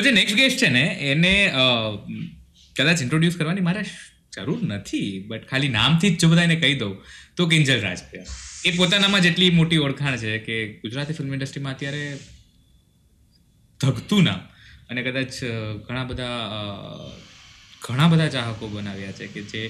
સો 0.00 0.04
જે 0.04 0.12
next 0.12 0.36
guest 0.36 0.62
છે 0.64 0.68
ને, 0.68 0.84
એને 1.12 1.32
કદાચ 2.76 3.02
ઇન્ટ્રોડ્યુસ 3.02 3.36
કરવાની 3.36 3.60
મારે 3.60 3.82
જરૂર 4.32 4.60
નથી 4.64 5.08
બટ 5.28 5.48
ખાલી 5.48 5.68
નામથી 5.68 6.10
જ 6.10 6.20
જો 6.20 6.28
બધા 6.28 6.46
એને 6.48 6.56
કહી 6.56 6.74
દઉં, 6.74 6.94
તો 7.36 7.46
કિંજલ 7.46 7.80
રાજપિયા 7.80 8.38
એ 8.64 8.70
પોતાનામાં 8.76 9.20
જેટલી 9.20 9.50
મોટી 9.50 9.78
ઓળખાણ 9.78 10.16
છે 10.16 10.38
કે 10.38 10.56
ગુજરાતી 10.82 11.12
ફિલ્મ 11.12 11.32
ઇન્ડસ્ટ્રીમાં 11.32 11.74
અત્યારે 11.74 12.04
ધગતું 13.80 14.22
નામ. 14.22 14.40
અને 14.90 15.00
કદાચ 15.02 15.34
ઘણા 15.88 16.04
બધા 16.04 16.38
ઘણા 17.82 18.08
બધા 18.08 18.28
ચાહકો 18.28 18.68
બનાવ્યા 18.68 19.12
છે 19.12 19.26
કે 19.26 19.44
જે 19.52 19.62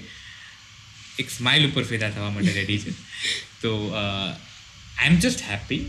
એક 1.19 1.29
સ્માઇલ 1.31 1.69
ઉપર 1.71 1.85
ફેદા 1.85 2.11
થવા 2.11 2.31
માટે 2.31 2.53
રેડી 2.53 2.79
છે. 2.79 2.93
તો 3.63 3.71
આઈ 3.97 5.07
એમ 5.07 5.19
જસ્ટ 5.19 5.41
હેપી 5.51 5.83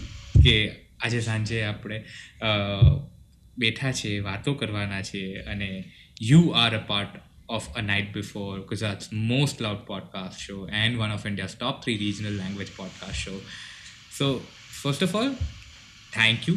કે 0.43 0.55
આજે 0.99 1.19
સાંજે 1.21 1.63
આપણે 1.63 1.97
બેઠા 3.61 3.91
છે 3.91 4.19
વાતો 4.19 4.53
કરવાના 4.53 5.01
છે 5.01 5.23
અને 5.45 5.69
you 6.21 6.41
are 6.57 6.71
a 6.75 6.83
part 6.87 7.09
of 7.49 7.69
a 7.75 7.81
night 7.81 8.13
before 8.13 8.59
Gujarat 8.65 9.13
most 9.13 9.61
loud 9.61 9.77
podcast 9.87 10.39
show 10.39 10.57
and 10.73 10.97
one 10.97 11.11
of 11.11 11.27
India 11.27 11.53
top 11.59 11.81
three 11.83 11.97
regional 11.97 12.35
language 12.37 12.67
podcast 12.75 13.21
show 13.25 13.41
so 14.17 14.27
first 14.83 15.03
of 15.03 15.15
all 15.15 15.33
thank 16.13 16.49
you 16.49 16.55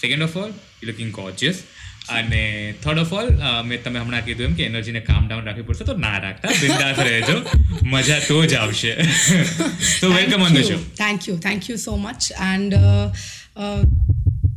second 0.00 0.22
of 0.22 0.36
all 0.36 0.50
you 0.50 0.88
looking 0.90 1.12
gorgeous 1.12 1.62
અને 2.08 2.42
third 2.82 2.98
of 2.98 3.12
all 3.12 3.28
મેં 3.64 3.82
તમે 3.82 3.98
હમણાં 4.00 4.24
કીધું 4.24 4.46
એમ 4.46 4.54
કે 4.54 4.64
એનર્જીને 4.64 5.00
કામ 5.00 5.28
down 5.28 5.44
રાખવી 5.44 5.62
પડશે 5.62 5.84
તો 5.84 5.96
ના 5.96 6.18
રાખતા. 6.18 6.50
બિંદાસ 6.60 6.98
રહેજો. 6.98 7.36
મજા 7.86 8.18
તો 8.18 8.44
જ 8.46 8.54
આવશે. 8.54 8.92
તો 10.00 10.12
welcome 10.12 10.42
on 10.42 10.54
the 10.54 10.64
show 10.64 10.78
thank 10.98 11.28
you 11.28 11.36
thank 11.38 11.70
you 11.70 11.76
so 11.76 11.96
much 11.96 12.32
and 12.54 12.74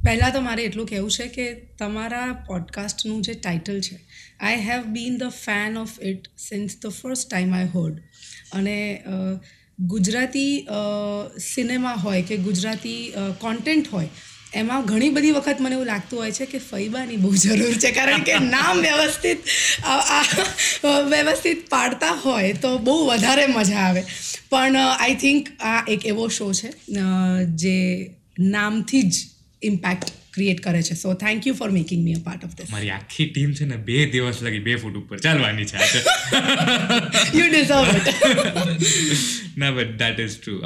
પહેલાં 0.06 0.34
તો 0.34 0.42
મારે 0.42 0.64
એટલું 0.64 0.88
કહેવું 0.88 1.12
છે 1.12 1.28
કે 1.28 1.46
તમારા 1.80 2.26
પોડકાસ્ટનું 2.48 3.22
જે 3.22 3.34
ટાઇટલ 3.34 3.80
છે 3.82 4.00
I 4.40 4.60
have 4.62 4.84
been 4.88 5.18
the 5.18 5.24
fan 5.46 5.78
of 5.78 6.02
it 6.02 6.28
since 6.38 6.78
the 6.84 6.88
first 6.88 7.30
time 7.30 7.56
I 7.56 7.66
heard 7.66 7.98
અને 8.54 8.78
ગુજરાતી 9.80 10.68
સિનેમા 11.54 11.94
હોય 11.94 12.22
કે 12.22 12.38
ગુજરાતી 12.38 13.14
કોન્ટેન્ટ 13.40 13.88
હોય, 13.94 14.10
એમાં 14.54 14.86
ઘણી 14.86 15.10
બધી 15.10 15.32
વખત 15.32 15.58
મને 15.60 15.76
એવું 15.76 15.86
લાગતું 15.86 16.20
હોય 16.20 16.32
છે 16.32 16.46
કે 16.46 16.60
ફૈબાની 16.60 17.16
બહુ 17.16 17.32
જરૂર 17.36 17.74
છે. 17.74 17.92
કારણ 17.92 18.24
કે 18.24 18.38
નામ 18.40 18.80
વ્યવસ્થિત 18.80 19.40
વ્યવસ્થિત 21.10 21.70
પાડતા 21.70 22.12
હોય 22.26 22.54
તો 22.54 22.78
બહુ 22.78 22.96
વધારે 23.06 23.46
મજા 23.48 23.80
આવે. 23.80 24.04
પણ 24.50 24.78
આઈ 24.78 25.16
થિંક 25.16 25.50
આ 25.62 25.84
એક 25.88 26.06
એવો 26.06 26.28
શો 26.28 26.54
છે 26.54 26.70
જે 27.56 27.76
નામથી 28.40 29.04
જ 29.04 29.16
ઇમ્પેક્ટ 29.62 30.12
ક્રિએટ 30.34 30.60
કરે 30.62 30.82
છે. 30.82 30.96
So 30.96 31.14
thank 31.14 31.48
you 31.48 31.54
for 31.54 31.70
making 31.70 32.04
me 32.04 32.14
a 32.14 32.20
part 32.24 32.44
of 32.46 32.56
this 32.56 32.70
મારી 32.72 32.90
આખી 32.90 33.26
ટીમ 33.26 33.54
છે 33.54 33.66
ને 33.66 33.76
બે 33.76 34.06
દિવસ 34.06 34.44
લગી 34.44 34.60
બે 34.60 34.76
ફૂટ 34.76 34.96
ઉપર 34.96 35.18
ચાલવાની 35.20 35.66
છે 35.66 35.78
યુ 37.40 37.48
ડિઝર્વ 37.50 37.88
ઇટ 37.96 38.08
ના 39.58 39.72
બટ 39.72 39.98
દેટ 40.04 40.20
ઇઝ 40.20 40.38
ટ્રુ 40.40 40.62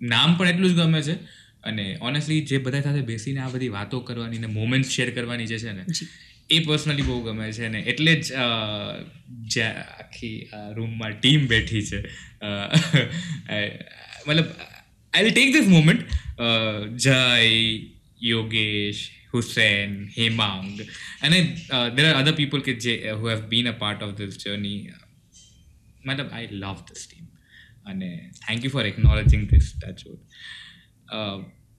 નામ 0.00 0.36
પણ 0.36 0.48
એટલું 0.48 0.70
જ 0.70 0.74
ગમે 0.74 1.02
છે. 1.02 1.14
અને 1.62 1.84
ઓનેસ્ટલી 2.00 2.40
જે 2.40 2.58
બધા 2.58 2.80
સાથે 2.80 3.00
બેસીને 3.00 3.40
આ 3.40 3.48
બધી 3.48 3.68
વાતો 3.68 4.00
કરવાની 4.00 4.38
ને 4.38 4.46
મોમેન્ટ 4.46 4.86
શેર 4.86 5.10
કરવાની 5.10 5.46
જે 5.46 5.58
છે 5.58 5.72
ને 5.72 5.84
એ 6.50 6.58
પર્સનલી 6.58 7.02
બહુ 7.02 7.20
ગમે 7.22 7.52
છે 7.52 7.68
ને 7.68 7.80
એટલે 7.80 8.14
જ 8.14 8.32
જે 9.46 9.62
આખી 9.62 10.50
રૂમમાં 10.74 11.10
ટીમ 11.20 11.46
બેઠી 11.46 11.82
છે. 11.86 12.00
મતલબ 14.26 14.44
I 15.12 15.24
will 15.24 15.32
take 15.32 15.52
this 15.52 15.68
moment 15.68 16.00
Jay 16.96 17.16
Yogesh 18.22 19.10
Hussain 19.34 20.08
Hemang 20.18 20.80
અને 21.22 21.42
દેર 21.96 22.06
આર 22.06 22.14
અધર 22.14 22.32
પીપલ 22.32 22.60
કે 22.60 22.74
જે 22.74 23.10
who 23.10 23.28
have 23.28 23.40
been 23.40 23.68
a 23.68 23.72
part 23.72 24.02
of 24.02 24.14
this 24.14 24.38
journey 24.38 24.90
મતલબ 26.06 26.30
આઈ 26.32 26.48
લવ 26.50 26.74
ધીસ 26.74 27.08
ટીમ 27.10 27.26
અને 27.84 28.30
thank 28.48 28.64
you 28.64 28.70
for 28.70 28.86
acknowledging 28.86 29.48
this 29.48 29.72
touchwood 29.80 30.18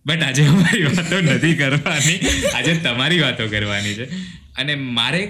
but 0.05 0.23
આજે 0.23 0.45
અમારી 0.45 0.83
વાતો 0.83 1.19
નથી 1.19 1.55
કરવાની. 1.55 2.19
આજે 2.55 2.77
તમારી 2.77 3.19
વાતો 3.19 3.47
કરવાની 3.47 3.93
છે. 3.93 4.05
અને 4.55 4.75
મારે 4.75 5.21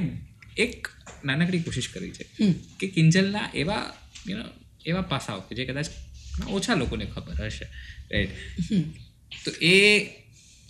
એક 0.57 0.87
નાનકડી 1.25 1.59
કોશિશ 1.59 1.89
કરી 1.89 2.11
છે 2.11 2.25
કે 2.79 2.87
કિંજલના 2.87 3.51
એવા 3.55 3.93
યુ 4.29 4.37
નો 4.37 4.45
એવા 4.85 5.01
પાસાઓ 5.01 5.39
કે 5.39 5.55
જે 5.55 5.65
કદાચ 5.65 5.87
ઓછા 6.49 6.75
લોકોને 6.75 7.05
ખબર 7.05 7.45
હશે. 7.45 7.65
રાઈટ 8.11 8.29
તો 9.45 9.51
એ 9.61 9.75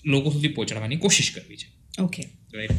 લોકો 0.06 0.32
સુધી 0.32 0.48
પહોંચાડવાની 0.48 0.96
કોશિશ 0.96 1.32
કરવી 1.32 1.58
છે. 1.58 2.02
ઓકે 2.02 2.24
રાઈટ 2.54 2.72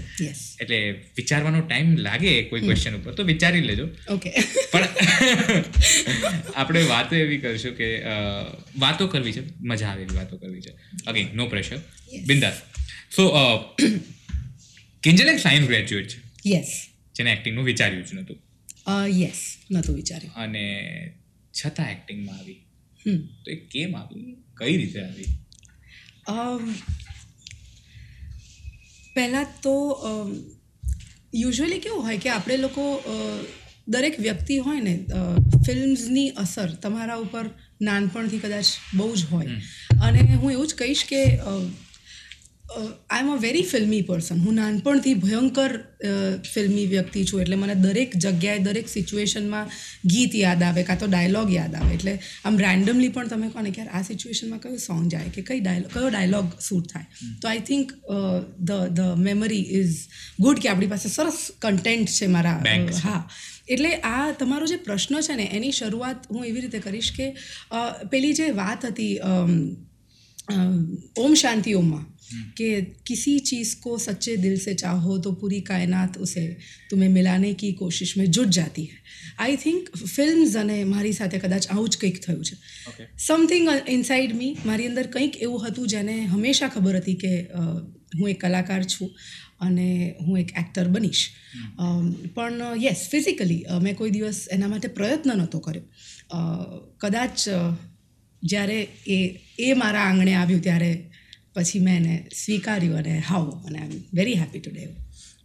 એટલે 0.61 0.91
વિચારવાનો 1.17 1.61
ટાઈમ 1.61 1.97
લાગે 1.97 2.43
કોઈ 2.43 2.61
ક્વેશ્ચન 2.61 2.95
ઉપર 2.97 3.15
તો 3.15 3.23
વિચારી 3.23 3.61
લેજો. 3.61 3.89
ઓકે 4.11 4.31
પણ 4.73 4.89
આપણે 6.55 6.83
વાતો 6.83 7.17
એવી 7.17 7.39
કરશું 7.39 7.77
કે 7.77 8.03
વાતો 8.79 9.07
કરવી 9.07 9.33
છે. 9.33 9.43
મજા 9.61 9.89
આવે 9.89 10.03
એવી 10.03 10.17
વાતો 10.17 10.37
કરવી 10.37 10.61
છે. 10.61 10.73
અગેન 11.07 11.29
નો 11.35 11.47
પ્રેશર 11.47 11.77
બિંદાસ. 12.27 12.53
સો 13.17 13.29
કિંજલ 15.03 15.29
એક 15.29 15.39
સાયન્સ 15.39 15.67
ગ્રેજ્યુએટ 15.67 16.09
છે. 16.09 16.51
યસ 16.51 16.87
જેને 17.17 17.33
એક્ટિંગનું 17.33 17.65
વિચાર્યું 17.65 18.07
જ 18.07 18.15
નહોતું. 18.15 18.37
યસ 19.21 19.57
નહોતું 19.71 19.97
વિચાર્યું. 19.97 20.35
અને 20.35 20.65
છતાં 21.53 21.91
એક્ટિંગમાં 21.91 22.39
આવી. 22.39 22.65
હમ. 23.07 23.19
તો 23.45 23.51
એ 23.51 23.57
કેમ 23.57 23.97
આવી? 23.97 24.37
કઈ 24.55 24.77
રીતે 24.77 25.01
આવી? 25.01 25.25
પહેલાં 29.15 29.47
તો 29.63 29.75
યુઝ્યુઅલી 31.35 31.79
કેવું 31.79 32.03
હોય 32.03 32.19
કે 32.19 32.31
આપણે 32.31 32.57
લોકો 32.57 32.85
દરેક 33.89 34.21
વ્યક્તિ 34.21 34.59
હોય 34.59 34.81
ને 34.81 35.07
ફિલ્મ્સની 35.67 36.29
અસર 36.29 36.69
તમારા 36.83 37.15
ઉપર 37.17 37.45
નાનપણથી 37.81 38.39
કદાચ 38.39 38.65
બહુ 38.95 39.17
જ 39.17 39.25
હોય. 39.25 39.47
અને 40.03 40.21
હું 40.21 40.53
એવું 40.53 40.67
જ 40.67 40.75
કહીશ 40.75 41.05
કે 41.09 41.25
આઈ 42.65 43.21
એમ 43.21 43.29
અ 43.31 43.37
વેરી 43.37 43.63
ફિલ્મી 43.63 44.03
પર્સન 44.03 44.39
હું 44.45 44.55
નાનપણથી 44.55 45.15
ભયંકર 45.15 45.73
ફિલ્મી 46.53 46.87
વ્યક્તિ 46.87 47.25
છું. 47.25 47.43
એટલે 47.43 47.57
મને 47.57 47.75
દરેક 47.77 48.17
જગ્યાએ 48.17 48.59
દરેક 48.59 48.89
સિચ્યુએશનમાં 48.89 49.71
ગીત 50.07 50.35
યાદ 50.35 50.63
આવે 50.63 50.83
કાં 50.83 50.99
તો 50.99 51.07
ડાયલોગ 51.07 51.53
યાદ 51.53 51.75
આવે. 51.75 51.93
એટલે 51.95 52.15
આમ 52.45 52.59
રેન્ડમલી 52.59 53.09
પણ 53.09 53.29
તમે 53.29 53.51
કહો 53.55 53.61
ને 53.61 53.71
કે 53.71 53.87
આ 53.91 54.03
સિચ્યુએશનમાં 54.03 54.61
કયો 54.61 54.81
સોંગ 54.87 55.05
જાય 55.13 55.35
કે 55.37 55.47
કઈ 55.51 55.61
ડાયલોગ 55.61 55.91
કયો 55.93 56.11
ડાયલોગ 56.11 56.47
શૂટ 56.69 56.87
થાય. 56.93 57.07
તો 57.41 57.49
I 57.49 57.65
think 57.71 57.97
the 58.63 58.85
the 58.99 59.25
memory 59.29 59.65
is 59.81 59.97
good 60.41 60.59
કે 60.59 60.69
આપણી 60.69 60.93
પાસે 60.95 61.09
સરસ 61.09 61.41
કન્ટેન્ટ 61.59 62.09
છે 62.19 62.27
મારા 62.27 62.59
હા. 63.05 63.23
એટલે 63.69 63.91
આ 64.07 64.27
તમારો 64.41 64.67
જે 64.67 64.77
પ્રશ્ન 64.87 65.21
છે 65.29 65.35
ને 65.35 65.47
એની 65.59 65.73
શરૂઆત 65.73 66.31
હું 66.31 66.43
એવી 66.45 66.65
રીતે 66.67 66.81
કરીશ 66.87 67.13
કે 67.19 67.27
પેલી 68.13 68.35
જે 68.41 68.47
વાત 68.59 68.83
હતી 68.85 69.13
ઓમ 71.25 71.33
શાંતિ 71.35 71.73
ઓમમાં 71.75 72.05
कि 72.56 72.68
किसी 73.06 73.34
चीज़ 73.42 73.72
को 73.80 73.92
सच्चे 74.00 74.34
दिल 74.38 74.56
से 74.60 74.74
चाहो 74.76 75.18
तो 75.20 75.32
पूरी 75.34 75.60
कायनात 75.64 76.18
उसे 76.20 76.44
तुम्हें 76.90 77.10
मिलाने 77.10 77.52
की 77.56 77.70
कोशिश 77.76 78.18
में 78.18 78.28
जुट 78.30 78.50
जाती 78.54 78.86
है 78.86 78.98
આઈ 79.40 79.58
થિંક 79.58 79.82
ફિલ્મ્સ 80.08 80.56
અને 80.56 80.78
મારી 80.86 81.14
સાથે 81.14 81.38
કદાચ 81.40 81.68
આવું 81.68 81.90
જ 81.90 81.98
કંઈક 81.98 82.18
થયું 82.22 82.44
છે 82.44 82.56
ઓકે 82.90 83.04
સમથિંગ 83.26 83.68
ઇનસાઇડ 83.90 84.32
મી 84.36 84.52
મારી 84.66 84.88
અંદર 84.88 85.08
કંઈક 85.10 85.34
એવું 85.42 85.66
હતું 85.66 85.88
જેને 85.88 86.16
હંમેશા 86.28 86.70
ખબર 86.70 86.96
હતી 87.00 87.18
કે 87.18 87.32
અ, 87.54 87.62
હું 88.18 88.30
એક 88.30 88.40
કલાકાર 88.42 88.82
છું 88.88 89.10
અને 89.60 89.88
હું 90.22 90.40
એક 90.40 90.50
એક્ટર 90.58 90.88
બનીશ 90.90 91.24
અમ, 91.80 92.06
પણ 92.36 92.62
યસ 92.84 93.02
ફિઝિકલી 93.12 93.62
મેં 93.82 93.96
કોઈ 93.96 94.12
દિવસ 94.12 94.40
એના 94.52 94.70
માટે 94.70 94.90
પ્રયત્ન 94.98 95.36
નહોતો 95.36 95.60
કર્યો 95.60 95.86
અ, 96.32 96.40
કદાચ 96.98 97.38
અ, 97.50 97.62
જ્યારે 98.44 98.80
એ 99.10 99.20
એ 99.60 99.74
મારા 99.76 100.06
આંગણે 100.08 100.34
આવ્યું 100.36 100.62
ત્યારે 100.62 100.92
પછી 101.55 101.79
મેં 101.79 101.97
એને 101.97 102.29
સ્વીકાર્યું 102.35 102.97
અને 102.97 103.19
હાવ 103.19 103.51
અને 103.51 103.79
I 103.79 103.87
am 103.87 104.03
very 104.15 104.35
happy 104.35 104.61
today 104.61 104.87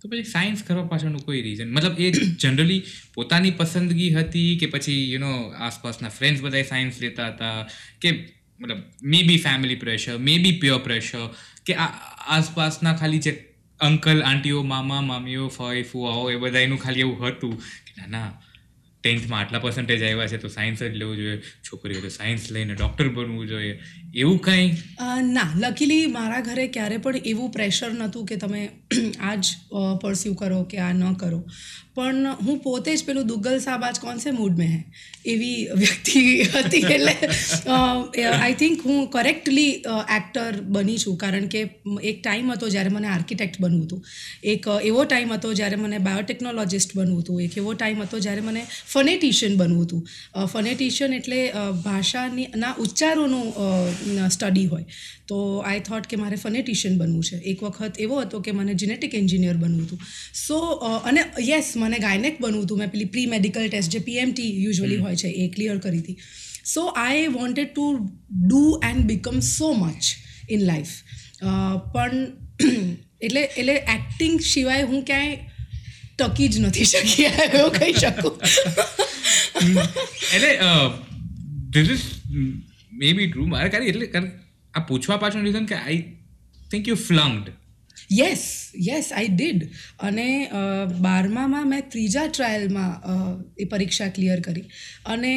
તો 0.02 0.10
પછી 0.10 0.24
સાયન્સ 0.24 0.64
કરવા 0.64 0.86
પાછળનું 0.86 1.26
કોઈ 1.26 1.42
રીઝન 1.42 1.72
મતલબ 1.72 2.00
એ 2.00 2.12
જનરલી 2.12 2.84
પોતાની 3.14 3.52
પસંદગી 3.52 4.14
હતી 4.14 4.58
કે 4.58 4.66
પછી 4.66 5.12
યુ 5.12 5.20
નો 5.20 5.50
આસપાસના 5.50 6.10
ફ્રેન્ડ્સ 6.10 6.42
બધા 6.42 6.62
સાયન્સ 6.62 7.02
લેતા 7.02 7.28
હતા? 7.28 7.70
કે 8.02 8.12
મતલબ 8.60 8.78
maybe 9.24 9.38
family 9.38 9.76
pressure 9.76 10.18
maybe 10.38 10.52
pure 10.52 10.80
pressure 10.80 11.36
કે 11.66 11.74
આસપાસના 12.28 12.96
ખાલી 12.96 13.20
જે 13.20 13.46
અંકલ 13.80 14.22
આંટીઓ 14.22 14.64
મામા, 14.64 15.02
મામીઓ, 15.02 15.48
ફઈ 15.48 15.84
ફુઆઓ 15.84 16.32
એ 16.32 16.36
બધા 16.36 16.60
એનું 16.60 16.78
ખાલી 16.78 17.00
એવું 17.00 17.28
હતું 17.28 17.60
કે 17.60 18.02
ના 18.02 18.08
ના 18.08 18.42
ટેન્થમાં 19.04 19.40
આટલા 19.40 19.60
પર્સન્ટેજ 19.60 20.04
આવ્યા 20.04 20.28
છે 20.28 20.38
તો 20.38 20.48
સાયન્સ 20.48 20.84
જ 20.84 20.96
લેવું 20.96 21.16
જોઈએ, 21.16 21.38
છોકરીઓ 21.38 22.02
તો 22.02 22.10
સાયન્સ 22.10 22.52
લઈને 22.52 22.76
ડૉક્ટર 22.76 23.10
બનવું 23.10 23.48
જોઈએ. 23.48 23.80
એવું 24.16 24.40
કંઈ? 24.42 24.72
ના, 25.24 25.50
લકીલી 25.58 26.06
મારા 26.08 26.42
ઘરે 26.42 26.68
ક્યારે 26.68 26.98
પણ 26.98 27.16
એવું 27.26 27.52
પ્રેશર 27.52 27.92
નહોતું 27.94 28.26
કે 28.26 28.36
તમે 28.36 28.70
આ 29.20 29.36
જ 29.36 29.46
પરસ્યુ 30.02 30.34
કરો 30.34 30.64
કે 30.64 30.78
આ 30.78 30.94
ન 30.94 31.14
કરો. 31.14 31.44
પણ 31.96 32.28
હું 32.42 32.60
પોતે 32.60 32.96
જ 32.96 33.06
પેલું 33.06 33.28
દુગ્ગલ 33.28 33.58
સાહેબ 33.60 33.84
આજ 33.84 34.00
કોણ 34.00 34.18
સે 34.18 34.32
મૂડ 34.32 34.58
મેં 34.58 34.68
હે 34.68 34.84
એવી 35.26 35.68
વ્યક્તિ 35.78 36.22
હતી 36.44 36.78
એટલે 36.78 37.16
આઈ 38.26 38.54
થિંક 38.54 38.86
હું 38.86 39.08
કરેક્ટલી 39.08 39.72
એક્ટર 40.18 40.62
બની 40.62 40.98
છું. 40.98 41.18
કારણ 41.18 41.48
કે 41.48 41.62
એક 42.04 42.22
ટાઈમ 42.24 42.52
હતો 42.52 42.70
જ્યારે 42.70 42.90
મને 42.90 43.08
આર્કિટેક્ટ 43.08 43.62
બનવું 43.62 43.84
હતું. 43.86 44.06
એક 44.44 44.68
એવો 44.84 45.04
ટાઈમ 45.04 45.34
હતો 45.34 45.54
જ્યારે 45.54 45.76
મને 45.76 45.98
બાયોટેકનોલોજિસ્ટ 45.98 46.96
બનવું 46.98 47.22
હતું. 47.22 47.42
એક 47.42 47.58
એવો 47.58 47.74
ટાઈમ 47.74 48.02
હતો 48.02 48.20
જ્યારે 48.20 48.42
મને 48.42 48.66
ફનેટિશિયન 48.94 49.58
બનવું 49.58 49.84
હતું. 49.86 50.02
ફનેટિશિયન 50.46 51.14
એટલે 51.14 51.42
ભાષાની, 51.86 52.48
ના, 52.56 52.74
ઉચ્ચારોનું 52.80 53.48
સ્ટડી 54.30 54.66
હોય. 54.66 54.86
તો 55.28 55.38
આઈ 55.60 55.84
થોટ 55.88 56.08
કે 56.08 56.20
મારે 56.24 56.38
ફનેટિશિયન 56.44 56.98
બનવું 56.98 57.24
છે. 57.24 57.38
એક 57.52 57.64
વખત 57.64 58.00
એવો 58.00 58.22
હતો 58.22 58.42
કે 58.48 58.52
મને 58.52 58.74
જેનેટિક 58.84 59.16
એન્જિનિયર 59.16 59.58
બનવું 59.58 59.86
હતું. 59.86 60.00
સો 60.46 60.60
અને 61.12 61.22
યસ 61.48 61.74
મને 61.78 62.00
ગાયનેક 62.00 62.42
બનવું 62.42 62.64
હતું. 62.64 62.78
મેં 62.78 62.92
પેલી 62.92 63.10
પ્રી 63.16 63.28
મેડિકલ 63.36 63.68
ટેસ્ટ 63.68 63.92
જે 63.92 64.04
પીએમટી 64.10 64.52
યુઝ્યુઅલી 64.64 65.02
હોય 65.08 65.16
છે 65.16 65.34
એ 65.44 65.50
ક્લિયર 65.58 65.78
કરી 65.80 66.00
હતી. 66.00 66.18
So 66.74 66.82
I 67.04 67.28
wanted 67.28 67.70
to 67.74 67.86
do 68.48 68.64
and 68.90 69.06
become 69.12 69.38
so 69.50 69.74
much 69.74 70.04
in 70.50 70.62
life 70.62 70.96
પણ 71.94 72.18
એટલે 73.26 73.42
એટલે 73.42 73.76
એક્ટિંગ 73.94 74.36
સિવાય 74.48 74.90
હું 74.92 75.02
ક્યાંય 75.06 75.38
ટકી 76.20 76.50
જ 76.54 76.56
નથી 76.60 76.88
શકી 76.92 77.28
એવું 77.46 77.72
કહી 77.78 77.94
શકું. 77.94 78.36
એટલે 80.36 80.52
this 81.74 81.90
is 81.96 82.06
May 83.00 83.14
B 83.20 83.30
true 83.32 83.48
મારે 83.54 83.70
કરી 83.76 83.92
એટલે 83.94 84.24
આ 84.74 84.86
પૂછવા 84.90 85.20
પાછળનું 85.24 85.48
રીઝન 85.50 85.70
કે 85.72 85.78
I 85.78 86.02
think 86.72 86.92
you 86.92 86.98
flunked 87.08 87.48
yes 88.18 88.44
yes 88.88 89.08
I 89.14 89.30
did 89.36 89.62
અને 90.08 90.28
બારમામાં 91.06 91.70
મેં 91.72 91.86
ત્રીજા 91.94 92.28
ટ્રાયલમાં 92.28 92.92
એ 93.58 93.70
પરીક્ષા 93.74 94.10
ક્લિયર 94.18 94.40
કરી. 94.40 94.68
અને 95.06 95.34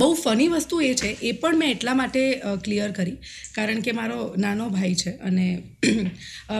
બહુ 0.00 0.08
ફની 0.14 0.48
વસ્તુ 0.48 0.80
એ 0.80 0.92
છે 1.00 1.10
એ 1.22 1.32
પણ 1.40 1.58
મેં 1.60 1.70
એટલા 1.70 1.94
માટે 1.94 2.20
ક્લિયર 2.64 2.90
કરી. 2.98 3.16
કારણ 3.56 3.80
કે 3.80 3.92
મારો 3.98 4.18
નાનો 4.38 4.68
ભાઈ 4.76 4.94
છે 5.02 5.12
અને 5.28 5.46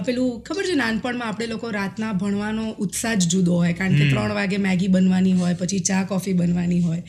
પેલું 0.06 0.42
ખબર 0.42 0.64
છે 0.70 0.76
નાનપણમાં 0.82 1.28
આપણે 1.28 1.46
લોકો 1.54 1.70
રાતના 1.78 2.12
ભણવાનો 2.22 2.64
ઉત્સાહ 2.86 3.14
જ 3.14 3.32
જુદો 3.34 3.54
હોય. 3.62 3.72
કારણ 3.80 3.98
કે 3.98 4.04
ત્રણ 4.12 4.38
વાગે 4.40 4.58
મેગી 4.68 4.92
બનવાની 4.96 5.36
હોય 5.42 5.54
પછી 5.54 5.82
ચા 5.90 6.04
કોફી 6.12 6.36
બનવાની 6.42 6.82
હોય. 6.88 7.02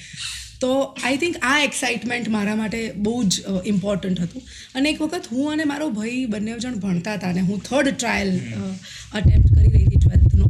તો 0.66 0.76
આઈ 0.82 1.18
થિંક 1.24 1.42
આ 1.50 1.56
એક્સાઇટમેન્ટ 1.64 2.30
મારા 2.36 2.60
માટે 2.62 2.80
બહુ 3.08 3.16
જ 3.24 3.58
ઇમ્પોર્ટન્ટ 3.66 4.22
હતું. 4.22 4.44
અને 4.76 4.88
એક 4.90 5.02
વખત 5.02 5.26
હું 5.32 5.52
અને 5.54 5.66
મારો 5.72 5.90
ભાઈ 5.98 6.22
બંને 6.36 6.60
જણ 6.60 6.80
ભણતા 6.86 7.18
હતા 7.18 7.34
અને 7.36 7.44
હું 7.50 7.64
થર્ડ 7.64 7.98
ટ્રાયલ 7.98 8.32
અટેમ્પ્ટ 9.14 9.52
કરી 9.56 9.74
રહી 9.74 9.86
હતી 9.88 10.02
ટ્વેલ્થનો 10.06 10.46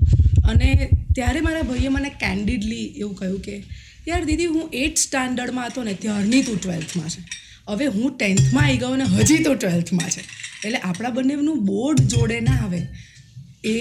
અને 0.51 0.69
ત્યારે 1.15 1.41
મારા 1.47 1.65
ભાઈએ 1.71 1.91
મને 1.95 2.11
કેન્ડિડલી 2.21 2.85
એવું 3.01 3.15
કહ્યું 3.15 3.41
કે 3.41 3.55
યાર 4.07 4.23
દીદી 4.23 4.49
હું 4.55 4.65
એટ 4.83 4.97
સ્ટાન્ડર્ડમાં 4.97 5.67
હતો 5.67 5.83
ને 5.83 5.93
ત્યારની 6.05 6.41
તું 6.43 6.57
ટ્વેલ્થમાં 6.61 7.09
છે. 7.09 7.21
હવે 7.69 7.85
હું 7.93 8.17
ટેન્થમાં 8.17 8.65
આવી 8.65 8.77
ગયો 8.77 8.95
ને 8.95 9.05
હજી 9.13 9.43
તો 9.43 9.53
ટ્વેલ્થમાં 9.55 10.09
છે. 10.09 10.23
એટલે 10.65 10.79
આપણા 10.79 11.09
બંનેનું 11.09 11.63
બોર્ડ 11.65 12.01
જોડે 12.13 12.41
ના 12.47 12.57
આવે. 12.65 12.81
એ 13.65 13.77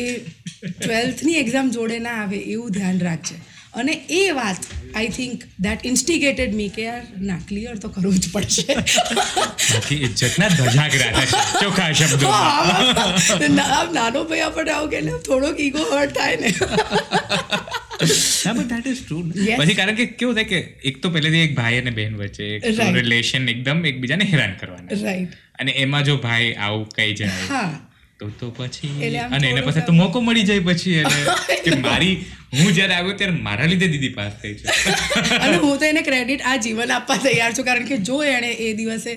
ટ્વેલ્થની 0.82 1.34
એક્ઝામ 1.40 1.70
જોડે 1.70 1.98
ના 2.06 2.14
આવે 2.22 2.38
એવું 2.54 2.70
ધ્યાન 2.70 3.00
રાખજે. 3.00 3.36
અને 3.82 3.94
એ 4.18 4.22
વાત 4.38 4.62
આઈ 4.94 5.10
થિંક 5.16 5.44
દેટ 5.66 5.86
ઇન્સ્ટિગેટેડ 5.90 6.52
મી 6.60 6.70
કે 6.76 6.82
યાર 6.86 7.02
ના 7.30 7.38
ક્લિયર 7.48 7.74
તો 7.84 7.88
કરવું 7.94 8.18
જ 8.24 8.32
પડશે. 8.34 8.64
બાકી 9.72 10.00
ઇજ્જતના 10.08 10.50
ધજાગરા 10.58 11.12
છે 11.20 11.26
ચોખ્ખા 11.60 11.88
આમ 13.78 13.88
નાનો 13.98 14.20
ભાઈ 14.32 14.44
આપણે 14.48 14.72
આવું 14.76 14.90
કે 14.92 14.98
થોડોક 15.28 15.58
ઈગો 15.66 15.82
હર્ટ 15.92 16.14
થાય 16.18 16.36
ને. 16.42 16.50
ના 18.44 18.52
બટ 18.58 18.68
ધેટ 18.70 18.86
ઇઝ 18.92 19.00
ટ્રુ 19.02 19.18
પછી 19.58 19.76
કારણ 19.80 19.98
કે 20.00 20.06
કેવું 20.20 20.34
થાય 20.38 20.50
કે 20.52 20.60
એક 20.90 21.00
તો 21.02 21.12
પહેલેથી 21.16 21.42
એક 21.48 21.56
ભાઈ 21.58 21.80
અને 21.84 21.92
બહેન 21.98 22.14
વચ્ચે 22.20 22.46
રિલેશન 22.98 23.50
એકદમ 23.54 23.78
એકબીજાને 23.92 24.24
હેરાન 24.34 24.54
કરવાના. 24.62 25.00
રાઈટ 25.08 25.32
અને 25.60 25.72
એમાં 25.84 26.06
જો 26.10 26.14
ભાઈ 26.28 26.54
આવું 26.68 26.86
કઈ 26.96 27.12
જાય 27.22 27.50
હા. 27.50 27.68
તો 28.24 28.30
તો 28.40 28.46
પછી 28.58 29.10
અને 29.30 29.46
એને 29.48 29.60
પાસે 29.62 29.80
તો 29.80 29.92
મોકો 29.94 30.20
મળી 30.20 30.44
જાય 30.44 30.62
પછી 30.62 30.94
એને 30.94 31.18
કે 31.64 31.70
મારી 31.80 32.14
હું 32.52 32.68
જ્યારે 32.72 32.94
આવ્યો 32.94 33.14
ત્યારે 33.14 33.36
મારા 33.40 33.66
લીધે 33.66 33.88
દીદી 33.88 34.10
પાસ 34.10 34.34
થઈ 34.42 34.54
છે. 34.54 34.66
અને 35.44 35.56
હું 35.56 35.78
તો 35.78 35.86
એને 35.86 36.02
ક્રેડિટ 36.02 36.42
આ 36.44 36.56
જીવન 36.58 36.90
આપવા 36.90 37.18
તૈયાર 37.18 37.52
છું 37.52 37.64
કારણ 37.64 37.88
કે 37.88 37.96
જો 38.02 38.18
એણે 38.26 38.50
એ 38.60 38.68
દિવસે 38.74 39.12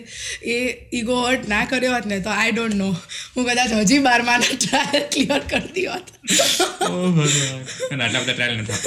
એ 0.48 0.58
ઈગો 0.94 1.18
હર્ટ 1.22 1.46
ના 1.48 1.64
કર્યો 1.66 1.94
હોત 1.94 2.06
ને 2.06 2.18
તો 2.20 2.32
આઈ 2.36 2.52
ડોન્ટ 2.52 2.76
નો 2.76 2.90
હું 3.36 3.44
કદાચ 3.46 3.76
હજી 3.82 4.00
બારમાના 4.00 4.56
ટ્રાયલ 4.56 5.06
ક્લિયર 5.10 5.44
કરતી 5.46 5.86
હોત. 5.86 6.08
અને 7.92 8.04
આટલા 8.04 8.22
બધા 8.22 8.34
ટ્રાયલ 8.34 8.58
નથી 8.58 8.82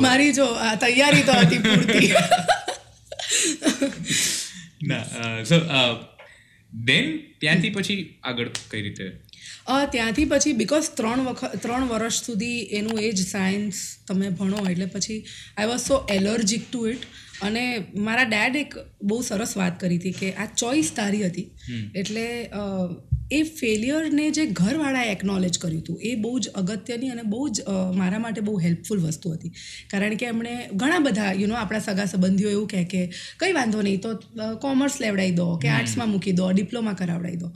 મારી 0.06 0.32
જો 0.32 0.46
તૈયારી 0.80 1.22
તો 1.22 1.32
હતી 1.40 1.60
પૂરતી. 1.60 2.10
ના 4.82 5.04
સો 5.44 5.56
દેન 6.72 7.18
ત્યાંથી 7.38 7.70
પછી 7.70 8.14
આગળ 8.22 8.48
કઈ 8.70 8.82
રીતે? 8.82 9.10
ત્યાંથી 9.92 10.24
પછી 10.24 10.52
બિકોઝ 10.52 10.90
ત્રણ 10.96 11.20
વખત 11.20 11.56
ત્રણ 11.56 11.88
વર્ષ 11.88 12.24
સુધી 12.24 12.60
એનું 12.60 12.98
એ 13.00 13.12
જ 13.12 13.26
સાયન્સ 13.26 13.74
તમે 14.08 14.30
ભણો 14.30 14.66
એટલે 14.70 14.86
પછી 14.86 15.24
I 15.56 15.66
was 15.66 15.80
so 15.80 16.06
allergic 16.10 16.70
to 16.72 16.86
it 16.86 16.98
અને 17.42 17.86
મારા 17.96 18.22
ડેડ 18.22 18.56
એક 18.56 18.74
બહુ 19.02 19.22
સરસ 19.22 19.56
વાત 19.56 19.80
કરી 19.80 19.96
હતી 19.96 20.12
કે 20.12 20.32
આ 20.32 20.46
ચોઈસ 20.46 20.92
તારી 20.96 21.26
હતી. 21.26 21.50
એટલે 21.94 22.26
એ 23.32 23.42
ફેલિયરને 23.58 24.24
જે 24.30 24.44
ઘરવાળાએ 24.52 25.10
એકનોલેજ 25.12 25.58
કર્યું 25.58 25.82
હતું 25.82 26.00
એ 26.02 26.14
બહુ 26.22 26.32
જ 26.38 26.54
અગત્યની 26.54 27.10
અને 27.10 27.24
બહુ 27.26 27.42
જ 27.48 27.76
મારા 27.96 28.22
માટે 28.24 28.40
બહુ 28.40 28.54
હેલ્પફુલ 28.58 29.00
વસ્તુ 29.00 29.32
હતી. 29.32 29.52
કારણ 29.90 30.16
કે 30.16 30.26
એમણે 30.26 30.54
ઘણા 30.74 30.98
બધા 30.98 31.30
યુ 31.32 31.48
નો 31.48 31.54
આપણા 31.54 31.84
સગા 31.86 32.04
સંબંધીઓ 32.04 32.50
એવું 32.50 32.68
કહે 32.68 32.82
કે 32.84 33.02
કંઈ 33.40 33.52
વાંધો 33.52 33.82
નહીં 33.82 34.00
તો 34.00 34.10
કોમર્સ 34.60 35.00
લેવડાવી 35.00 35.38
દો 35.40 35.46
કે 35.56 35.68
આર્ટ્સમાં 35.68 36.10
મૂકી 36.10 36.36
દો 36.40 36.50
ડિપ્લોમા 36.50 36.94
કરાવડાવી 36.94 37.36
દો. 37.36 37.50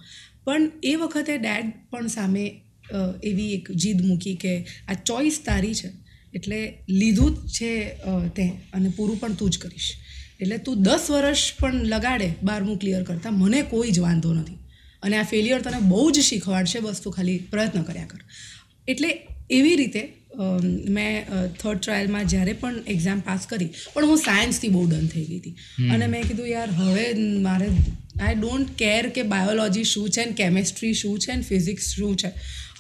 પણ 0.45 0.71
એ 0.85 0.95
વખતે 0.95 1.39
ડેડ 1.39 1.71
પણ 1.91 2.17
સામે 2.17 2.45
એવી 3.25 3.53
એક 3.53 3.71
જીદ 3.75 4.03
મૂકી 4.07 4.35
કે 4.43 4.53
આ 4.89 4.99
ચોઈસ 5.07 5.39
તારી 5.47 5.75
છે 5.75 5.89
એટલે 6.35 6.59
લીધું 6.89 7.33
જ 7.35 7.55
છે 7.59 7.71
તે 8.37 8.45
અને 8.75 8.89
પૂરું 8.97 9.21
પણ 9.21 9.35
તું 9.35 9.51
જ 9.51 9.59
કરીશ. 9.59 9.89
એટલે 10.41 10.59
તું 10.59 10.83
દસ 10.83 11.11
વર્ષ 11.11 11.43
પણ 11.61 11.83
લગાડે 11.87 12.29
બારમું 12.43 12.79
ક્લિયર 12.79 13.03
કરતાં 13.03 13.39
મને 13.39 13.63
કોઈ 13.63 13.91
જ 13.91 13.99
વાંધો 13.99 14.33
નથી. 14.35 14.59
અને 15.03 15.17
આ 15.17 15.23
ફેલિયર 15.23 15.63
તને 15.63 15.81
બહુ 15.89 16.11
જ 16.11 16.21
શીખવાડશે 16.21 16.81
બસ 16.81 17.01
તું 17.03 17.13
ખાલી 17.13 17.39
પ્રયત્ન 17.51 17.83
કર્યા 17.83 18.07
કર. 18.07 18.21
એટલે 18.89 19.11
એવી 19.51 19.77
રીતે 19.77 20.03
મેં 20.89 21.15
થર્ડ 21.55 21.79
ટ્રાયલમાં 21.79 22.27
જ્યારે 22.27 22.53
પણ 22.53 22.81
એક્ઝામ 22.87 23.21
પાસ 23.21 23.47
કરી 23.47 23.69
પણ 23.95 24.07
હું 24.07 24.19
સાયન્સથી 24.19 24.69
બહુ 24.69 24.85
ડન 24.91 25.07
થઈ 25.07 25.25
ગઈ 25.25 25.39
હતી. 25.39 25.55
અને 25.89 26.07
મેં 26.07 26.23
કીધું 26.23 26.49
યાર 26.49 26.71
હવે 26.71 27.07
મારે 27.43 27.69
આઈ 28.21 28.35
ડોન્ટ 28.35 28.77
કેર 28.79 29.09
કે 29.09 29.23
બાયોલોજી 29.23 29.85
શું 29.85 30.11
છે 30.11 30.25
ને 30.25 30.33
કેમેસ્ટ્રી 30.33 30.95
શું 30.95 31.19
છે 31.19 31.37
ને 31.37 31.43
ફિઝિક્સ 31.43 31.89
શું 31.97 32.17
છે. 32.17 32.31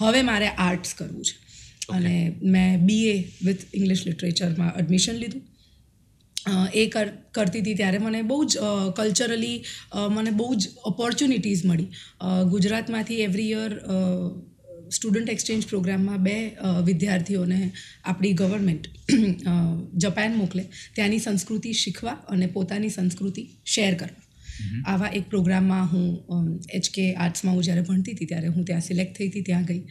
હવે 0.01 0.23
મારે 0.23 0.49
આર્ટ્સ 0.49 0.95
કરવું 0.95 1.25
છે. 1.25 1.37
અને 1.89 2.15
મેં 2.43 2.87
બીએ 2.87 3.13
વિથ 3.45 3.65
ઇંગ્લિશ 3.75 4.07
લિટરેચરમાં 4.07 4.73
એડમિશન 4.79 5.13
લીધું. 5.15 5.43
એ 6.75 6.87
કર 6.87 7.09
કરતી 7.35 7.61
હતી 7.61 7.75
ત્યારે 7.75 7.99
મને 7.99 8.21
બહુ 8.23 8.39
જ 8.45 8.59
કલ્ચરલી 8.97 9.57
મને 10.11 10.33
બહુ 10.33 10.49
જ 10.55 10.69
ઓપોર્ચ્યુનિટીઝ 10.85 11.65
મળી. 11.67 11.89
ગુજરાતમાંથી 12.51 13.21
એવરી 13.21 13.49
યર 13.51 13.73
સ્ટુડન્ટ 14.91 15.31
એક્સચેન્જ 15.31 15.67
પ્રોગ્રામમાં 15.67 16.23
બે 16.23 16.37
વિદ્યાર્થીઓને 16.85 17.61
આપણી 18.05 18.33
ગવર્મેન્ટ 18.33 18.85
જપાન 19.97 20.37
મોકલે. 20.37 20.65
ત્યાંની 20.95 21.19
સંસ્કૃતિ 21.19 21.73
શીખવા 21.75 22.17
અને 22.29 22.47
પોતાની 22.47 22.91
સંસ્કૃતિ 22.91 23.49
શેર 23.67 23.95
કરવા. 23.95 24.23
આવા 24.87 25.09
એક 25.13 25.25
પ્રોગ્રામમાં 25.29 25.87
હું 25.93 26.51
એચકે 26.75 27.07
આર્ટ્સમાં 27.15 27.55
હું 27.55 27.65
જ્યારે 27.65 27.83
ભણતી 27.83 28.15
હતી 28.15 28.27
ત્યારે 28.27 28.49
હું 28.49 28.65
ત્યાં 28.65 28.81
સિલેક્ટ 28.81 29.19
થઈ 29.19 29.29
હતી 29.29 29.43
ત્યાં 29.43 29.65
ગઈ. 29.65 29.83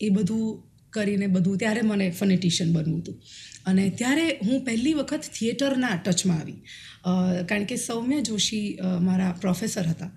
એ 0.00 0.08
બધું 0.08 0.46
કરીને 0.90 1.26
બધું 1.26 1.58
ત્યારે 1.58 1.82
મને 1.82 2.06
ફનેટિશિયન 2.10 2.70
બનવું 2.72 3.00
હતું. 3.00 3.16
અને 3.66 3.90
ત્યારે 3.90 4.26
હું 4.46 4.64
પહેલી 4.64 4.94
વખત 4.94 5.20
થિયેટરના 5.38 5.96
ટચમાં 5.96 6.40
આવી. 6.40 6.58
કારણ 7.48 7.64
કે 7.64 7.76
સૌમ્ય 7.76 8.20
જોશી 8.22 8.78
મારા 9.00 9.32
પ્રોફેસર 9.40 9.82
હતા. 9.82 10.10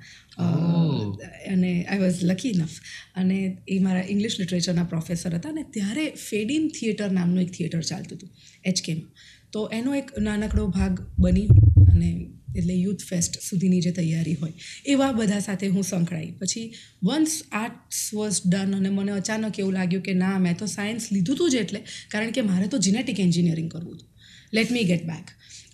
અને 1.51 1.83
આઈ 1.83 1.99
વોઝ 1.99 2.23
લકી 2.23 2.49
ઇનફ 2.49 2.69
અને 3.15 3.57
એ 3.67 3.79
મારા 3.79 4.03
ઇંગ્લિશ 4.09 4.39
લિટરેચરના 4.39 4.83
પ્રોફેસર 4.83 5.35
હતા 5.35 5.49
અને 5.49 5.63
ત્યારે 5.63 6.09
ફેડિન 6.29 6.67
થિયેટર 6.69 7.11
નામનું 7.11 7.43
એક 7.43 7.51
થિયેટર 7.51 7.81
ચાલતું 7.81 8.17
હતું 8.17 8.29
એચકેમાં 8.65 9.11
તો 9.51 9.69
એનો 9.73 9.95
એક 9.95 10.11
નાનકડો 10.19 10.67
ભાગ 10.67 10.99
બની 11.19 11.47
અને 11.91 12.09
એટલે 12.57 12.73
યુથ 12.73 13.03
ફેસ્ટ 13.03 13.39
સુધીની 13.49 13.81
જે 13.81 13.91
તૈયારી 13.91 14.33
હોય 14.33 14.53
એવા 14.85 15.11
બધા 15.11 15.39
સાથે 15.39 15.67
હું 15.67 15.83
સંકળાઈ. 15.83 16.31
પછી 16.31 16.73
વન્સ 17.03 17.43
આર્ટ્સ 17.51 18.13
વોઝ 18.13 18.41
ડન 18.45 18.75
અને 18.75 18.89
મને 18.89 19.11
અચાનક 19.11 19.59
એવું 19.59 19.73
લાગ્યું 19.73 20.03
કે 20.03 20.13
ના 20.13 20.39
મેં 20.39 20.57
તો 20.57 20.65
સાયન્સ 20.65 21.11
લીધું 21.11 21.35
હતું 21.35 21.49
જ 21.49 21.55
એટલે 21.55 21.83
કારણ 22.11 22.31
કે 22.31 22.41
મારે 22.41 22.67
તો 22.67 22.77
જીનેટિક 22.77 23.19
એન્જિનિયરિંગ 23.19 23.71
કરવું 23.71 23.95
હતું 23.95 24.09
લેટ 24.53 24.71
મી 24.71 24.83
ગેટ 24.83 25.05
બેક 25.05 25.25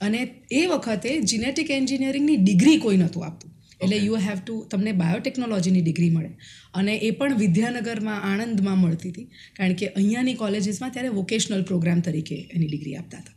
અને 0.02 0.20
એ 0.52 0.66
વખતે 0.66 1.20
જીનેટિક 1.22 1.72
એન્જિનિયરિંગની 1.72 2.38
ડિગ્રી 2.38 2.78
કોઈ 2.78 2.98
નહોતું 2.98 3.26
આપતું. 3.26 3.52
એટલે 3.84 3.98
યુ 3.98 4.16
હેવ 4.16 4.40
ટુ 4.48 4.68
તમને 4.72 4.92
બાયોટેકનોલોજીની 4.92 5.82
ડિગ્રી 5.82 6.10
મળે. 6.10 6.38
અને 6.74 6.96
એ 6.96 7.12
પણ 7.12 7.38
વિદ્યાનગરમાં 7.38 8.24
આણંદમાં 8.24 8.78
મળતી 8.78 9.10
હતી. 9.10 9.28
કારણ 9.56 9.74
કે 9.74 9.88
અહીંયાની 9.88 10.34
કોલેજીસમાં 10.34 10.92
ત્યારે 10.92 11.10
વોકેશનલ 11.10 11.64
પ્રોગ્રામ 11.64 12.00
તરીકે 12.00 12.36
એની 12.54 12.68
ડિગ્રી 12.68 12.96
આપતા 12.96 13.18
હતા. 13.18 13.34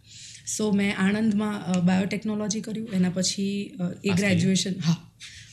સો 0.46 0.72
મેં 0.72 0.96
આણંદમાં 0.98 1.84
બાયોટેકનોલોજી 1.86 2.60
કર્યું 2.60 2.88
એના 2.92 3.10
પછી 3.10 3.76
એ 4.04 4.10
ગ્રેજ્યુએશન 4.10 4.74
હા. 4.80 4.96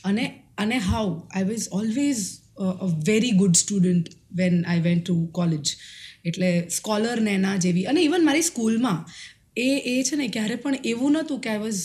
અને 0.04 0.24
અને 0.58 0.78
how 0.78 1.28
I 1.30 1.44
was 1.44 1.68
always 1.70 2.22
a 2.56 2.86
very 3.06 3.30
good 3.30 3.54
student 3.54 4.08
when 4.34 4.64
I 4.66 4.80
went 4.80 5.04
to 5.04 5.26
college 5.26 5.66
એટલે 6.24 6.66
સ્કોલર 6.70 7.20
ને 7.20 7.30
એના 7.30 7.56
જેવી. 7.56 7.84
અને 7.84 8.00
ઇવન 8.00 8.24
મારી 8.24 8.42
સ્કૂલમાં 8.42 9.06
એ 9.56 9.68
એ 9.86 10.02
છે 10.02 10.16
ને 10.16 10.28
ક્યારે 10.28 10.56
પણ 10.56 10.74
એવું 10.84 11.12
નહોતું 11.12 11.40
કે 11.40 11.48
I 11.48 11.58
was 11.58 11.82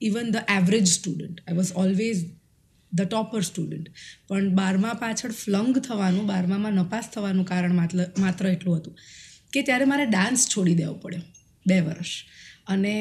even 0.00 0.30
the 0.30 0.36
average 0.48 0.86
student 0.88 1.40
I 1.46 1.56
was 1.56 1.72
always 1.74 2.22
the 2.92 3.00
topper 3.00 3.40
student 3.40 3.88
પણ 4.28 4.54
બારમા 4.54 4.94
પાછળ 4.94 5.30
ફ્લંગ 5.30 5.78
થવાનું 5.78 6.26
બારમામાં 6.26 6.72
નપાસ 6.72 7.10
થવાનું 7.10 7.44
કારણ 7.44 7.74
માત્ર 7.74 8.06
માત્ર 8.18 8.46
એટલું 8.46 8.76
હતું 8.76 8.94
કે 9.52 9.62
ત્યારે 9.62 9.84
મારે 9.84 10.06
ડાન્સ 10.06 10.48
છોડી 10.48 10.74
દેવો 10.74 10.94
પડ્યો. 10.94 11.22
બે 11.66 11.80
વર્ષ. 11.80 12.24
અને 12.66 12.94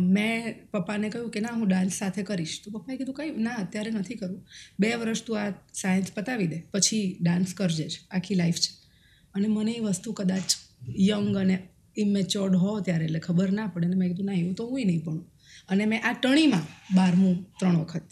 મેં 0.00 0.54
પપ્પાને 0.70 1.08
કહ્યું 1.10 1.30
કે, 1.30 1.40
ના, 1.40 1.52
હું 1.52 1.68
ડાન્સ 1.68 1.94
સાથે 1.94 2.22
કરીશ. 2.22 2.60
તો 2.64 2.70
પપ્પાએ 2.70 2.96
કીધું, 2.96 3.14
કંઈ 3.14 3.30
ના, 3.36 3.54
અત્યારે 3.54 3.90
નથી 3.90 4.14
કરવું 4.14 4.42
બે 4.80 4.94
વર્ષ 4.94 5.22
તું 5.22 5.40
આ 5.40 5.50
સાયન્સ 5.74 6.12
પતાવી 6.12 6.46
દે, 6.46 6.58
પછી 6.72 7.18
ડાન્સ 7.22 7.54
કરજે 7.54 7.88
જ, 7.88 7.98
આખી 8.10 8.34
લાઈફ 8.34 8.56
છે 8.56 8.72
અને 9.34 9.48
મને 9.48 9.72
એ 9.72 9.80
વસ્તુ 9.80 10.12
કદાચ 10.12 10.56
યંગ 10.98 11.36
અને 11.36 11.56
ઇમેચ્યોર્ડ 11.96 12.56
હો 12.56 12.80
ત્યારે, 12.80 13.04
એટલે 13.04 13.20
ખબર 13.20 13.50
ના 13.50 13.66
પડે. 13.66 13.86
અને 13.86 13.96
મેં 13.96 14.08
કીધું, 14.08 14.26
ના, 14.26 14.32
એવું 14.32 14.54
તો 14.54 14.66
હું 14.66 14.80
નહીં 14.86 15.04
પણ. 15.04 15.18
અને 15.68 15.84
મેં 15.86 16.04
આ 16.04 16.12
ટણીમાં 16.12 16.64
બારમું 16.94 17.34
ત્રણ 17.60 17.76
વખત 17.76 18.02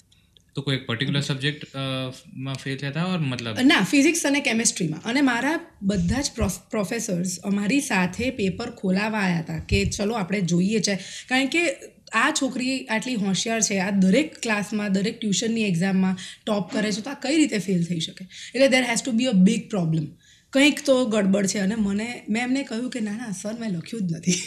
તો 0.54 0.62
કોઈ 0.62 0.74
એક 0.74 0.86
પર્ટિક્યુલર 0.86 1.20
સબ્જેક્ટમાં 1.20 2.54
ફેલ 2.54 2.76
થયા 2.76 2.90
હતા 2.90 3.04
ઓર 3.04 3.18
મતલબ? 3.18 3.58
ના 3.62 3.84
ફિઝિક્સ 3.84 4.26
અને 4.26 4.40
કેમેસ્ટ્રીમાં 4.40 5.00
અને 5.04 5.20
મારા 5.20 5.60
બધા 5.82 6.20
જ 6.20 6.30
પ્રોફેસર્સ 6.70 7.38
અમારી 7.38 7.80
સાથે 7.80 8.30
પેપર 8.30 8.70
ખોલાવા 8.70 9.18
આવ્યા 9.18 9.38
હતા 9.38 9.58
કે 9.58 9.84
ચલો 9.84 10.14
આપણે 10.14 10.40
જોઈએ 10.40 10.80
છે. 10.80 10.98
કારણ 11.28 11.46
કે 11.46 11.76
આ 12.12 12.30
છોકરી 12.30 12.86
આટલી 12.86 13.14
હોશિયાર 13.14 13.60
છે, 13.60 13.78
આ 13.78 13.90
દરેક 13.90 14.38
ક્લાસમાં 14.38 14.92
દરેક 14.92 15.20
ટ્યુશનની 15.20 15.62
એક્ઝામમાં 15.62 16.16
ટોપ 16.46 16.72
કરે 16.72 16.92
છે, 16.92 17.00
તો 17.00 17.10
આ 17.10 17.14
કઈ 17.14 17.36
રીતે 17.36 17.58
ફેલ 17.58 17.84
થઈ 17.84 18.00
શકે? 18.00 18.28
એટલે 18.54 18.68
there 18.68 18.82
has 18.82 19.02
to 19.02 19.12
be 19.12 19.26
a 19.26 19.32
big 19.32 19.70
problem 19.70 20.06
કંઈક 20.52 20.84
તો 20.84 21.04
ગડબડ 21.04 21.46
છે. 21.46 21.58
અને 21.58 21.74
મને, 21.74 22.22
મેં 22.28 22.42
એમને 22.42 22.62
કહ્યું 22.62 22.90
કે, 22.90 23.00
ના 23.00 23.12
ના, 23.12 23.32
સર, 23.42 23.54
મેં 23.60 23.70
લખ્યું 23.70 24.06
જ 24.06 24.12
નથી. 24.12 24.42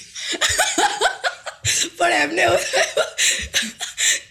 પણ 1.97 2.11
એમને 2.11 2.41
એવું 2.41 2.59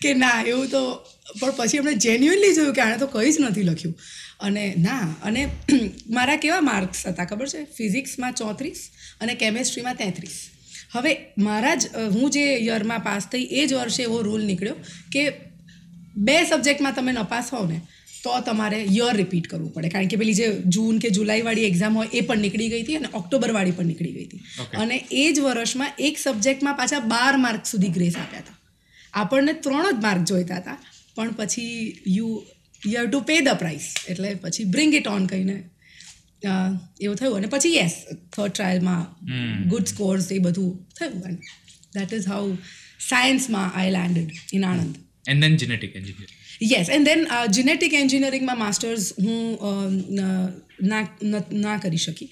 કે, 0.02 0.14
ના, 0.14 0.42
એવું 0.46 0.68
તો 0.68 1.06
પણ 1.40 1.50
પછી 1.56 1.76
એમણે 1.76 1.94
જેન્યુઅનલી 1.94 2.54
જોયું 2.54 2.74
કે 2.74 2.80
આણે 2.80 2.98
તો 2.98 3.06
કંઈ 3.06 3.32
જ 3.32 3.40
નથી 3.40 3.62
લખ્યું. 3.62 3.94
અને 4.40 4.74
ના 4.78 5.14
અને 5.22 5.48
મારા 6.16 6.36
કેવા 6.36 6.60
માર્ક્સ 6.60 7.06
હતા 7.06 7.24
ખબર 7.24 7.48
છે? 7.48 7.64
ફિઝિક્સમાં 7.64 8.32
ચોત્રીસ 8.32 8.90
અને 9.20 9.34
કેમેસ્ટ્રીમાં 9.34 9.94
તેત્રીસ. 9.94 10.38
હવે 10.92 11.16
મારા 11.38 11.74
જ 11.74 11.86
હું 11.86 12.30
જે 12.30 12.64
યરમાં 12.64 13.00
પાસ 13.00 13.26
થઈ 13.32 13.42
એ 13.42 13.66
જ 13.66 13.74
વર્ષે 13.74 14.02
એવો 14.02 14.22
રૂલ 14.22 14.42
નીકળ્યો 14.44 14.74
કે 15.12 15.32
બે 16.16 16.44
સબ્જેક્ટમાં 16.44 16.94
તમે 16.94 17.12
નપાસ 17.12 17.52
હોવ 17.52 17.70
ને 17.70 17.80
તો 18.24 18.40
તમારે 18.40 18.84
યર 18.90 19.16
રિપીટ 19.16 19.46
કરવું 19.46 19.72
પડે. 19.74 19.88
કારણ 19.88 20.06
કે 20.06 20.16
પેલી 20.16 20.34
જે 20.34 20.60
જૂન 20.66 20.98
કે 20.98 21.10
જુલાઈવાળી 21.10 21.64
એક્ઝામ 21.64 21.96
હોય 21.96 22.08
એ 22.12 22.20
પણ 22.20 22.38
નીકળી 22.38 22.68
ગઈ 22.68 22.82
હતી 22.82 22.96
અને 22.96 23.08
ઓક્ટોબરવાળી 23.14 23.70
પણ 23.70 23.86
નીકળી 23.86 24.12
ગઈ 24.12 24.24
હતી. 24.24 24.40
અને 24.76 25.04
એ 25.10 25.32
જ 25.32 25.40
વર્ષમાં 25.40 25.92
એક 25.98 26.18
સબ્જેક્ટમાં 26.18 26.74
પાછા 26.74 27.00
બાર 27.00 27.36
માર્ક 27.36 27.66
સુધી 27.66 27.88
ગ્રેસ 27.88 28.16
આપ્યા 28.16 28.40
હતા. 28.40 28.56
આપણને 29.12 29.52
ત્રણ 29.52 29.90
જ 29.90 30.02
માર્ક 30.02 30.22
જોઈતા 30.24 30.56
હતા. 30.56 30.78
પણ 31.16 31.32
પછી 31.32 31.68
you 32.06 32.28
you 32.86 33.00
have 33.00 33.10
to 33.10 33.20
pay 33.20 33.40
the 33.40 33.54
price 33.58 33.94
એટલે 34.08 34.34
પછી 34.34 34.64
બ્રિંગ 34.64 34.94
ઇટ 34.94 35.08
ઓન 35.08 35.26
કહીને 35.26 35.56
એવું 37.00 37.16
થયું. 37.16 37.36
અને 37.36 37.46
પછી 37.46 37.74
યસ 37.74 37.94
થર્ડ 38.32 38.52
ટ્રાયલમાં 38.52 39.02
ગુડ 39.68 39.84
સ્કોર્સ 39.84 40.32
એ 40.32 40.38
બધું 40.38 40.72
થયું. 41.00 41.22
અને 41.22 41.38
દેટ 41.96 42.12
ઇઝ 42.14 42.28
હાઉ 42.28 42.56
સાયન્સમાં 43.08 43.72
I 43.74 43.90
landed 43.90 44.30
in 44.52 44.64
Anand 44.64 44.94
and 45.28 45.40
then 45.44 45.56
genetic 45.56 45.96
engineering 45.96 46.72
yes 46.72 46.90
and 46.90 47.08
then 47.08 47.26
genetic 47.52 47.94
એન્જિનિયરિંગમાં 47.94 48.58
માસ્ટર્સ 48.58 49.12
હું 49.18 49.58
ના 50.82 51.02
ના 51.52 51.76
કરી 51.78 51.96
શકી. 51.96 52.28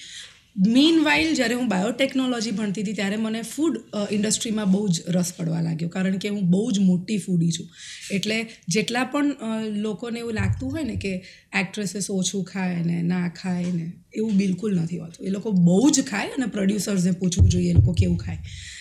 મીન 0.56 1.04
વાઇલ 1.04 1.34
જ્યારે 1.34 1.54
હું 1.54 1.68
બાયોટેકનોલોજી 1.68 2.50
ભણતી 2.50 2.82
હતી 2.82 2.92
ત્યારે 2.92 3.16
મને 3.16 3.42
ફૂડ 3.42 3.78
ઇન્ડસ્ટ્રીમાં 4.10 4.70
બહુ 4.72 4.88
જ 4.88 5.02
રસ 5.08 5.32
પડવા 5.36 5.60
લાગ્યો. 5.60 5.88
કારણ 5.88 6.18
કે 6.18 6.28
હું 6.28 6.44
બહુ 6.50 6.72
જ 6.72 6.78
મોટી 6.78 7.18
ફૂડી 7.18 7.50
છું. 7.50 7.66
એટલે 8.10 8.36
જેટલા 8.68 9.04
પણ 9.04 9.34
લોકોને 9.76 10.18
એવું 10.18 10.34
લાગતું 10.34 10.70
હોય 10.70 10.84
ને 10.84 10.96
કે 10.96 11.12
એક્ટ્રેસીસ 11.52 12.10
ઓછું 12.10 12.44
ખાય 12.44 12.82
ને 12.82 13.02
ના 13.02 13.28
ખાય 13.28 13.72
ને 13.72 13.92
એવું 14.14 14.32
બિલકુલ 14.32 14.80
નથી 14.80 14.98
હોતું. 14.98 15.26
એ 15.26 15.30
લોકો 15.30 15.50
બહુ 15.50 15.90
જ 15.90 16.02
ખાય 16.02 16.28
અને 16.28 16.46
પ્રોડ્યુસર્સને 16.46 17.10
પૂછવું 17.10 17.48
જોઈએ 17.48 17.70
એ 17.70 17.74
લોકો 17.74 17.92
કેવું 17.92 18.18
ખાય. 18.18 18.38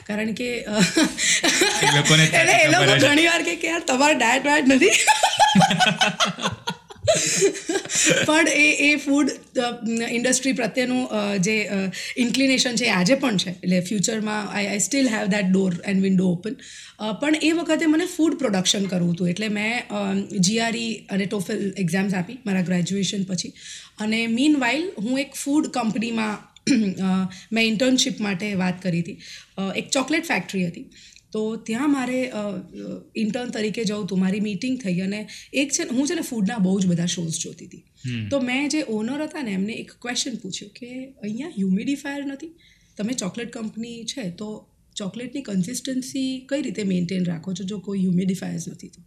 કારણ 0.08 0.34
કે 0.34 0.50
એટલે 0.58 2.54
એ 2.64 2.68
લોકો 2.72 3.00
ઘણી 3.00 3.26
વાર 3.26 3.42
કે 3.44 3.58
યાર 3.68 3.84
તમારે 3.88 4.14
ડાયટ 4.14 4.46
વાયટ 4.46 4.68
નથી. 4.68 4.94
પણ 8.28 8.48
એ 8.48 8.68
એ 8.88 8.96
ફૂડ 8.96 9.32
ઇન્ડસ્ટ્રી 10.10 10.54
પ્રત્યેનું 10.54 11.04
જે 11.40 11.56
ઇન્ક્લિનેશન 12.18 12.76
છે 12.76 12.90
આજે 12.90 13.16
પણ 13.16 13.38
છે. 13.38 13.56
એટલે 13.64 13.82
ફ્યુચરમાં 13.82 14.50
I 14.52 14.68
I 14.68 14.80
still 14.80 15.10
have 15.10 15.26
that 15.26 15.52
door 15.52 15.74
and 15.86 16.02
window 16.02 16.30
open 16.32 16.56
પણ 17.22 17.36
એ 17.42 17.52
વખતે 17.52 17.86
મને 17.86 18.06
ફૂડ 18.06 18.40
પ્રોડક્શન 18.40 18.86
કરવું 18.86 19.14
હતું. 19.14 19.30
એટલે 19.30 19.50
મેં 19.50 20.24
જીઆરઈ 20.40 20.94
અને 21.10 21.26
ટોફેલ 21.26 21.62
એક્ઝામ્સ 21.78 22.14
આપી 22.14 22.40
મારા 22.46 22.62
ગ્રેજ્યુએશન 22.62 23.24
પછી. 23.24 23.54
અને 24.00 24.20
મીન 24.28 24.60
વાઇલ 24.60 24.90
હું 24.98 25.20
એક 25.20 25.40
ફૂડ 25.44 25.72
કંપનીમાં 25.78 26.38
મેં 27.52 27.66
ઇન્ટર્નશીપ 27.68 28.22
માટે 28.22 28.54
વાત 28.56 28.84
કરી 28.84 29.02
હતી. 29.02 29.18
એક 29.76 29.90
ચોકલેટ 29.90 30.26
ફેક્ટરી 30.26 30.68
હતી. 30.68 30.86
તો 31.34 31.42
ત્યાં 31.68 31.92
મારે 31.92 32.18
ઇન્ટર્ન 33.16 33.50
તરીકે 33.50 33.84
જવું 33.84 34.04
હતું 34.06 34.20
મારી 34.20 34.40
મીટિંગ 34.40 34.76
થઈ 34.82 35.00
અને 35.00 35.20
એક 35.54 35.72
છે 35.72 35.84
હું 35.92 36.08
છે 36.08 36.16
ને 36.16 36.22
ફૂડના 36.22 36.58
બહુ 36.58 36.76
જ 36.80 36.92
બધા 36.92 37.06
શોઝ 37.06 37.40
જોતી 37.40 37.66
હતી. 37.66 37.84
તો 38.32 38.40
મેં 38.40 38.70
જે 38.70 38.84
ઓનર 38.90 39.24
હતા 39.24 39.44
ને 39.44 39.54
એમને 39.54 39.74
એક 39.74 39.96
ક્વેશ્ચન 40.02 40.36
પૂછ્યું 40.44 40.72
કે 40.72 40.90
અહીંયા 41.24 41.56
હ્યુમિડિફાયર 41.58 42.26
નથી? 42.26 42.52
તમે 42.98 43.14
ચોકલેટ 43.14 43.54
કંપની 43.54 43.98
છે 44.04 44.30
તો 44.32 44.50
ચોકલેટની 44.96 45.42
કન્સિસ્ટન્સી 45.42 46.30
કઈ 46.50 46.62
રીતે 46.62 46.84
મેન્ટેન 46.84 47.26
રાખો 47.26 47.54
છો 47.54 47.64
જો 47.64 47.80
કોઈ 47.80 48.00
હ્યુમિડિફાયર્સ 48.00 48.68
નથી 48.70 48.88
તો? 48.88 49.02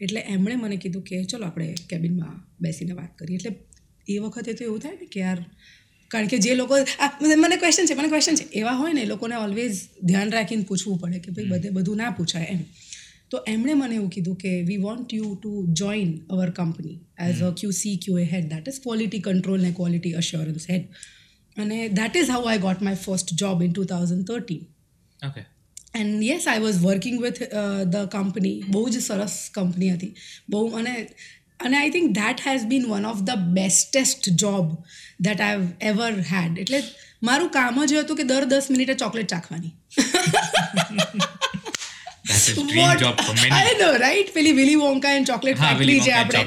એટલે 0.00 0.20
એમણે 0.28 0.56
મને 0.56 0.76
કીધું 0.76 1.02
કે 1.02 1.24
ચલો 1.24 1.46
આપણે 1.46 1.74
કેબિનમાં 1.90 2.34
બેસીને 2.60 2.92
વાત 2.92 3.12
કરીએ. 3.18 3.36
એટલે 3.36 3.52
એ 4.08 4.18
વખતે 4.18 4.52
તો 4.52 4.64
એવું 4.64 4.80
થાય 4.80 4.98
ને 5.00 5.06
કે 5.06 5.20
યાર 5.20 5.40
કારણ 6.14 6.28
કે 6.28 6.38
જે 6.38 6.54
લોકો 6.54 6.80
મને 7.38 7.56
ક્વેશ્ચન 7.56 7.86
છે 7.86 7.94
મને 7.94 8.08
ક્વેશ્ચન 8.08 8.36
છે. 8.36 8.48
એવા 8.54 8.74
હોય 8.74 8.92
ને 8.92 9.02
એ 9.02 9.06
લોકોને 9.06 9.36
ઓલવેઝ 9.36 9.78
ધ્યાન 10.02 10.30
રાખીને 10.30 10.64
પૂછવું 10.64 10.98
પડે 10.98 11.18
કે 11.18 11.30
ભાઈ 11.30 11.52
બધે 11.52 11.70
બધું 11.70 11.96
ના 11.96 12.10
પૂછાય 12.18 12.48
એમ. 12.50 12.60
તો 13.30 13.38
એમણે 13.48 13.74
મને 13.74 13.94
એવું 13.94 14.10
કીધું 14.10 14.36
કે 14.36 14.50
we 14.62 14.76
want 14.78 15.14
you 15.14 15.30
to 15.34 15.52
join 15.72 16.10
our 16.30 16.50
company 16.50 16.96
as 17.28 17.40
a 17.42 17.50
Q 17.60 17.70
C 17.78 17.96
Q 18.04 18.18
A 18.18 18.26
head 18.32 18.46
that 18.48 18.68
is 18.68 18.80
quality 18.82 19.20
control 19.20 19.60
ને 19.62 19.70
ક્વોલિટી 19.72 20.12
અશ્યોરન્સ 20.12 20.66
હેડ 20.70 20.84
અને 21.56 21.78
that 21.98 22.16
is 22.16 22.30
how 22.30 22.44
I 22.44 22.58
got 22.58 22.82
my 22.82 23.00
first 23.04 23.34
job 23.34 23.62
in 23.62 23.72
two 23.72 23.84
thousand 23.84 24.24
thirteen 24.26 24.62
okay 25.20 25.42
and 25.94 26.22
yes 26.22 26.46
I 26.48 26.60
was 26.60 26.78
working 26.84 27.18
with 27.22 27.40
the 27.86 28.08
company 28.12 28.54
બહુ 28.68 28.84
જ 28.88 29.02
સરસ 29.02 29.34
company 29.54 29.90
હતી. 29.90 30.12
બહુ 30.48 30.62
અને 30.72 30.94
અને 31.64 31.78
I 31.78 31.90
think 31.90 32.14
that 32.18 32.44
has 32.46 32.66
been 32.66 32.86
one 32.90 33.08
of 33.12 33.22
the 33.22 33.46
bestest 33.56 34.30
job 34.36 34.74
that 35.20 35.40
I 35.40 35.68
ever 35.92 36.20
had 36.32 36.58
એટલે 36.58 36.82
મારું 37.22 37.50
કામ 37.50 37.80
જ 37.84 38.02
હતું 38.02 38.16
કે 38.16 38.24
દર 38.24 38.46
દસ 38.46 38.70
મિનિટે 38.70 38.94
ચોકલેટ 38.94 39.28
ચાખવાની. 39.28 39.74
નો 43.80 43.90
રાઈટ 44.02 44.32
પેલી 44.34 44.52
Willy 44.52 44.78
Wonka 44.82 45.12
and 45.16 45.26
chocolate 45.26 45.58
factory 45.58 46.00
જે 46.00 46.12
આપણે 46.12 46.42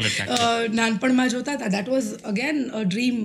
નાનપણમાં 0.73 1.29
જોતા 1.29 1.55
હતા. 1.57 1.71
That 1.75 1.89
was 1.89 2.09
again 2.31 2.57
a 2.69 2.83
dream 2.83 3.17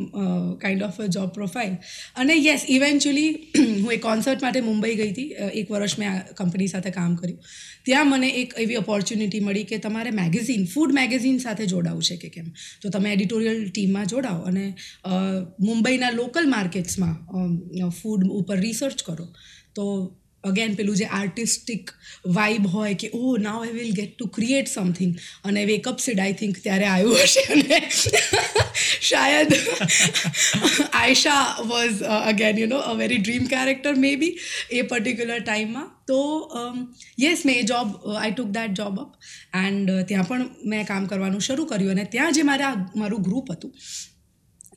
kind 0.63 0.83
of 0.83 1.01
a 1.01 1.09
job 1.17 1.29
profile 1.35 1.75
અને 2.17 2.35
યસ 2.45 2.67
ઇવેન્ચ્યુઅલી 2.69 3.31
હું 3.83 3.93
એક 3.93 4.03
કોન્સર્ટ 4.03 4.43
માટે 4.43 4.61
મુંબઈ 4.61 4.95
ગઈ 4.95 5.11
હતી. 5.11 5.29
એક 5.61 5.71
વર્ષ 5.71 5.99
મેં 5.99 6.11
આ 6.13 6.23
કંપની 6.41 6.71
સાથે 6.75 6.91
કામ 6.91 7.17
કર્યું. 7.17 7.41
ત્યાં 7.85 8.11
મને 8.11 8.29
એક 8.43 8.55
એવી 8.59 8.77
ઓપોર્ચ્યુનિટી 8.77 9.41
મળી 9.41 9.65
કે 9.65 9.79
તમારે 9.79 10.11
મેગેઝિન 10.11 10.67
ફૂડ 10.75 10.93
મેગેઝિન 10.93 11.39
સાથે 11.39 11.67
જોડાવું 11.67 12.03
છે 12.03 12.17
કે 12.17 12.29
કેમ? 12.29 12.49
તો 12.83 12.89
તમે 12.89 13.13
એડિટોરિયલ 13.13 13.63
ટીમમાં 13.71 14.07
જોડાઓ 14.07 14.41
અને 14.53 14.67
મુંબઈના 15.61 16.11
લોકલ 16.11 16.47
માર્કેટ્સમાં 16.49 17.17
ફૂડ 18.03 18.29
ઉપર 18.41 18.59
રિસર્ચ 18.61 19.03
કરો. 19.03 19.29
તો 19.75 19.85
અગેન 20.45 20.75
પેલું 20.75 20.97
જે 20.97 21.05
આર્ટિસ્ટિક 21.05 21.91
વાઇબ 22.27 22.67
હોય 22.67 22.95
કે 22.95 23.11
ઓ 23.15 23.37
now 23.37 23.63
I 23.63 23.73
will 23.73 23.93
get 23.93 24.17
to 24.19 24.27
create 24.27 24.69
something 24.69 25.17
અને 25.45 25.65
wake up 25.65 25.99
seed 25.99 26.21
I 26.21 26.33
think 26.33 26.61
ત્યારે 26.63 26.87
આવ્યું 26.87 27.17
હશે. 27.17 27.47
અને 27.53 27.81
શાયદ 29.01 29.55
Aisha 30.93 31.41
was 31.69 32.03
again 32.03 32.59
you 32.59 32.67
know 32.67 32.77
a 32.77 32.95
very 32.95 33.19
dream 33.19 33.45
character 33.47 33.95
maybe 34.17 34.39
a 34.71 34.83
particular 34.83 35.39
ટાઈમમાં 35.39 35.91
તો 36.07 36.21
યસ 37.21 37.43
મેં 37.47 37.57
એ 37.57 37.63
job 37.63 38.15
I 38.15 38.31
took 38.31 38.49
that 38.49 38.73
job 38.73 39.01
up 39.01 39.11
and 39.55 39.91
ત્યાં 40.09 40.29
પણ 40.29 40.49
મેં 40.65 40.87
કામ 40.87 41.07
કરવાનું 41.07 41.41
શરૂ 41.41 41.65
કર્યું. 41.65 41.91
અને 41.91 42.05
ત્યાં 42.05 42.33
જે 42.33 42.43
મારા, 42.43 42.93
મારું 42.97 43.23
ગ્રુપ 43.23 43.53
હતું, 43.53 43.75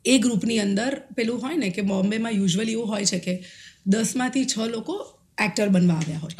એ 0.05 0.17
ગ્રુપની 0.17 0.59
અંદર 0.59 1.01
પેલું 1.15 1.41
હોય 1.41 1.55
ને 1.55 1.69
કે, 1.69 1.81
બોમ્બેમાં 1.81 2.31
યુઝ્યુઅલી 2.31 2.71
એવું 2.71 2.87
હોય 2.87 3.05
છે 3.05 3.19
કે, 3.19 3.43
દસમાંથી 3.87 4.45
છ 4.45 4.57
લોકો 4.57 5.14
એક્ટર 5.37 5.69
બનવા 5.69 5.95
આવ્યા 5.95 6.17
હોય. 6.17 6.33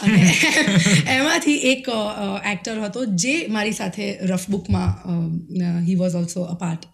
અને 0.00 0.20
એમાંથી 1.16 1.56
એક 1.72 1.88
એક્ટર 2.52 2.80
હતો 2.80 3.04
જે 3.04 3.46
મારી 3.48 3.72
સાથે 3.72 4.18
રફબુકમાં 4.22 4.90
he 5.86 5.94
was 5.94 6.14
also 6.14 6.42
a 6.42 6.54
part 6.54 6.86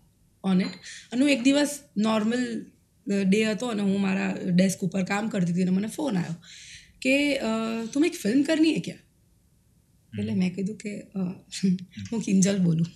on 0.44 0.60
it 0.60 0.74
અને 1.12 1.32
એક 1.32 1.42
દિવસ 1.42 1.80
નોર્મલ 1.96 2.66
ડે 3.06 3.44
હતો 3.44 3.66
અને 3.66 3.82
હું 3.82 4.00
મારા 4.00 4.34
ડેસ્ક 4.50 4.80
ઉપર 4.80 5.02
કામ 5.02 5.28
કરતી 5.28 5.52
હતી 5.52 5.62
અને 5.62 5.70
મને 5.70 5.88
ફોન 5.88 6.16
આવ્યો 6.16 6.36
કે 7.02 7.38
તું 7.92 8.04
એક 8.04 8.14
ફિલ્મ 8.14 8.42
કરની 8.42 8.74
હે 8.74 8.80
ક્યાં? 8.80 9.00
એટલે 10.18 10.34
મેં 10.34 10.54
કીધું 10.54 10.76
કે 10.76 10.92
હું 12.12 12.20
કિંજલ 12.22 12.58
બોલું. 12.58 12.86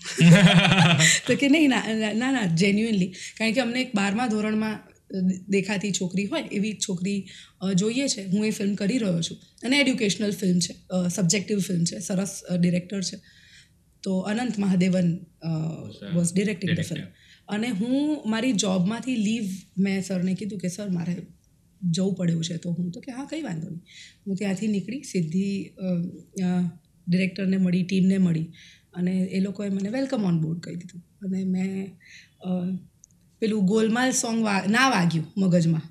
તો 1.27 1.37
કે 1.37 1.49
નહીં 1.49 1.71
ના 1.71 2.31
ના 2.33 2.47
જેન્યુઅનલી 2.47 3.13
કારણ 3.39 3.53
કે 3.53 3.61
અમને 3.61 3.81
એક 3.81 3.95
બારમા 3.95 4.27
ધોરણમાં 4.27 4.79
દેખાતી 5.49 5.91
છોકરી 5.93 6.27
હોય 6.27 6.43
એવી 6.53 6.73
છોકરી 6.89 7.19
જોઈએ 7.75 8.07
છે. 8.09 8.25
હું 8.27 8.47
એ 8.47 8.51
ફિલ્મ 8.51 8.75
કરી 8.75 8.99
રહ્યો 8.99 9.23
છું. 9.23 9.39
અને 9.65 9.81
એડ્યુકેશનલ 9.81 10.33
ફિલ્મ 10.33 10.59
છે. 10.59 10.75
સબ્જેક્ટિવ 11.09 11.59
ફિલ્મ 11.61 11.85
છે. 11.85 11.99
સરસ 12.01 12.41
ડિરેક્ટર 12.61 13.01
છે. 13.03 13.17
તો 14.05 14.19
Anant 14.31 14.59
Mahadevan 14.59 15.09
was 16.15 16.33
directing 16.35 16.77
the 16.77 16.85
film 16.85 17.07
અને 17.49 17.69
હું 17.71 18.23
મારી 18.31 18.53
જોબમાંથી 18.55 19.17
લીવ 19.17 19.45
મેં 19.79 20.03
સરને 20.03 20.35
કીધું 20.35 20.59
કે 20.59 20.69
સર 20.69 20.89
મારે 20.91 21.15
જવું 21.83 22.15
પડ્યું 22.15 22.45
છે. 22.45 22.57
તો 22.57 22.71
હું 22.73 22.91
તો 22.91 23.01
કે 23.01 23.13
હા 23.13 23.25
કંઈ 23.25 23.43
વાંધો 23.43 23.69
નહીં. 23.69 23.83
હું 24.27 24.37
ત્યાંથી 24.37 24.69
નીકળી 24.69 25.03
સીધી 25.03 25.75
ડિરેક્ટરને 27.07 27.57
મળી 27.57 27.83
ટીમને 27.83 28.19
મળી. 28.19 28.47
અને 28.95 29.13
એ 29.33 29.41
લોકોએ 29.41 29.69
મને 29.69 29.89
વેલકમ 29.89 30.25
ઓન 30.25 30.41
બોર્ડ 30.41 30.61
કહી 30.61 30.77
દીધું. 30.77 31.03
અને 31.23 31.45
મેં 31.47 31.71
પેલું 33.43 33.67
ગોલમાલ 33.67 34.13
સોંગ 34.13 34.39
ના 34.69 34.89
વાગ્યું 34.91 35.27
મગજમાં. 35.37 35.87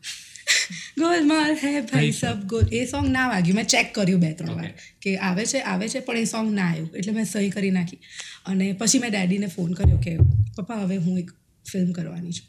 ગોલમાલ 1.01 1.53
હે 1.63 1.71
ભાઈ 1.81 2.11
સબ 2.11 2.43
ગોલ 2.45 2.67
એ 2.71 2.83
સોંગ 2.85 3.07
ના 3.07 3.27
વાગ્યું. 3.29 3.55
મેં 3.55 3.65
ચેક 3.65 3.93
કર્યું 3.93 4.19
બે 4.19 4.33
ત્રણ 4.33 4.55
વાર 4.55 4.73
કે 5.01 5.15
આવે 5.19 5.45
છે 5.45 5.61
આવે 5.61 5.87
છે 5.87 5.99
પણ 5.99 6.17
એ 6.17 6.25
સોંગ 6.25 6.51
ના 6.51 6.67
આવ્યું. 6.67 6.91
એટલે 6.95 7.13
મેં 7.13 7.25
સહી 7.25 7.49
કરી 7.49 7.71
નાખી. 7.71 8.01
અને 8.45 8.67
પછી 8.73 8.99
મેં 8.99 9.11
ડેડીને 9.11 9.47
ફોન 9.47 9.73
કર્યો 9.73 10.03
કે 10.05 10.13
પપ્પા 10.57 10.83
હવે 10.83 11.01
હું 11.07 11.17
એક 11.17 11.33
ફિલ્મ 11.65 11.89
કરવાની 11.91 12.33
છું. 12.33 12.47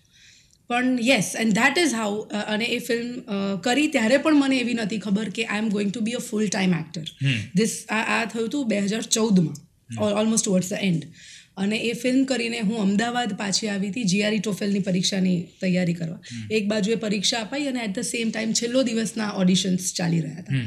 પણ 0.71 0.99
yes 1.02 1.28
and 1.37 1.55
that 1.55 1.78
is 1.78 1.95
how 1.95 2.19
અને 2.55 2.67
એ 2.67 2.78
ફિલ્મ 2.78 3.09
કરી 3.61 3.88
ત્યારે 3.88 4.19
પણ 4.19 4.43
મને 4.43 4.61
એવી 4.64 4.75
નથી 4.75 4.99
ખબર 4.99 5.31
કે 5.31 5.47
I 5.47 5.64
am 5.64 5.73
going 5.76 5.95
to 5.95 6.05
be 6.09 6.19
a 6.21 6.26
full 6.28 6.47
time 6.49 6.76
actor 6.81 7.07
this 7.55 7.78
આ 7.90 8.21
થયું 8.26 8.47
હતું 8.47 8.69
બે 8.69 8.85
હજાર 8.87 9.05
ચૌદમાં. 9.17 9.57
ઓલમોસ્ટ 9.97 10.45
ટુવર્ડ્સ 10.45 10.69
ધ 10.69 10.83
એન્ડ 10.83 11.05
અને 11.59 11.77
એ 11.81 11.93
ફિલ્મ 12.03 12.21
કરીને 12.25 12.61
હું 12.61 12.83
અમદાવાદ 12.83 13.33
પાછી 13.38 13.69
આવી 13.69 13.91
હતી 13.91 14.05
જીઆરઈ 14.12 14.41
ટોફેલની 14.41 14.83
પરીક્ષાની 14.88 15.38
તૈયારી 15.61 15.97
કરવા. 16.00 16.21
એક 16.50 16.69
બાજુ 16.69 16.93
એ 16.93 16.99
પરીક્ષા 17.05 17.41
અપાઈ 17.41 17.71
અને 17.71 17.81
એટ 17.85 17.95
ધ 17.97 18.09
સેમ 18.11 18.31
ટાઈમ 18.31 18.53
છેલ્લો 18.53 18.83
દિવસના 18.83 19.31
ઓડિશન્સ 19.43 19.88
ચાલી 19.95 20.21
રહ્યા 20.21 20.43
હતા. 20.43 20.61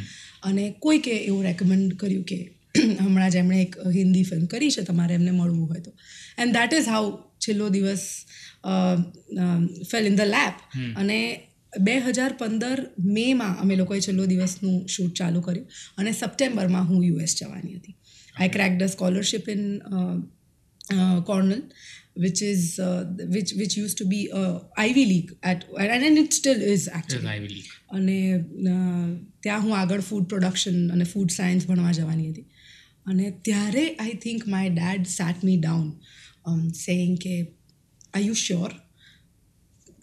અને 0.43 0.63
કોઈકે 0.79 1.13
એવું 1.19 1.43
રેકમેન્ડ 1.43 1.93
કર્યું 1.95 2.25
કે 2.25 2.39
હમણાં 3.03 3.31
જ 3.31 3.35
એમણે 3.35 3.61
એક 3.61 3.77
હિન્દી 3.95 4.23
ફિલ્મ 4.23 4.45
કરી 4.47 4.71
છે 4.71 4.83
તમારે 4.89 5.15
એમને 5.19 5.31
મળવું 5.31 5.67
હોય 5.69 5.81
તો. 5.81 5.93
એન્ડ 6.37 6.57
દેટ 6.57 6.73
ઇઝ 6.79 6.89
હાઉ 6.95 7.07
છેલ્લો 7.45 7.69
દિવસ 7.69 8.03
ફેલ 9.91 10.11
ઇન 10.11 10.15
ધ 10.15 10.29
લેપ 10.35 10.55
અને 10.97 11.17
બે 11.73 11.95
હજાર 12.05 12.33
પંદર 12.39 12.79
મેમાં 13.15 13.55
અમે 13.61 13.75
લોકોએ 13.75 13.99
છેલ્લો 14.01 14.25
દિવસનું 14.25 14.77
શૂટ 14.87 15.13
ચાલુ 15.13 15.41
કર્યું. 15.41 15.67
અને 15.97 16.11
સપ્ટેમ્બરમાં 16.11 16.85
હું 16.89 17.01
યુએસ 17.09 17.35
જવાની 17.39 17.75
હતી. 17.79 17.95
I 18.35 18.49
crack 18.49 18.73
the 18.79 18.93
scholarship 18.95 19.49
in 19.49 19.63
Cornell 21.25 21.61
which 22.15 22.41
is 22.41 22.79
uh, 22.79 23.03
which 23.35 23.51
which 23.59 23.77
used 23.77 23.97
to 23.97 24.05
be 24.05 24.19
uh, 24.31 24.55
Ivy 24.77 25.05
League 25.05 25.29
at 25.43 25.59
and 25.77 26.17
it 26.17 26.33
still 26.33 26.61
is 26.61 26.89
actually. 26.93 27.27
Ivy 27.27 27.47
league 27.47 27.65
અને 27.91 28.17
ત્યાં 29.43 29.59
હું 29.59 29.77
આગળ 29.77 29.99
ફૂડ 29.99 30.23
પ્રોડક્શન 30.23 30.91
અને 30.91 31.03
ફૂડ 31.03 31.29
સાયન્સ 31.29 31.67
ભણવા 31.67 31.91
જવાની 31.91 32.29
હતી. 32.29 32.45
અને 33.05 33.31
ત્યારે 33.41 33.85
I 33.95 34.13
think 34.13 34.47
my 34.47 34.69
dad 34.69 35.05
sat 35.05 35.43
me 35.43 35.57
down 35.57 36.69
saying 36.69 37.17
કે 37.17 37.35
આર 38.13 38.21
યુ 38.21 38.33
શ્યોર 38.33 38.71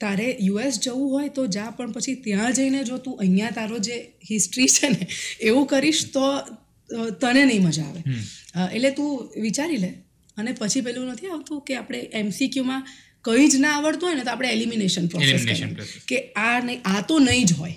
તારે 0.01 0.27
યુએસ 0.41 0.81
જવું 0.81 1.09
હોય 1.11 1.29
તો 1.29 1.47
જા 1.47 1.71
પણ 1.71 1.93
પછી 1.93 2.15
ત્યાં 2.15 2.53
જઈને 2.53 2.85
જો 2.85 2.99
તું 2.99 3.19
અહીંયા 3.21 3.51
તારો 3.51 3.79
જે 3.79 3.97
હિસ્ટ્રી 4.31 4.67
છે 4.67 4.89
ને 4.89 5.09
એવું 5.41 5.67
કરીશ 5.67 6.03
તો 6.13 6.27
તને 7.21 7.45
નહીં 7.45 7.63
મજા 7.63 7.83
આવે. 7.83 8.03
એટલે 8.75 8.91
તું 8.91 9.41
વિચારી 9.41 9.77
લે 9.77 9.91
અને 10.39 10.53
પછી 10.53 10.87
પેલું 10.87 11.11
નથી 11.13 11.35
આવતું 11.35 11.61
કે 11.67 11.77
આપણે 11.77 12.01
એમસીક્યુમાં 12.23 12.89
કંઈ 13.25 13.49
જ 13.49 13.55
ના 13.57 13.75
આવડતું 13.77 14.09
હોય 14.09 14.19
ને 14.19 14.25
તો 14.25 14.31
આપણે 14.31 14.55
એલિમિનેશન 14.57 15.07
પ્રોસેસ 15.07 15.45
કે 16.09 16.19
આ 16.47 16.57
નહીં 16.61 16.81
આ 16.85 17.01
તો 17.09 17.19
નહીં 17.19 17.47
જ 17.47 17.53
હોય. 17.53 17.77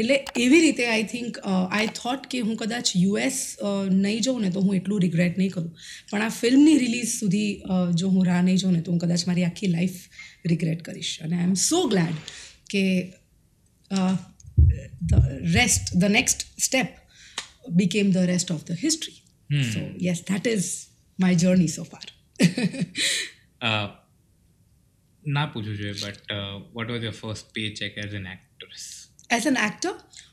એટલે 0.00 0.16
એવી 0.36 0.60
રીતે 0.60 0.84
આઈ 0.86 1.02
થિંક 1.02 1.38
આઈ 1.46 1.88
થોટ 1.94 2.26
કે 2.26 2.38
હું 2.40 2.56
કદાચ 2.56 2.92
યુએસ 2.96 3.40
નહીં 3.90 4.20
જાઉં 4.20 4.40
ને 4.42 4.50
તો 4.50 4.60
હું 4.66 4.76
એટલું 4.76 5.00
રિગ્રેટ 5.00 5.38
નહીં 5.38 5.50
કરું. 5.50 5.70
પણ 6.10 6.22
આ 6.22 6.28
ફિલ્મની 6.28 6.76
રિલીઝ 6.78 7.12
સુધી 7.18 7.50
જો 7.94 8.08
હું 8.08 8.26
રાહ 8.26 8.42
નહીં 8.42 8.56
જાઉં 8.56 8.74
ને 8.78 8.82
તો 8.82 8.92
હું 8.92 9.00
કદાચ 9.00 9.26
મારી 9.26 9.44
આખી 9.44 9.72
લાઈફ 9.76 9.98
રિગ્રેટ 10.46 10.82
કરીશ. 10.82 11.12
અને 11.22 11.36
આઈ 11.36 11.48
એમ 11.50 11.54
સો 11.54 11.82
ગ્લેડ 11.86 12.16
કે 12.70 12.84
the 15.10 15.26
rest 15.54 15.96
the 15.96 16.04
next 16.18 16.46
step 16.58 16.88
became 17.70 18.10
the 18.10 18.28
rest 18.32 18.52
of 18.52 18.64
the 18.64 18.84
history 18.84 19.18
so 19.72 19.80
yes 20.00 20.22
that 20.28 20.46
is 20.46 20.66
my 21.19 21.33
journey 21.35 21.67
so 21.67 21.83
far. 21.83 22.05
ના 25.25 25.47
પૂછવું 25.53 25.77
જોઈએ 25.81 25.93
but 26.03 26.31
what 26.75 26.89
was 26.93 27.03
your 27.07 27.17
first 27.21 27.45
pay 27.55 27.63
check 27.79 27.97
as 28.05 28.15
an 28.19 28.27
actress 28.35 28.85
As 29.35 29.45
an 29.49 29.57
actor, 29.57 29.91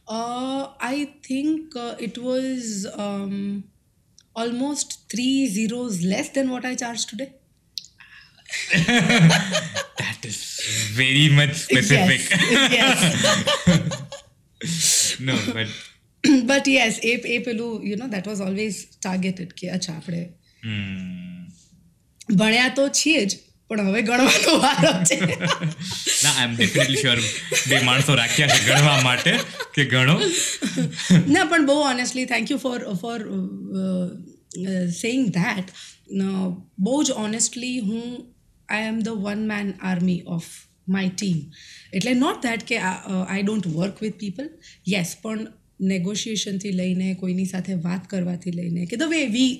uh, 0.08 0.62
I 0.94 0.96
think 1.26 1.76
uh, 1.76 2.06
it 2.06 2.16
was 2.18 2.64
um, 3.04 3.36
almost 4.34 4.88
three 5.12 5.46
zeros 5.46 5.94
less 6.12 6.28
than 6.30 6.50
what 6.50 6.64
I 6.70 6.74
charge 6.74 7.06
today. 7.06 7.30
That 10.02 10.20
is 10.30 10.38
very 11.00 11.28
much 11.38 11.54
specific. 11.54 12.22
Yes. 12.78 12.98
no, 15.20 15.36
but 15.54 15.68
but 16.50 16.64
yes, 16.76 16.98
એ 17.12 17.14
એ 17.36 17.38
પેલું 17.48 17.70
you 17.90 17.96
know 18.02 18.08
that 18.16 18.26
was 18.32 18.40
always 18.48 18.78
targeted 19.02 19.50
કે 19.60 19.66
અચ્છા 19.78 19.96
આપણે 19.96 20.22
hmm. 20.22 20.40
ભણ્યા 22.29 22.75
તો 22.75 22.87
છીએ 22.89 23.25
જ 23.25 23.41
પણ 23.69 23.89
હવે 23.89 24.01
ગણવાનો 24.01 24.53
વારો 24.59 24.91
છે. 25.03 25.17
ના 26.23 26.31
આઈ 26.31 26.43
એમ 26.43 26.53
ડેફિનેટલી 26.55 26.97
શ્યોર 26.97 27.21
બે 27.69 27.79
માણસો 27.79 28.15
રાખ્યા 28.15 28.47
છે 28.47 28.61
ગણવા 28.65 29.01
માટે 29.01 29.33
કે 29.73 29.85
ગણો. 29.85 30.19
ના 31.33 31.45
પણ 31.45 31.65
બહુ 31.65 31.79
honestly 31.85 32.25
thank 32.25 32.51
you 32.51 32.57
for 32.57 32.85
for 33.01 33.19
saying 34.91 35.27
that 35.31 35.73
બહુ 36.79 37.03
જ 37.03 37.17
ઓનેસ્ટલી 37.17 37.79
હું 37.79 38.05
I 38.69 38.87
am 38.87 39.01
the 39.01 39.25
one 39.25 39.43
man 39.47 39.73
army 39.81 40.21
of 40.27 40.51
my 40.87 41.09
team 41.09 41.41
એટલે 41.93 42.13
નોટ 42.13 42.41
ધેટ 42.41 42.63
કે 42.63 42.79
I 42.83 43.43
don't 43.43 43.67
work 43.67 44.01
with 44.01 44.17
people 44.17 44.49
yes 44.87 45.15
પણ 45.23 45.47
નેગોશિએશનથી 45.79 46.71
લઈને 46.71 47.15
કોઈની 47.15 47.45
સાથે 47.45 47.73
વાત 47.81 48.07
કરવાથી 48.07 48.51
લઈને 48.51 48.85
કે 48.85 48.95
ધ 48.97 49.09
વે 49.09 49.25
વી 49.27 49.53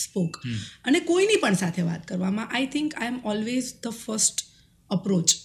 સ્પોક 0.00 0.40
અને 0.84 1.00
કોઈની 1.02 1.38
પણ 1.38 1.56
સાથે 1.56 1.84
વાત 1.84 2.06
કરવામાં 2.06 2.48
I 2.50 2.70
think 2.70 2.96
I 2.96 3.12
am 3.12 3.20
always 3.26 3.70
the 3.78 3.98
first 3.98 4.46
approach 4.90 5.36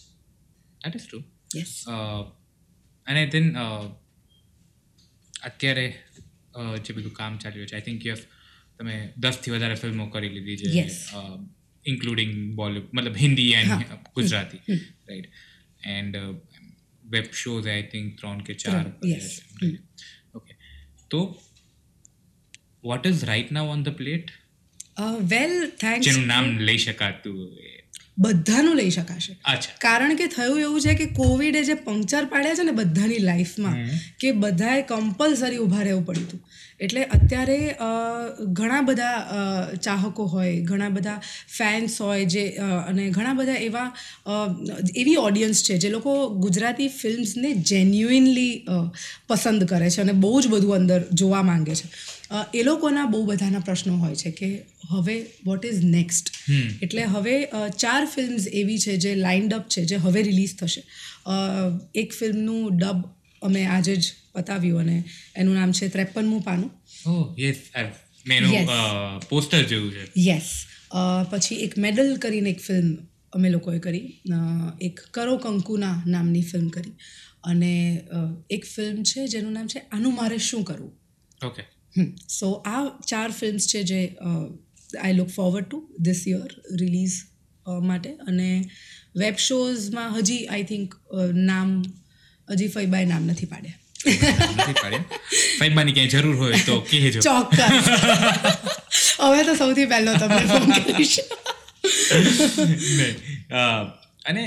that 0.82 0.96
is 0.96 1.06
true 1.06 1.22
yes 1.54 1.74
અને 3.08 3.22
ધેન 3.30 3.52
અત્યારે 5.44 5.88
uh, 6.56 6.76
જે 6.80 6.92
બધું 6.94 7.14
કામ 7.14 7.34
ચાલી 7.38 7.58
રહ્યું 7.58 7.70
છે 7.70 7.76
આઈ 7.76 7.88
થિંક 7.88 8.02
યુ 8.06 8.18
તમે 8.80 8.96
દસથી 9.20 9.54
વધારે 9.54 9.78
ફિલ્મો 9.78 10.10
કરી 10.10 10.34
લીધી 10.38 10.58
છે 10.62 10.68
Yes. 10.78 10.98
ઇન્ક્લુડિંગ 11.86 12.34
બોલિવૂડ 12.56 12.94
મતલબ 12.94 13.18
Hindi 13.18 13.50
and 13.54 13.92
Gujarati 14.14 14.62
right 15.08 15.28
and 15.90 16.16
web 17.06 17.28
shows 17.34 17.68
I 17.68 17.86
think 17.92 18.16
ત્રણ 18.20 18.42
કે 18.42 18.56
ચાર 18.56 18.86
ઓકે 20.34 20.58
તો 21.12 21.22
what 22.84 23.10
is 23.12 23.24
right 23.30 23.54
now 23.58 23.74
on 23.76 23.86
the 23.86 23.98
plate 24.00 24.34
well 25.32 25.56
thanks 25.80 26.06
જેનું 26.06 26.28
નામ 26.28 26.52
લઈ 26.60 26.78
શકાતું 26.78 27.40
બધાનું 28.18 28.76
લઈ 28.76 28.92
શકાશે. 28.96 29.34
કારણ 29.82 30.14
કે 30.16 30.28
થયું 30.28 30.60
એવું 30.60 30.82
છે 30.82 30.94
કે 30.96 31.08
કોવિડે 31.16 31.64
જે 31.64 31.74
પંક્ચર 31.88 32.26
પાડ્યા 32.26 32.56
છે 32.56 32.64
ને 32.64 32.72
બધાની 32.72 33.18
લાઈફમાં 33.20 33.76
કે 34.20 34.32
બધાએ 34.44 34.82
કમ્પલસરી 34.82 35.58
ઊભા 35.58 35.82
રહેવું 35.82 36.06
પડ્યું 36.06 36.28
હતું. 36.28 36.42
એટલે 36.80 37.04
અત્યારે 37.18 37.58
ઘણા 38.54 38.82
બધા 38.82 39.18
ચાહકો 39.84 40.24
હોય 40.26 40.56
ઘણા 40.62 40.90
બધા 40.90 41.20
ફેન્સ 41.58 42.02
હોય 42.02 42.26
જે 42.26 42.48
અને 42.88 43.04
ઘણા 43.10 43.34
બધા 43.34 43.60
એવા 43.68 43.88
એવી 44.96 45.16
ઓડિયન્સ 45.18 45.64
છે 45.64 45.78
જે 45.78 45.90
લોકો 45.90 46.18
ગુજરાતી 46.40 46.90
ફિલ્મ્સને 46.98 47.54
જેન્યુઇનલી 47.54 48.54
પસંદ 49.28 49.64
કરે 49.64 49.90
છે 49.90 50.02
અને 50.02 50.14
બહુ 50.24 50.36
જ 50.42 50.48
બધું 50.48 50.76
અંદર 50.76 51.00
જોવા 51.14 51.44
માંગે 51.44 51.76
છે. 51.76 51.88
એ 52.54 52.64
લોકોના 52.64 53.06
બહુ 53.06 53.26
બધાના 53.26 53.60
પ્રશ્નો 53.60 53.98
હોય 53.98 54.16
છે 54.16 54.32
કે 54.32 54.50
હવે 54.90 55.16
વોટ 55.46 55.66
ઇઝ 55.66 55.84
નેક્સ્ટ 55.84 56.32
એટલે 56.82 57.04
હવે 57.04 57.36
ચાર 57.78 58.06
ફિલ્મ્સ 58.06 58.48
એવી 58.48 58.80
છે 58.80 58.98
જે 58.98 59.16
લાઇન્ડ 59.16 59.54
અપ 59.54 59.66
છે 59.70 59.86
જે 59.86 59.96
હવે 59.96 60.22
રિલીઝ 60.22 60.56
થશે. 60.60 60.82
એક 61.96 62.14
ફિલ્મનું 62.14 62.78
ડબ 62.78 63.00
અમે 63.42 63.66
આજે 63.66 63.96
જ 63.96 64.14
પતાવ્યું 64.34 64.80
અને 64.80 64.98
એનું 65.36 65.54
નામ 65.54 65.72
છે 65.72 65.88
ત્રેપનમું 65.88 66.42
પાનું. 66.42 66.72
પોસ્ટર 69.30 69.62
જોયું 69.64 69.92
છે. 69.92 70.06
યસ 70.18 70.50
પછી 71.32 71.56
એક 71.56 71.78
મેડલ 71.78 72.18
કરીને 72.18 72.50
એક 72.50 72.62
ફિલ્મ 72.62 72.90
અમે 73.34 73.50
લોકોએ 73.50 73.80
કરી. 73.80 74.22
એક 74.82 74.96
કરો 75.14 75.38
કંકુના 75.38 75.96
નામની 76.08 76.44
ફિલ્મ 76.44 76.68
કરી. 76.70 76.94
અને 77.44 77.74
એક 78.50 78.64
ફિલ્મ 78.66 79.04
છે 79.04 79.28
જેનું 79.28 79.54
નામ 79.54 79.68
છે 79.68 79.80
આનું 79.92 80.14
મારે 80.16 80.38
શું 80.38 80.64
કરવું? 80.64 80.94
ઓકે 81.44 81.64
સો 82.30 82.48
આ 82.72 82.82
ચાર 83.08 83.30
ફિલ્મ્સ 83.32 83.68
છે 83.68 83.84
જે 83.84 84.00
I 85.04 85.14
look 85.14 85.30
forward 85.30 85.66
to 85.66 85.80
this 86.00 86.24
year 86.28 86.52
release 86.82 87.16
માટે. 87.84 88.12
અને 88.28 88.50
વેબ 89.16 89.36
શોઝમાં 89.36 90.18
હજી 90.18 90.42
આઈ 90.46 90.64
થિંક 90.64 90.96
નામ 91.34 91.70
હજી 92.50 92.68
ફઈબાએ 92.68 93.06
નામ 93.06 93.24
નથી 93.26 93.46
પાડ્યા. 93.46 93.78
પાડ્યા. 94.82 95.04
ક્યાંય 95.94 96.10
જરૂર 96.10 96.36
હોય 96.38 96.60
તો 96.66 96.76
કહેજો. 96.82 97.20
ચોક્કસ. 97.22 97.90
હવે 99.20 99.44
તો 99.44 99.54
સૌથી 99.56 99.86
પહેલો 99.86 100.12
તમને 100.14 100.44
ફોન 100.46 100.72
કરીશ. 100.84 101.18
અને 104.26 104.44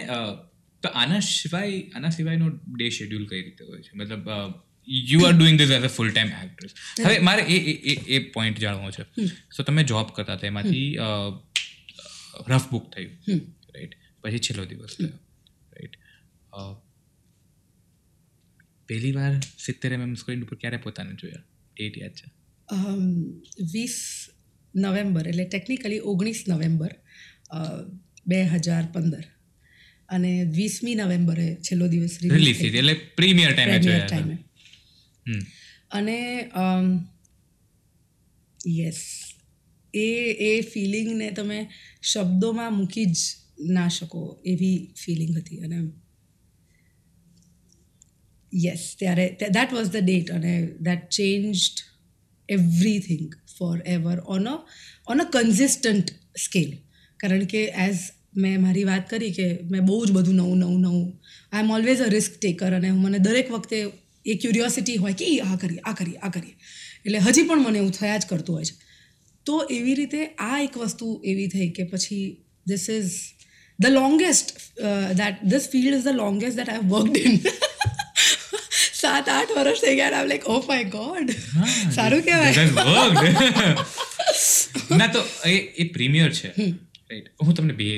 તો 0.83 0.89
આના 0.89 1.21
સિવાય 1.21 1.83
આના 1.97 2.11
સિવાયનો 2.11 2.49
ડે 2.49 2.91
શેડ્યુલ 2.91 3.25
કઈ 3.27 3.43
રીતે 3.43 3.65
હોય 3.65 3.81
છે? 3.83 3.93
મતલબ 3.95 4.27
you 4.89 5.21
are 5.21 5.33
doing 5.33 5.59
this 5.59 5.71
as 5.71 5.83
a 5.83 5.87
full 5.87 6.11
time 6.11 6.27
actress 6.27 6.71
હવે 7.07 7.19
મારે 7.19 7.43
એ 7.43 7.73
એ- 7.73 8.17
એ 8.17 8.31
પોઈન્ટ 8.31 8.59
જાણવો 8.59 8.91
છે. 8.91 9.03
સો 9.57 9.63
તમે 9.63 9.85
જોબ 9.85 10.07
કરતા 10.07 10.33
હતા 10.33 10.47
એમાંથી 10.47 10.97
રફ 12.49 12.71
બુક 12.71 12.95
થયું. 12.95 13.13
રાઈટ 13.75 13.95
પછી 14.21 14.39
છેલ્લો 14.39 14.65
દિવસ 14.65 14.97
થયો. 15.01 15.09
રાઈટ 15.73 15.97
પહેલી 18.89 19.13
વાર 19.13 19.41
સિત્તેર 19.41 19.93
એમએમ 19.93 20.15
સ્ક્રીન 20.15 20.45
ઉપર 20.45 20.57
ક્યારે 20.57 20.77
પોતાને 20.77 21.15
જોયા? 21.15 21.43
ડેટ 21.77 21.99
યાદ 21.99 22.13
છે? 22.13 22.31
વીસ 23.73 24.27
નવેમ્બર 24.77 25.29
એટલે 25.29 25.45
ટેકનિકલી 25.45 25.99
ઓગણીસ 25.99 26.45
નવેમ્બર 26.49 26.95
બે 28.27 28.43
હજાર 28.43 28.85
પંદર. 28.93 29.25
અને 30.09 30.45
વીસમી 30.45 30.95
નવેમ્બરે 30.95 31.55
છેલ્લો 31.55 31.89
દિવસ 31.89 32.19
રિલીઝ 32.23 32.59
થઈ 32.59 32.67
એટલે 32.67 32.95
પ્રીમિયર 32.95 33.53
ટાઈમે 33.57 33.79
જોયા 33.79 34.07
અને 35.91 36.51
યસ 38.67 39.01
એ 39.95 40.07
એ 40.31 40.61
ફિલિંગને 40.61 41.31
તમે 41.31 41.71
શબ્દોમાં 42.03 42.77
મૂકી 42.77 43.05
જ 43.05 43.19
ના 43.61 43.89
શકો 43.89 44.43
એવી 44.47 44.95
ફિલિંગ 45.05 45.39
હતી. 45.39 45.57
અને 45.57 45.91
યસ 48.55 48.97
ત્યારે 48.99 49.37
દેટ 49.51 49.73
વોઝ 49.73 49.91
ધ 49.91 49.97
ડેટ 49.97 50.31
અને 50.31 50.69
that 50.81 51.09
changed 51.09 51.73
everything 52.49 53.35
for 53.59 53.83
ever 53.87 54.19
on 54.19 54.49
a 54.49 54.53
on 55.09 55.21
a 55.21 55.25
consistent 55.25 56.11
scale 56.37 56.73
કારણ 57.17 57.45
કે 57.45 57.65
એઝ 57.65 57.99
મેં 58.37 58.63
મારી 58.63 58.85
વાત 58.85 59.11
કરી 59.11 59.33
કે 59.33 59.59
મેં 59.71 59.87
બહુ 59.87 60.07
જ 60.07 60.11
બધું 60.11 60.35
નવું 60.35 60.59
નવું 60.59 60.81
નવું 60.81 61.23
I 61.53 61.65
am 61.65 61.71
always 61.71 62.01
a 62.01 62.09
risk 62.09 62.39
taker 62.41 62.75
અને 62.75 62.91
મને 62.91 63.19
દરેક 63.19 63.51
વખતે 63.53 63.91
એ 64.33 64.37
ક્યુરિયોસિટી 64.43 64.99
હોય 65.05 65.17
કે 65.21 65.31
એ 65.35 65.39
આ 65.47 65.57
કરીએ 65.63 65.81
આ 65.85 65.97
કરીએ 66.01 66.19
આ 66.23 66.31
કરીએ. 66.31 66.55
એટલે 67.07 67.19
હજી 67.19 67.49
પણ 67.49 67.65
મને 67.67 67.79
એવું 67.79 67.93
થયા 67.93 68.19
જ 68.19 68.31
કરતું 68.31 68.55
હોય 68.57 68.65
છે. 68.65 68.77
તો 69.47 69.57
એવી 69.71 69.95
રીતે 69.95 70.21
આ 70.47 70.57
એક 70.67 70.79
વસ્તુ 70.79 71.09
એવી 71.25 71.49
થઈ 71.49 71.69
કે 71.79 71.89
પછી 71.93 72.25
this 72.67 72.87
is 72.91 73.15
the 73.79 73.93
longest 73.93 74.49
that 75.15 75.37
this 75.45 75.69
field 75.73 75.95
is 75.95 76.05
the 76.05 76.21
longest 76.23 76.57
that 76.57 76.75
I 76.75 76.89
worked 76.89 77.17
in 77.17 77.35
સાત 79.01 79.29
આઠ 79.29 79.55
વર્ષ 79.59 79.81
થઈ 79.81 79.97
ગયા 79.97 80.19
આમ 80.21 80.29
લાઈક 80.33 80.49
ઓ 80.49 80.59
માય 80.69 80.91
ગોડ 80.97 81.29
સારું 81.95 82.23
કહેવાય. 82.23 82.53
ના 84.99 85.09
તો 85.15 85.21
એ 85.47 85.57
એ 85.77 85.89
પ્રીમિયર 85.97 86.31
છે. 86.33 86.51
રાઈટ 87.11 87.29
હું 87.47 87.55
તમને 87.55 87.75
બે 87.81 87.89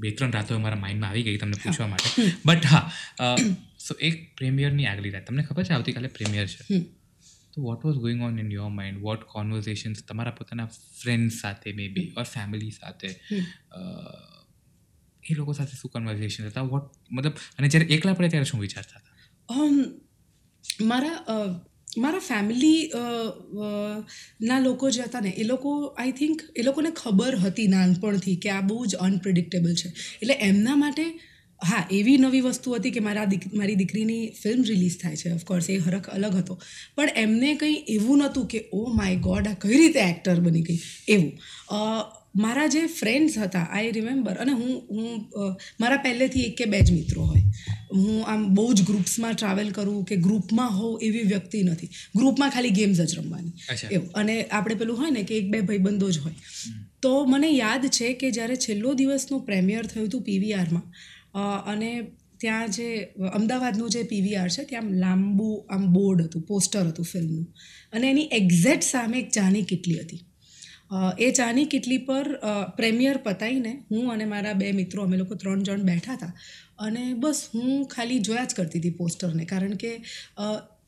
બે 0.00 0.10
ત્રણ 0.10 0.32
રાતો 0.32 0.58
મારા 0.58 0.82
માઇન્ડમાં 0.84 1.10
આવી 1.10 1.22
ગઈ 1.22 1.36
તમને 1.36 1.56
પૂછવા 1.64 1.88
માટે. 1.88 2.08
બટ 2.44 2.64
હા 2.64 2.84
સો 3.88 3.94
એક 4.00 4.16
પ્રીમિયરની 4.36 4.86
આગલી 4.86 5.10
રાત. 5.10 5.26
તમને 5.26 5.42
ખબર 5.42 5.64
છે 5.64 5.74
આવતીકાલે 5.74 6.08
પ્રીમિયર 6.08 6.46
છે. 6.46 6.80
તો 7.54 7.62
what 7.62 7.84
was 7.84 7.96
going 7.96 8.22
on 8.22 8.38
in 8.38 8.50
your 8.52 8.68
mind 8.70 9.00
what 9.00 9.22
conversations 9.24 10.02
તમારા 10.08 10.30
પોતાના 10.30 10.66
ફ્રેન્ડ 11.02 11.32
સાથે 11.32 11.72
મે 11.72 11.88
બી 11.88 12.12
ઓર 12.16 12.24
ફેમિલી 12.24 12.70
સાથે? 12.70 13.14
એ 15.24 15.34
લોકો 15.34 15.52
સાથે 15.52 15.80
શું 15.80 15.90
કન્વર્ઝેશન 15.90 16.46
હતા? 16.46 16.62
વોટ 16.62 16.92
મતલબ 17.10 17.32
અને 17.58 17.68
જ્યારે 17.68 17.86
એકલા 17.86 18.12
પડે 18.12 18.28
ત્યારે 18.28 18.44
શું 18.44 18.60
વિચારતા 18.60 18.98
હતા? 18.98 19.14
Um, 19.56 19.74
મારા 20.80 21.14
મારા 21.98 22.18
ફેમિલી 22.18 22.92
ના 24.40 24.58
લોકો 24.58 24.90
જે 24.90 25.02
હતા 25.02 25.20
ને 25.20 25.30
એ 25.30 25.42
લોકો 25.42 25.70
આઈ 25.98 26.12
થિંક 26.12 26.42
એ 26.56 26.62
લોકોને 26.62 26.90
ખબર 26.90 27.36
હતી 27.36 27.68
નાનપણથી 27.68 28.36
કે 28.36 28.50
આ 28.50 28.60
બહુ 28.60 28.86
જ 28.86 28.94
અનપ્રિડિક્ટેબલ 28.96 29.74
છે. 29.74 29.88
એટલે 30.22 30.34
એમના 30.34 30.76
માટે 30.76 31.04
હા 31.62 31.86
એવી 31.90 32.16
નવી 32.16 32.40
વસ્તુ 32.40 32.74
હતી 32.74 32.90
કે 32.90 33.00
મારા 33.00 33.26
મારી 33.54 33.74
દીકરીની 33.74 34.28
ફિલ્મ 34.42 34.62
રિલીઝ 34.62 34.98
થાય 35.02 35.16
છે. 35.16 35.32
ઓફકોર્સ 35.32 35.70
એ 35.70 35.78
હરખ 35.78 36.08
અલગ 36.08 36.34
હતો. 36.34 36.60
પણ 36.96 37.08
એમને 37.16 37.54
કંઈ 37.54 37.74
એવું 37.88 38.18
નહોતું 38.18 38.46
કે 38.46 38.64
ઓ 38.72 38.84
માય 38.92 39.16
ગોડ 39.16 39.48
આ 39.48 39.52
કઈ 39.54 39.76
રીતે 39.76 39.98
એક્ટર 39.98 40.40
બની 40.40 40.62
ગઈ? 40.62 40.80
એવું. 41.08 41.32
મારા 42.36 42.66
જે 42.66 42.86
ફ્રેન્ડ્સ 42.86 43.38
હતા 43.38 43.60
આઈ 43.60 43.92
રિમેમ્બર 43.92 44.32
અને 44.32 44.52
હું 44.52 44.72
હું 44.90 45.56
મારા 45.80 45.96
પહેલેથી 45.96 46.40
એક 46.40 46.56
કે 46.56 46.64
બે 46.64 46.80
જ 46.80 46.92
મિત્રો 46.92 47.22
હોય. 47.22 47.42
હું 47.92 48.26
આમ 48.26 48.54
બહુ 48.54 48.74
જ 48.74 48.86
ગ્રુપ્સમાં 48.86 49.34
ટ્રાવેલ 49.34 49.70
કરું 49.70 50.04
કે 50.04 50.16
ગ્રુપમાં 50.16 50.70
હોઉં 50.78 50.98
એવી 51.02 51.22
વ્યક્તિ 51.22 51.62
નથી. 51.62 51.90
ગ્રુપમાં 52.16 52.50
ખાલી 52.50 52.70
ગેમ્સ 52.70 53.00
જ 53.00 53.18
રમવાની. 53.18 53.52
એવું. 53.90 54.08
અને 54.14 54.42
આપણે 54.42 54.74
પેલું 54.74 54.96
હોય 54.96 55.10
ને 55.10 55.22
કે 55.22 55.38
એક 55.38 55.50
બે 55.50 55.60
ભાઈબંધો 55.60 56.10
જ 56.10 56.18
હોય. 56.18 56.34
તો 57.02 57.24
મને 57.24 57.50
યાદ 57.50 57.86
છે 57.86 58.12
કે 58.12 58.30
જ્યારે 58.30 58.56
છેલ્લો 58.56 58.94
દિવસનું 58.94 59.46
પ્રેમિયર 59.46 59.86
થયું 59.86 60.06
હતું 60.06 60.22
પીવીઆરમાં 60.22 60.82
અને 61.66 61.90
ત્યાં 62.40 62.70
જે, 62.70 62.88
અમદાવાદનું 63.34 63.90
જે 63.90 64.02
પીવીઆર 64.02 64.48
છે, 64.48 64.64
ત્યાં 64.64 64.94
લાંબુ 65.00 65.48
આમ 65.70 65.84
બોર્ડ 65.92 66.20
હતું, 66.22 66.46
પોસ્ટર 66.46 66.86
હતું 66.86 67.04
ફિલ્મનું. 67.04 67.46
અને 67.92 68.10
એની 68.10 68.28
એક્ઝેક્ટ 68.32 68.82
સામે 68.84 69.18
એક 69.18 69.30
ચાની 69.30 69.64
કિટલી 69.64 70.00
હતી. 70.00 70.22
એ 71.18 71.28
ચાની 71.30 71.64
કિટલી 71.64 71.98
પર 71.98 72.28
પ્રેમિયર 72.76 73.16
પતાવીને 73.24 73.72
હું 73.90 74.12
અને 74.12 74.24
મારા 74.24 74.52
બે 74.52 74.72
મિત્રો, 74.72 75.02
અમે 75.02 75.16
લોકો 75.16 75.34
ત્રણ 75.34 75.62
જણ 75.62 75.82
બેઠા 75.82 76.14
હતા. 76.14 76.32
અને 76.78 77.02
બસ 77.14 77.40
હું 77.54 77.86
ખાલી 77.86 78.18
જોયા 78.20 78.44
જ 78.44 78.54
કરતી 78.54 78.78
હતી 78.78 78.98
પોસ્ટરને, 79.00 79.44
કારણ 79.44 79.74
કે 79.76 79.92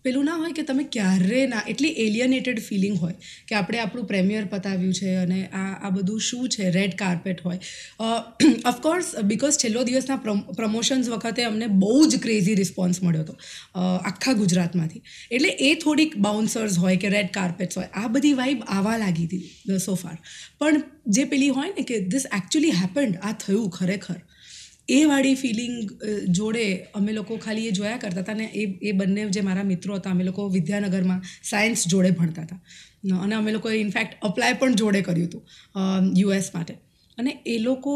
પેલું 0.04 0.24
ના 0.24 0.38
હોય 0.42 0.54
કે 0.58 0.64
તમે 0.68 0.84
ક્યારે 0.94 1.40
ના, 1.52 1.62
એટલી 1.72 1.92
એલિયનેટેડ 2.04 2.60
ફિલિંગ 2.68 2.96
હોય 2.98 3.16
કે 3.48 3.56
આપણે 3.56 3.80
આપણું 3.80 4.06
પ્રેમિયર 4.06 4.44
પતાવ્યું 4.52 4.94
છે 4.94 5.14
અને 5.22 5.38
આ 5.54 5.66
આ 5.80 5.90
બધું 5.96 6.20
શું 6.28 6.48
છે? 6.48 6.70
રેડ 6.70 6.96
કાર્પેટ 7.02 7.42
હોય. 7.46 7.58
ઓફકોર્સ 8.66 9.10
બિકોઝ 9.24 9.58
છેલ્લો 9.62 9.84
દિવસના 9.84 10.18
પ્રમોશન્સ 10.58 11.10
વખતે 11.14 11.42
અમને 11.44 11.66
બહુ 11.82 11.98
જ 12.06 12.22
ક્રેઝી 12.24 12.56
રિસ્પોન્સ 12.62 13.02
મળ્યો 13.02 13.24
હતો 13.24 13.34
આખા 14.10 14.36
ગુજરાતમાંથી. 14.40 15.02
એટલે 15.30 15.52
એ 15.68 15.70
થોડીક 15.84 16.18
બાઉન્સર્સ 16.28 16.80
હોય 16.84 16.96
કે 16.96 17.12
રેડ 17.16 17.30
કાર્પેટ્સ 17.38 17.80
હોય, 17.80 17.90
આ 17.94 18.08
બધી 18.08 18.34
વાઇબ 18.34 18.66
આવા 18.68 18.96
લાગી 19.04 19.28
હતી 19.28 19.78
સો 19.80 19.94
ફાર 20.02 20.16
પણ 20.60 20.82
જે 21.08 21.24
પેલી 21.32 21.52
હોય 21.56 21.72
ને 21.78 21.88
કે 21.90 22.02
ધીસ 22.08 22.26
એકચ્યુઅલી 22.32 22.74
હેપન્ડ 22.80 23.14
આ 23.22 23.34
થયું 23.44 23.70
ખરેખર. 23.78 24.20
એ 24.90 24.98
વાળી 25.10 25.38
ફિલિંગ 25.42 25.74
જોડે 26.38 26.64
અમે 26.94 27.12
લોકો 27.12 27.38
ખાલી 27.44 27.66
એ 27.68 27.74
જોયા 27.78 28.02
કરતા 28.04 28.24
હતા 28.24 28.38
ને 28.40 28.46
એ 28.54 28.64
એ 28.88 28.92
બંને 29.00 29.26
જે 29.36 29.42
મારા 29.48 29.66
મિત્રો 29.72 29.98
હતા, 29.98 30.12
અમે 30.16 30.24
લોકો 30.28 30.48
વિદ્યાનગરમાં 30.50 31.20
સાયન્સ 31.50 31.86
જોડે 31.88 32.10
ભણતા 32.12 32.46
હતા. 32.46 32.60
અને 33.18 33.34
અમે 33.34 33.50
લોકોએ 33.52 33.76
ઇનફેક્ટ 33.80 34.12
અપ્લાય 34.22 34.60
પણ 34.60 34.74
જોડે 34.74 35.02
કર્યું 35.02 35.28
હતું 35.28 35.42
યુએસ 36.18 36.50
માટે. 36.54 36.74
અને 37.18 37.32
એ 37.46 37.58
લોકો 37.58 37.94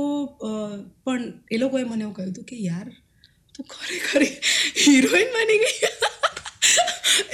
પણ 1.04 1.22
એ 1.50 1.58
લોકોએ 1.58 1.84
મને 1.84 2.02
એવું 2.04 2.14
કહ્યું 2.16 2.32
હતું 2.32 2.44
કે, 2.44 2.56
યાર, 2.68 2.88
તું 3.54 3.64
ખરેખર 3.72 4.22
હિરોઈન 4.82 5.30
બની 5.36 5.60
ગઈ. 5.62 5.92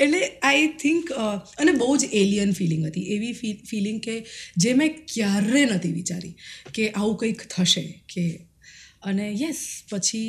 એટલે 0.02 0.20
આઈ 0.42 0.66
થિંક 0.80 1.10
અને 1.60 1.72
બહુ 1.74 1.96
જ 1.96 2.08
એલિયન 2.14 2.52
ફિલિંગ 2.52 2.82
હતી. 2.86 3.06
એવી 3.14 3.54
ફિલિંગ 3.70 3.98
કે 4.06 4.14
જે 4.56 4.70
મેં 4.74 4.90
ક્યારે 5.12 5.62
નથી 5.66 5.92
વિચારી 5.92 6.34
કે 6.74 6.88
આવું 6.92 7.16
કંઈક 7.20 7.42
થશે, 7.48 7.84
કે 8.14 8.24
અને 9.02 9.26
યસ 9.40 9.60
પછી 9.90 10.26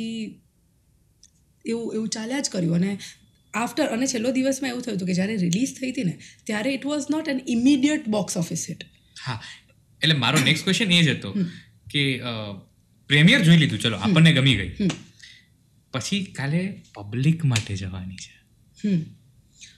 એવું 1.64 1.94
એવું 1.94 2.08
ચાલ્યા 2.08 2.40
જ 2.40 2.50
કર્યું. 2.50 2.74
અને 2.74 2.98
આફ્ટર 3.54 3.86
અને 3.86 4.06
છેલ્લો 4.06 4.30
દિવસમાં 4.30 4.70
એવું 4.70 4.82
થયું 4.82 4.96
હતું 4.96 5.08
કે 5.08 5.14
જ્યારે 5.14 5.36
રિલીઝ 5.36 5.74
થઈ 5.80 5.90
હતી 5.90 6.04
ને 6.04 6.14
ત્યારે 6.46 6.74
it 6.74 6.86
was 6.86 7.04
not 7.10 7.28
an 7.28 7.40
immediate 7.48 8.08
box 8.08 8.36
office 8.36 8.66
hit 8.70 8.84
હા. 9.26 9.42
એટલે 10.02 10.14
મારો 10.14 10.38
નેક્સ્ટ 10.44 10.64
ક્વેશ્ચન 10.64 10.92
એ 10.92 11.02
જ 11.02 11.08
હતો 11.08 11.32
કે 11.90 12.02
પ્રેમિયર 13.10 13.40
જોઈ 13.42 13.56
લીધું. 13.56 13.78
ચલો 13.78 13.96
આપણને 13.96 14.32
ગમી 14.32 14.56
ગઈ. 14.56 14.88
પછી 15.92 16.24
કાલે 16.24 16.60
પબ્લિક 16.94 17.44
માટે 17.44 17.76
જવાની 17.76 18.16
છે. 18.16 18.34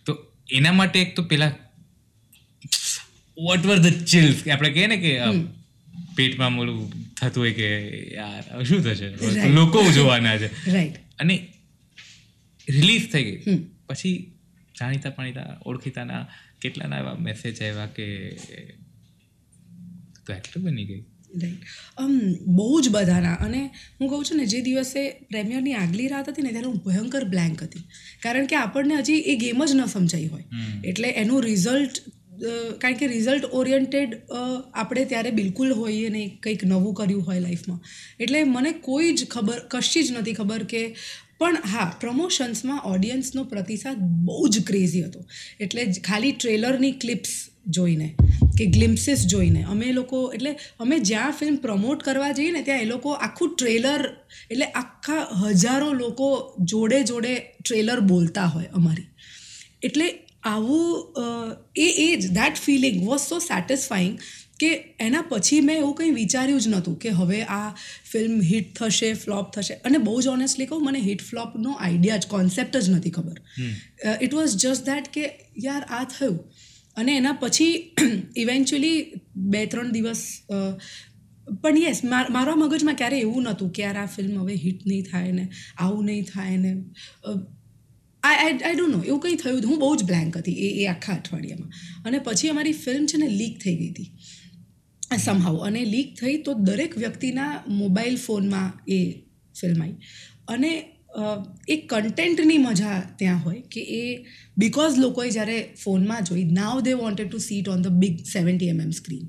તો 0.07 0.12
એના 0.50 0.72
માટે 0.72 0.98
એક 1.00 1.16
તો 1.16 1.22
પેલા 1.24 1.52
વોટ 3.38 3.66
વર 3.66 3.78
ધ 3.78 4.04
ચિલ્સ 4.04 4.48
આપણે 4.48 4.70
કહીએ 4.70 4.87
ને 4.87 4.96
કે 4.96 5.12
પેટમાં 6.16 6.59
ઓલું 6.59 6.92
થતું 7.14 7.42
હોય 7.42 7.53
કે 7.53 7.68
યાર 8.14 8.64
શું 8.64 8.83
થશે? 8.83 9.09
લોકો 9.48 9.83
જોવાના 9.92 10.37
છે. 10.38 10.50
રાઈટ 10.72 10.96
અને 11.18 11.37
રિલીઝ 12.68 13.09
થઈ 13.12 13.24
ગઈ. 13.24 13.57
પછી 13.87 14.14
જાણીતા 14.81 15.11
પાણીતા 15.11 15.48
ઓળખીતાના 15.66 16.22
કેટલાના 16.61 16.98
એવા 16.98 17.16
મેસેજ 17.20 17.62
આવ્યા 17.62 17.87
કે 17.87 18.07
તો 20.27 20.33
એટલું 20.33 20.64
બની 20.64 20.85
ગઈ. 20.85 21.03
રાઈટ 21.42 21.62
આમ 21.98 22.18
બહુ 22.57 22.81
જ 22.81 22.88
બધાના. 22.88 23.35
અને 23.35 23.61
હું 24.00 24.09
કહું 24.09 24.24
છું 24.24 24.37
ને 24.38 24.46
જે 24.46 24.61
દિવસે 24.61 25.11
પ્રેમિયરની 25.11 25.74
આગલી 25.74 26.09
રાત 26.09 26.29
હતી 26.29 26.42
ને 26.42 26.48
ત્યારે 26.48 26.66
હું 26.66 26.77
ભયંકર 26.77 27.24
બ્લેન્ક 27.24 27.62
હતી. 27.62 27.85
કારણ 28.22 28.46
કે 28.46 28.57
આપણને 28.57 28.94
હજી 28.94 29.12
એ 29.12 29.37
ગેમ 29.37 29.64
જ 29.64 29.74
ન 29.74 29.85
સમજાઈ 29.87 30.27
હોય. 30.27 30.44
એટલે 30.85 31.09
એનું 31.09 31.42
રિઝલ્ટ 31.42 32.00
કારણ 32.83 32.99
કે 33.01 33.07
રિઝલ્ટ 33.12 33.44
ઓરિયન્ટેડ 33.61 34.16
આપણે 34.75 35.05
ત્યારે 35.12 35.31
બિલકુલ 35.40 35.70
હોઈએ 35.81 36.09
નહીં, 36.11 36.31
કંઈક 36.42 36.64
નવું 36.64 36.94
કર્યું 36.94 37.25
હોય 37.29 37.44
લાઈફમાં 37.47 37.81
એટલે 38.20 38.44
મને 38.44 38.73
કોઈ 38.88 39.12
જ 39.14 39.31
ખબર, 39.35 39.59
કશી 39.73 40.05
જ 40.05 40.18
નથી 40.18 40.37
ખબર 40.40 40.66
કે, 40.73 40.83
પણ 41.40 41.57
હા 41.73 41.88
પ્રમોશન્સમાં 42.03 42.85
ઓડિયન્સનો 42.92 43.44
પ્રતિસાદ 43.53 44.05
બહુ 44.27 44.49
જ 44.49 44.62
ક્રેઝી 44.68 45.05
હતો. 45.09 45.25
એટલે 45.61 45.83
ખાલી 46.09 46.33
ટ્રેલરની 46.33 46.94
ક્લિપ્સ 47.03 47.35
જોઈને, 47.77 48.09
કે 48.59 48.64
ગ્લિમ્સીસ 48.66 49.20
જોઈને, 49.27 49.62
અમે 49.73 49.92
લોકો, 49.92 50.18
એટલે 50.37 50.53
અમે 50.81 50.99
જ્યાં 51.11 51.38
ફિલ્મ 51.38 51.57
પ્રમોટ 51.62 52.03
કરવા 52.03 52.33
જઈએ 52.33 52.53
ને, 52.57 52.62
ત્યાં 52.62 52.85
એ 52.87 52.90
લોકો 52.90 53.16
આખું 53.18 53.55
ટ્રેલર 53.55 54.03
એટલે 54.51 54.66
આખા 54.83 55.23
હજારો 55.55 55.90
લોકો 55.94 56.29
જોડે 56.73 56.99
જોડે 57.05 57.33
ટ્રેલર 57.62 58.01
બોલતા 58.12 58.47
હોય 58.55 58.70
અમારી. 58.75 59.09
એટલે 59.83 60.07
આવું 60.44 61.16
એ 61.76 61.88
એ 62.07 62.09
જ 62.16 62.33
that 62.38 62.64
feeling 62.64 63.04
was 63.07 63.20
so 63.20 63.38
satisfying 63.38 64.18
કે 64.61 64.70
એના 65.00 65.22
પછી 65.30 65.61
મેં 65.61 65.76
એવું 65.76 65.94
કંઈ 65.94 66.11
વિચાર્યું 66.11 66.61
જ 66.61 66.68
નહોતું 66.68 66.98
કે 66.98 67.14
હવે 67.20 67.40
આ 67.54 67.70
ફિલ્મ 68.11 68.37
હિટ 68.50 68.68
થશે 68.78 69.11
ફ્લોપ 69.14 69.50
થશે. 69.54 69.74
અને 69.85 69.98
બહુ 69.98 70.20
જ 70.22 70.26
ઓનેસ્ટલી 70.28 70.66
કહું 70.66 70.85
મને 70.85 71.00
હિટ 71.00 71.24
ફ્લોપનો 71.30 71.74
આઈડિયા 71.78 72.16
જ 72.16 72.30
કોન્સેપ્ટ 72.35 72.76
જ 72.76 72.90
નથી 72.90 73.11
ખબર. 73.11 73.40
ઇટ 74.20 74.38
વોઝ 74.38 74.57
જસ્ટ 74.57 74.85
દેટ 74.90 75.11
કે 75.16 75.24
યાર 75.66 75.83
આ 75.90 76.04
થયું. 76.14 76.38
અને 76.96 77.16
એના 77.16 77.37
પછી 77.40 77.72
ઇવેન્ચ્યુઅલી 78.44 78.98
બે 79.54 79.66
ત્રણ 79.66 79.92
દિવસ 79.92 80.22
પણ 81.62 81.76
યસ 81.78 82.04
મારા 82.11 82.57
મગજમાં 82.57 82.96
ક્યારે 82.96 83.18
એવું 83.18 83.42
નહોતું 83.42 83.72
કે 83.72 83.83
યાર 83.83 83.98
આ 84.04 84.07
ફિલ્મ 84.16 84.38
હવે 84.42 84.54
હિટ 84.64 84.87
નહીં 84.87 85.11
થાય 85.11 85.33
ને 85.33 85.48
આવું 85.78 86.04
નહીં 86.04 86.33
થાય 86.33 86.57
ને. 86.57 86.72
આઈ 88.24 88.38
આઈ 88.38 88.58
આઈ 88.58 88.76
ડોન્ટ 88.76 88.96
નો, 88.96 89.02
એવું 89.02 89.20
કંઈ 89.20 89.37
થયું. 89.37 89.66
હું 89.70 89.78
બહુ 89.78 89.90
જ 89.96 90.04
બ્લેન્ક 90.04 90.37
હતી 90.37 90.56
એ 90.66 90.70
એ 90.82 90.87
આખા 90.87 91.14
અઠવાડિયામાં. 91.14 91.70
અને 92.04 92.18
પછી 92.18 92.48
અમારી 92.48 92.76
ફિલ્મ 92.84 93.06
છે 93.06 93.18
ને 93.18 93.28
લીક 93.34 93.60
થઈ 93.64 93.76
ગઈ 93.76 93.90
હતી. 93.90 94.10
સમહાવ 95.24 95.56
અને 95.58 95.84
લીક 95.84 96.16
થઈ 96.20 96.37
તો 96.38 96.54
દરેક 96.62 96.98
વ્યક્તિના 96.98 97.52
મોબાઈલ 97.68 98.16
ફોનમાં 98.16 98.70
એ 98.88 98.98
ફિલ્મ 99.60 99.82
આવી. 99.82 99.96
અને 100.48 100.70
એ 101.68 101.76
કન્ટેન્ટની 101.76 102.58
મજા 102.58 102.96
ત્યાં 103.18 103.44
હોય 103.44 103.60
કે 103.72 103.80
એ 103.80 104.02
બિકોઝ 104.58 104.98
લોકોએ 104.98 105.28
જ્યારે 105.30 105.58
ફોનમાં 105.84 106.22
જોઈ 106.22 106.44
now 106.52 106.80
they 106.80 106.92
wanted 106.92 107.28
to 107.30 107.38
sit 107.38 107.68
on 107.68 107.82
the 107.82 108.00
big 108.02 108.16
seventy 108.32 108.68
MM 108.68 108.90
screen 108.90 109.28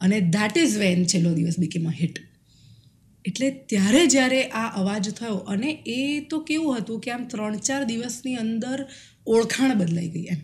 અને 0.00 0.20
દેટ 0.36 0.58
ઇઝ 0.58 0.76
વેન 0.78 1.04
છેલ્લો 1.04 1.34
દિવસ 1.34 1.58
બીકેમ 1.58 1.88
અ 1.88 1.94
હિટ 2.00 2.20
એટલે 3.28 3.48
ત્યારે 3.70 4.02
જ્યારે 4.14 4.40
આ 4.60 4.68
અવાજ 4.80 5.10
થયો 5.18 5.38
અને 5.54 5.70
એ 5.94 5.98
તો 6.30 6.40
કેવું 6.48 6.78
હતું 6.78 7.02
કે 7.04 7.14
આમ 7.14 7.24
ત્રણ 7.32 7.58
ચાર 7.68 7.82
દિવસની 7.90 8.36
અંદર 8.44 8.78
ઓળખાણ 9.34 9.74
બદલાઈ 9.80 10.12
ગઈ 10.14 10.26
એમ. 10.34 10.40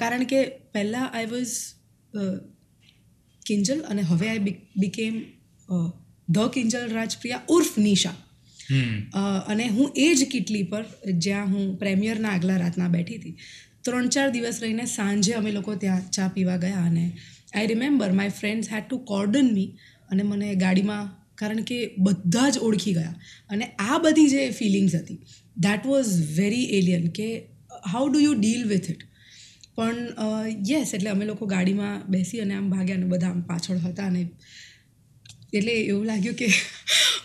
કારણ 0.00 0.26
કે 0.32 0.40
પહેલાં 0.72 1.06
આઈ 1.10 1.30
વોઝ 1.32 1.54
કિંજલ 3.42 3.80
અને 3.90 4.02
હવે 4.10 4.28
I 4.32 4.44
became 4.82 5.16
the 6.28 6.50
Kinjal 6.54 6.84
Rajpriya 6.98 7.46
ઉર્ફ 7.56 7.74
Nisha. 7.86 8.16
અને 9.50 9.64
હું 9.76 9.88
એ 9.96 10.08
જ 10.18 10.30
કિટલી 10.32 10.64
પર 10.72 10.84
જ્યાં 11.24 11.48
હું 11.52 11.64
પ્રેમિયરના 11.78 12.34
આગલા 12.34 12.58
રાતના 12.62 12.90
બેઠી 12.96 13.18
હતી. 13.18 13.36
ત્રણ 13.84 14.06
ચાર 14.14 14.28
દિવસ 14.36 14.58
રહીને 14.62 14.86
સાંજે 14.92 15.32
અમે 15.40 15.50
લોકો 15.56 15.72
ત્યાં 15.82 16.04
ચા 16.16 16.28
પીવા 16.36 16.60
ગયા 16.62 16.84
અને 16.90 17.04
I 17.54 17.66
remember 17.72 18.10
my 18.20 18.32
friends 18.38 18.70
had 18.74 18.86
to 18.86 18.98
cordon 19.10 19.50
me 19.56 19.70
અને 20.10 20.22
મને 20.30 20.48
ગાડીમાં 20.62 21.04
કારણ 21.38 21.62
કે 21.62 21.78
બધા 21.98 22.50
જ 22.50 22.58
ઓળખી 22.58 22.92
ગયા. 22.92 23.14
અને 23.50 23.64
આ 23.78 23.98
બધી 23.98 24.28
જે 24.28 24.50
ફિલિંગ્સ 24.50 24.94
હતી 24.94 25.18
દેટ 25.56 25.86
વોઝ 25.86 26.12
વેરી 26.36 26.66
એલિયન 26.78 27.06
કે 27.10 27.28
how 27.92 28.04
do 28.08 28.20
you 28.20 28.34
deal 28.34 28.64
with 28.68 28.90
it 28.90 29.02
પણ 29.76 29.96
યસ 30.70 30.94
એટલે 30.94 31.10
અમે 31.10 31.24
લોકો 31.24 31.46
ગાડીમાં 31.46 31.96
બેસી 32.08 32.40
અને 32.40 32.54
આમ 32.54 32.70
ભાગ્યા 32.70 32.96
અને 32.96 33.06
બધા 33.06 33.28
આમ 33.28 33.42
પાછળ 33.42 33.78
હતા 33.78 34.06
અને 34.06 34.22
એટલે 35.52 35.72
એવું 35.72 36.06
લાગ્યું 36.06 36.36
કે 36.36 36.48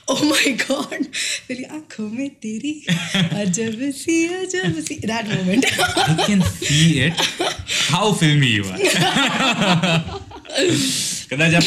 ઓ 0.08 0.15
માય 0.24 0.54
ગોડ 0.56 1.06
પેલી 1.48 1.67
આંખો 1.69 2.08
મેં 2.10 2.32
તેરી 2.41 2.78
અજબ 3.41 3.80
સી 3.98 4.24
અજબ 4.39 4.80
C 4.88 5.00
that 5.04 5.28
moment 5.36 5.65
I 5.65 6.17
can 6.26 6.41
see 6.58 6.89
it 7.06 7.19
how 7.91 8.10
filmy 8.13 8.56
you 8.56 8.67
are 8.69 8.82
કદાચ 11.30 11.54
આ 11.54 11.63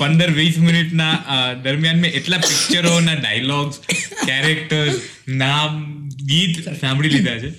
પંદર 0.00 0.30
વીસ 0.32 0.58
મિનિટના 0.60 1.12
અ, 1.30 1.38
દરમિયાન 1.62 1.98
મેં 1.98 2.12
એટલા 2.14 2.40
પિક્ચરોના 2.44 3.14
ડાયલોગ્સ 3.16 3.80
કેરેક્ટર્સ 4.22 4.96
નામ 5.36 5.72
ગીત 6.26 6.54
સાંભળી 6.80 7.08
લીધા 7.08 7.38
છે. 7.38 7.50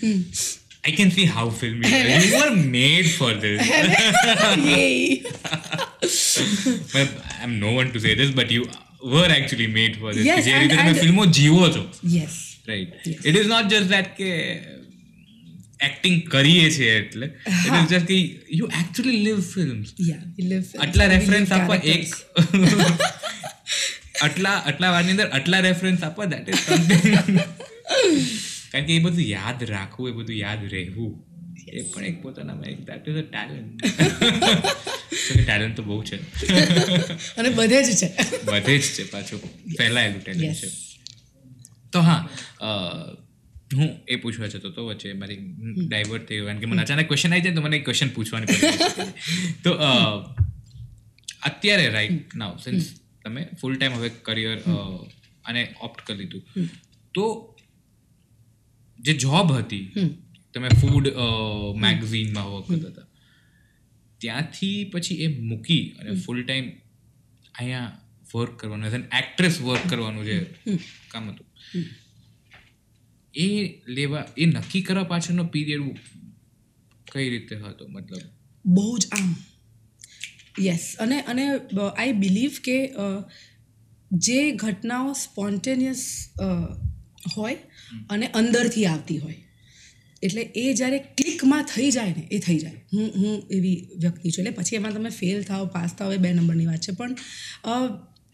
I 0.83 0.93
can 0.93 1.09
see 1.11 1.25
how 1.29 1.49
filmy 1.59 1.91
you 2.23 2.39
are 2.39 2.51
made 2.69 3.09
for 3.17 3.33
this 3.37 3.61
I 4.43 5.23
am 7.43 7.57
no 7.57 7.73
one 7.75 7.87
to 7.89 7.99
say 7.99 8.15
this 8.15 8.33
but 8.33 8.51
you 8.51 8.65
were 9.11 9.31
actually 9.31 9.71
made 9.75 9.99
for 9.99 10.13
this 10.13 10.25
Yes, 10.25 10.41
જે 10.41 10.51
and- 10.51 10.61
રીતે 10.61 10.75
તમે 10.75 10.87
and- 10.87 10.99
ફિલ્મો 10.99 11.25
જીવો 11.31 11.69
છો. 11.69 11.83
Yes 12.15 12.35
right 12.67 12.91
Yes. 13.05 13.19
It 13.25 13.35
is 13.35 13.47
not 13.47 13.69
just 13.69 13.89
that 13.89 14.09
કે 14.17 14.29
acting 15.81 16.17
કરીએ 16.29 16.67
છીએ 16.71 16.93
એટલે 16.97 17.27
જસ્ટ 17.89 18.05
કે 18.05 18.17
યુ 18.51 18.67
એકચ્યુઅલી 18.81 19.23
લિવ 19.23 19.39
ફિલ્મ્સ 19.53 20.75
આટલા 20.77 21.05
રેફરન્સ 21.05 21.51
આપવા 21.51 21.79
એક. 21.85 22.03
આટલા 24.23 24.55
આટલા 24.59 24.91
વારની 24.91 25.11
અંદર 25.11 25.27
આટલા 25.29 25.59
રેફરન્સ 25.59 26.03
આપવા 26.03 26.25
દેટ 26.25 26.49
ઇઝ 26.49 26.61
કારણ 28.71 28.85
કે 28.85 28.95
એ 28.95 28.99
બધું 28.99 29.25
યાદ 29.29 29.63
રાખવું 29.63 30.09
એ 30.09 30.11
બધું 30.11 30.35
યાદ 30.35 30.63
રહેવું. 30.71 31.11
એ 31.71 31.81
પણ 31.81 32.05
એક 32.05 32.21
પોતાનામાં 32.21 32.69
એક 32.69 32.85
that 32.85 33.07
is 33.07 33.17
a 33.17 33.25
talent 33.25 33.79
talent 35.41 35.75
તો 35.75 35.83
બહુ 35.83 36.03
છે. 36.03 36.17
અને 37.37 37.49
બધે 37.49 37.83
જ 37.83 37.89
છે. 37.95 38.09
બધે 38.45 38.77
જ 38.77 38.85
છે 38.93 39.03
પાછું. 39.03 39.43
ફેલાયેલું 39.77 40.23
ટેલેન્ટ 40.23 40.61
છે. 40.61 40.69
તો 41.91 41.99
હા 42.01 42.19
હું 43.77 43.91
એ 44.07 44.15
પૂછવા 44.23 44.49
જતો 44.53 44.69
તો 44.77 44.85
વચ્ચે 44.87 45.13
મારી 45.21 45.39
ડાયવર્ટ 45.85 46.25
થઈ 46.29 46.37
ગયું 46.37 46.49
કારણ 46.49 46.61
કે 46.63 46.71
મને 46.71 46.83
અચાનક 46.85 47.07
ક્વેશ્ચન 47.11 47.33
આવી 47.33 47.45
જાય 47.45 47.57
તો 47.57 47.63
મને 47.65 47.77
એક 47.79 47.85
ક્વેશ્ચન 47.87 48.11
પૂછવાની 48.15 48.47
તો 49.63 49.71
અત્યારે 51.49 51.85
રાઈટ 51.95 52.35
નાવ 52.41 52.53
સિન્સ 52.65 52.89
તમે 53.23 53.41
ફૂલ 53.61 53.73
ટાઈમ 53.77 53.95
હવે 53.99 54.09
કરિયર 54.27 54.59
અને 55.45 55.61
ઓપ્ટ 55.87 56.03
કરી 56.07 56.19
લીધું. 56.19 56.43
તો 57.15 57.25
જે 58.99 59.13
જોબ 59.25 59.47
હતી 59.59 59.85
તમે 60.53 60.69
ફૂડ 60.81 61.07
મેગઝીનમાં 61.85 62.51
વર્ક 62.53 62.67
કરતા 62.67 62.91
હતા 62.91 63.07
ત્યાંથી 64.21 64.77
પછી 64.93 65.17
એ 65.25 65.27
મૂકી 65.49 65.83
અને 65.99 66.11
ફૂલ 66.25 66.39
ટાઈમ 66.43 66.67
અહીંયા 67.55 67.89
વર્ક 68.33 68.53
કરવાનું 68.59 68.87
એઝ 68.89 68.97
એન 68.99 69.05
એક્ટ્રેસ 69.19 69.55
વર્ક 69.67 69.83
કરવાનું 69.91 70.23
જે 70.29 70.37
કામ 71.11 71.23
હતું. 71.31 71.47
એ 73.33 73.47
લેવા 73.87 74.25
એ 74.37 74.45
નક્કી 74.45 74.81
કરવા 74.81 75.03
પાછળનો 75.03 75.43
પીરિયડ 75.45 75.97
કઈ 77.11 77.29
રીતે 77.29 77.55
હતો? 77.55 77.87
મતલબ 77.87 78.27
બહુ 78.65 78.97
જ 78.97 79.07
આમ. 79.11 79.35
યસ 80.59 80.95
અને 80.99 81.21
અને 81.23 81.45
આઈ 81.97 82.11
બિલીવ 82.13 82.59
કે 82.63 82.77
જે 84.11 84.39
ઘટનાઓ 84.55 85.13
સ્પોન્ટેનિયસ 85.13 86.03
હોય 87.37 87.57
અને 88.09 88.27
અંદરથી 88.27 88.85
આવતી 88.85 89.17
હોય. 89.17 89.37
એટલે 90.23 90.41
એ 90.41 90.73
જ્યારે 90.73 90.97
ક્લિકમાં 91.17 91.63
થઈ 91.63 91.91
જાય 91.91 92.13
ને 92.17 92.23
એ 92.31 92.39
થઈ 92.39 92.57
જાય. 92.57 92.81
હું 92.93 93.07
હું 93.17 93.47
એવી 93.51 93.77
વ્યક્તિ 93.97 94.29
છું. 94.29 94.41
એટલે 94.41 94.51
પછી 94.51 94.75
એમાં 94.75 94.93
તમે 94.93 95.09
ફેલ 95.09 95.43
થાઓ 95.43 95.65
પાસ 95.65 95.95
થાઓ 95.95 96.11
એ 96.11 96.17
બે 96.17 96.33
નંબરની 96.33 96.65
વાત 96.65 96.81
છે. 96.81 96.91
પણ 96.91 97.15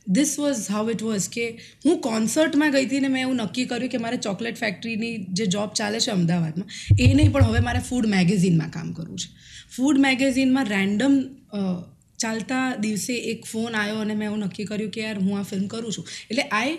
this 0.07 0.33
was 0.39 0.61
how 0.69 0.91
it 0.91 1.03
was 1.03 1.27
કે 1.29 1.45
હું 1.85 1.99
કોન્સર્ટમાં 2.01 2.71
ગઈ 2.71 2.85
હતી 2.85 2.99
ને 2.99 3.07
મેં 3.07 3.21
એવું 3.21 3.35
નક્કી 3.35 3.65
કર્યું 3.65 3.89
કે 3.89 3.97
મારે 3.97 4.17
ચોકલેટ 4.17 4.57
ફેક્ટરીની 4.57 5.25
જે 5.31 5.45
જોબ 5.45 5.69
ચાલે 5.73 5.99
છે 5.99 6.11
અમદાવાદમાં, 6.11 6.69
એ 6.99 7.13
નહીં 7.13 7.31
પણ 7.31 7.43
હવે 7.43 7.59
મારે 7.59 7.83
ફૂડ 7.89 8.07
મેગેઝિનમાં 8.07 8.71
કામ 8.71 8.93
કરવું 8.93 9.17
છે. 9.17 9.29
ફૂડ 9.75 9.97
મેગેઝિનમાં 9.99 10.65
રેન્ડમ 10.65 11.15
ચાલતા 12.19 12.75
દિવસે 12.75 13.15
એક 13.31 13.45
ફોન 13.45 13.75
આવ્યો 13.75 13.97
અને 14.01 14.13
મેં 14.13 14.27
એવું 14.27 14.45
નક્કી 14.45 14.65
કર્યું 14.65 14.91
કે 14.91 15.01
યાર 15.01 15.17
હું 15.17 15.39
આ 15.39 15.43
ફિલ્મ 15.43 15.65
કરું 15.67 15.97
છું. 15.97 16.05
એટલે 16.29 16.43
I 16.51 16.77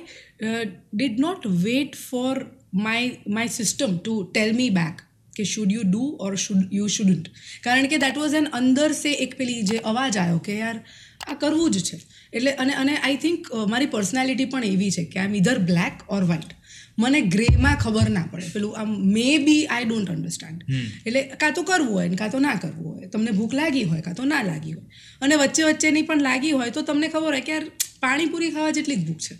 did 0.94 1.20
not 1.20 1.50
wait 1.66 2.00
for 2.10 2.46
my 2.86 3.12
my 3.28 3.54
system 3.58 3.98
to 3.98 4.16
tell 4.32 4.56
me 4.56 4.70
back 4.70 5.04
કે 5.32 5.44
should 5.44 5.72
you 5.72 5.84
do 5.86 6.04
or 6.20 6.32
should 6.36 6.72
you 6.72 6.88
shouldn't 6.94 7.28
કારણ 7.64 7.86
કે 7.86 8.00
દેટ 8.04 8.18
વોઝ 8.18 8.34
એન 8.34 8.48
અંદર 8.60 8.88
સે 8.92 9.12
એક 9.26 9.36
પેલી 9.38 9.62
જે 9.62 9.78
અવાજ 9.92 10.18
આવ્યો 10.18 10.40
કે 10.48 10.58
યાર 10.58 10.80
આ 11.26 11.35
કરવું 11.42 11.70
જ 11.70 11.83
છે. 11.88 11.96
એટલે 12.33 12.52
અને 12.62 12.74
અને 12.83 12.94
આઈ 12.98 13.18
થિંક 13.24 13.50
મારી 13.72 13.90
પર્સનાલિટી 13.96 14.48
પણ 14.52 14.64
એવી 14.74 14.92
છે 14.96 15.04
કે 15.12 15.18
આઈ 15.18 15.31
એમ 15.31 15.35
ઇધર 15.40 15.59
બ્લેક 15.70 15.96
ઓર 16.16 16.22
વ્હાઇટ 16.31 16.54
મને 16.98 17.18
ગ્રેમાં 17.35 17.76
ખબર 17.83 18.09
ના 18.11 18.26
પડે. 18.31 18.46
પેલું 18.54 18.78
આમ 18.81 18.90
મે 19.14 19.26
બી 19.46 19.64
આઈ 19.66 19.88
ડોન્ટ 19.88 20.11
અન્ડરસ્ટેન્ડ 20.14 20.61
એટલે 21.07 21.20
કાં 21.42 21.52
તો 21.57 21.62
કરવું 21.70 21.92
હોય 21.96 22.09
ને 22.12 22.16
કાં 22.22 22.33
તો 22.35 22.38
ના 22.46 22.57
કરવું 22.62 22.94
હોય. 22.94 23.11
તમને 23.12 23.35
ભૂખ 23.38 23.54
લાગી 23.61 23.85
હોય 23.90 24.02
કાં 24.07 24.16
તો 24.20 24.24
ના 24.33 24.42
લાગી 24.50 24.74
હોય. 24.76 24.88
અને 25.22 25.35
વચ્ચે 25.42 25.62
વચ્ચેની 25.68 26.07
પણ 26.09 26.24
લાગી 26.28 26.54
હોય 26.59 26.70
તો 26.78 26.83
તમને 26.88 27.09
ખબર 27.14 27.33
હોય 27.37 27.44
કે 27.48 27.52
યાર 27.57 27.66
પાણીપુરી 28.04 28.50
ખાવા 28.57 28.74
જેટલી 28.78 28.98
જ 29.02 29.04
ભૂખ 29.11 29.22
છે. 29.26 29.35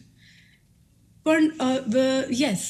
પણ 1.27 1.45
યસ 2.43 2.63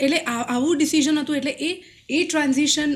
એટલે 0.00 0.18
આવું 0.26 0.74
ડિસિઝન 0.78 1.18
હતું. 1.22 1.36
એટલે 1.40 1.54
એ 1.68 1.70
એ 2.10 2.24
ટ્રાન્ઝિશન 2.26 2.90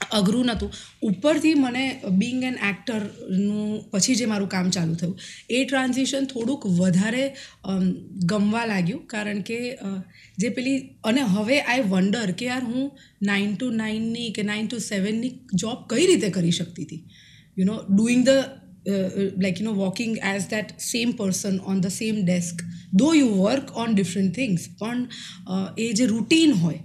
અઘરું 0.00 0.44
નહોતું. 0.44 0.70
ઉપરથી 1.02 1.54
મને 1.56 1.84
બિંગ 2.18 2.42
એન 2.44 2.56
એક્ટરનું 2.68 3.90
પછી 3.90 4.14
જે 4.14 4.26
મારું 4.26 4.48
કામ 4.48 4.70
ચાલુ 4.70 4.94
થયું, 4.94 5.16
એ 5.50 5.64
ટ્રાન્ઝિશન 5.64 6.24
થોડુંક 6.24 6.66
વધારે 6.78 7.24
ગમવા 8.24 8.66
લાગ્યું. 8.66 9.06
કારણ 9.06 9.40
કે 9.42 9.58
જે 10.38 10.48
પેલી, 10.50 10.78
અને 11.04 11.22
હવે 11.34 11.60
આઈ 11.62 11.88
વન્ડર 11.88 12.30
કે 12.32 12.46
યાર 12.46 12.64
હું 12.64 12.86
નાઇન 13.22 13.56
ટુ 13.56 13.72
નાઇનની 13.74 14.28
કે 14.30 14.42
નાઇન 14.42 14.68
ટુ 14.68 14.78
સેવનની 14.84 15.32
જોબ 15.54 15.88
કઈ 15.90 16.06
રીતે 16.06 16.30
કરી 16.30 16.54
શકતી 16.60 16.84
હતી? 16.84 17.02
You 17.56 17.66
know 17.66 17.76
doing 17.90 18.24
the 18.24 18.32
like 19.42 19.60
you 19.60 19.66
know 19.66 19.74
walking 19.74 20.18
as 20.24 20.44
that 20.50 20.68
same 20.82 21.12
person 21.12 21.56
on 21.66 21.80
the 21.80 21.92
same 21.92 22.20
desk 22.24 22.62
though 22.94 23.08
you 23.14 23.30
work 23.36 23.76
on 23.76 23.94
different 23.94 24.34
things 24.34 24.68
પણ 24.78 25.00
એ 25.78 25.92
જે 25.92 26.06
રૂટીન 26.06 26.52
હોય, 26.54 26.80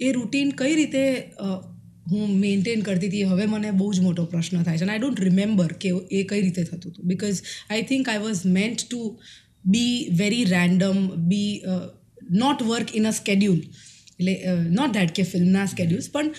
એ 0.00 0.12
રૂટીન 0.12 0.50
કઈ 0.56 0.74
રીતે 0.74 1.04
હું 2.10 2.32
મેન્ટેન 2.38 2.80
કરતી 2.80 3.08
હતી. 3.08 3.24
હવે 3.24 3.46
મને 3.46 3.70
બહુ 3.72 3.92
જ 3.94 4.00
મોટો 4.00 4.24
પ્રશ્ન 4.24 4.62
થાય 4.62 4.78
છે. 4.78 4.84
અને 4.84 4.92
આઈ 4.92 4.98
ડોન્ટ 4.98 5.20
રિમેમ્બર 5.20 5.72
કે 5.82 5.90
એ 6.10 6.22
કઈ 6.24 6.40
રીતે 6.40 6.62
થતું 6.64 6.92
હતું. 6.92 7.04
Because 7.04 7.42
I 7.70 7.82
think 7.82 8.08
I 8.08 8.18
was 8.18 8.40
meant 8.46 8.86
to 8.90 9.00
be 9.66 9.94
very 10.18 10.44
random 10.46 10.98
be 11.28 11.52
not 12.38 12.62
work 12.62 12.96
in 12.96 13.06
a 13.08 13.12
schedule 13.12 13.60
એટલે 14.18 14.34
નોટ 14.70 14.92
દેટ 14.92 15.14
કે 15.14 15.22
ફિલ્મના 15.24 15.66
સ્કેડ્યુલ્સ 15.66 16.10
પણ 16.10 16.34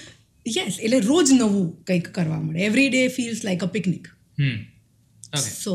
યસ 0.46 0.80
એટલે 0.80 1.00
રોજ 1.02 1.28
નવું 1.34 1.68
કંઈક 1.84 2.08
કરવા 2.16 2.42
મળે. 2.42 2.60
Every 2.62 2.90
day 2.90 3.08
feels 3.18 3.46
like 3.46 3.64
a 3.64 3.72
picnic 3.76 4.06
so 5.44 5.74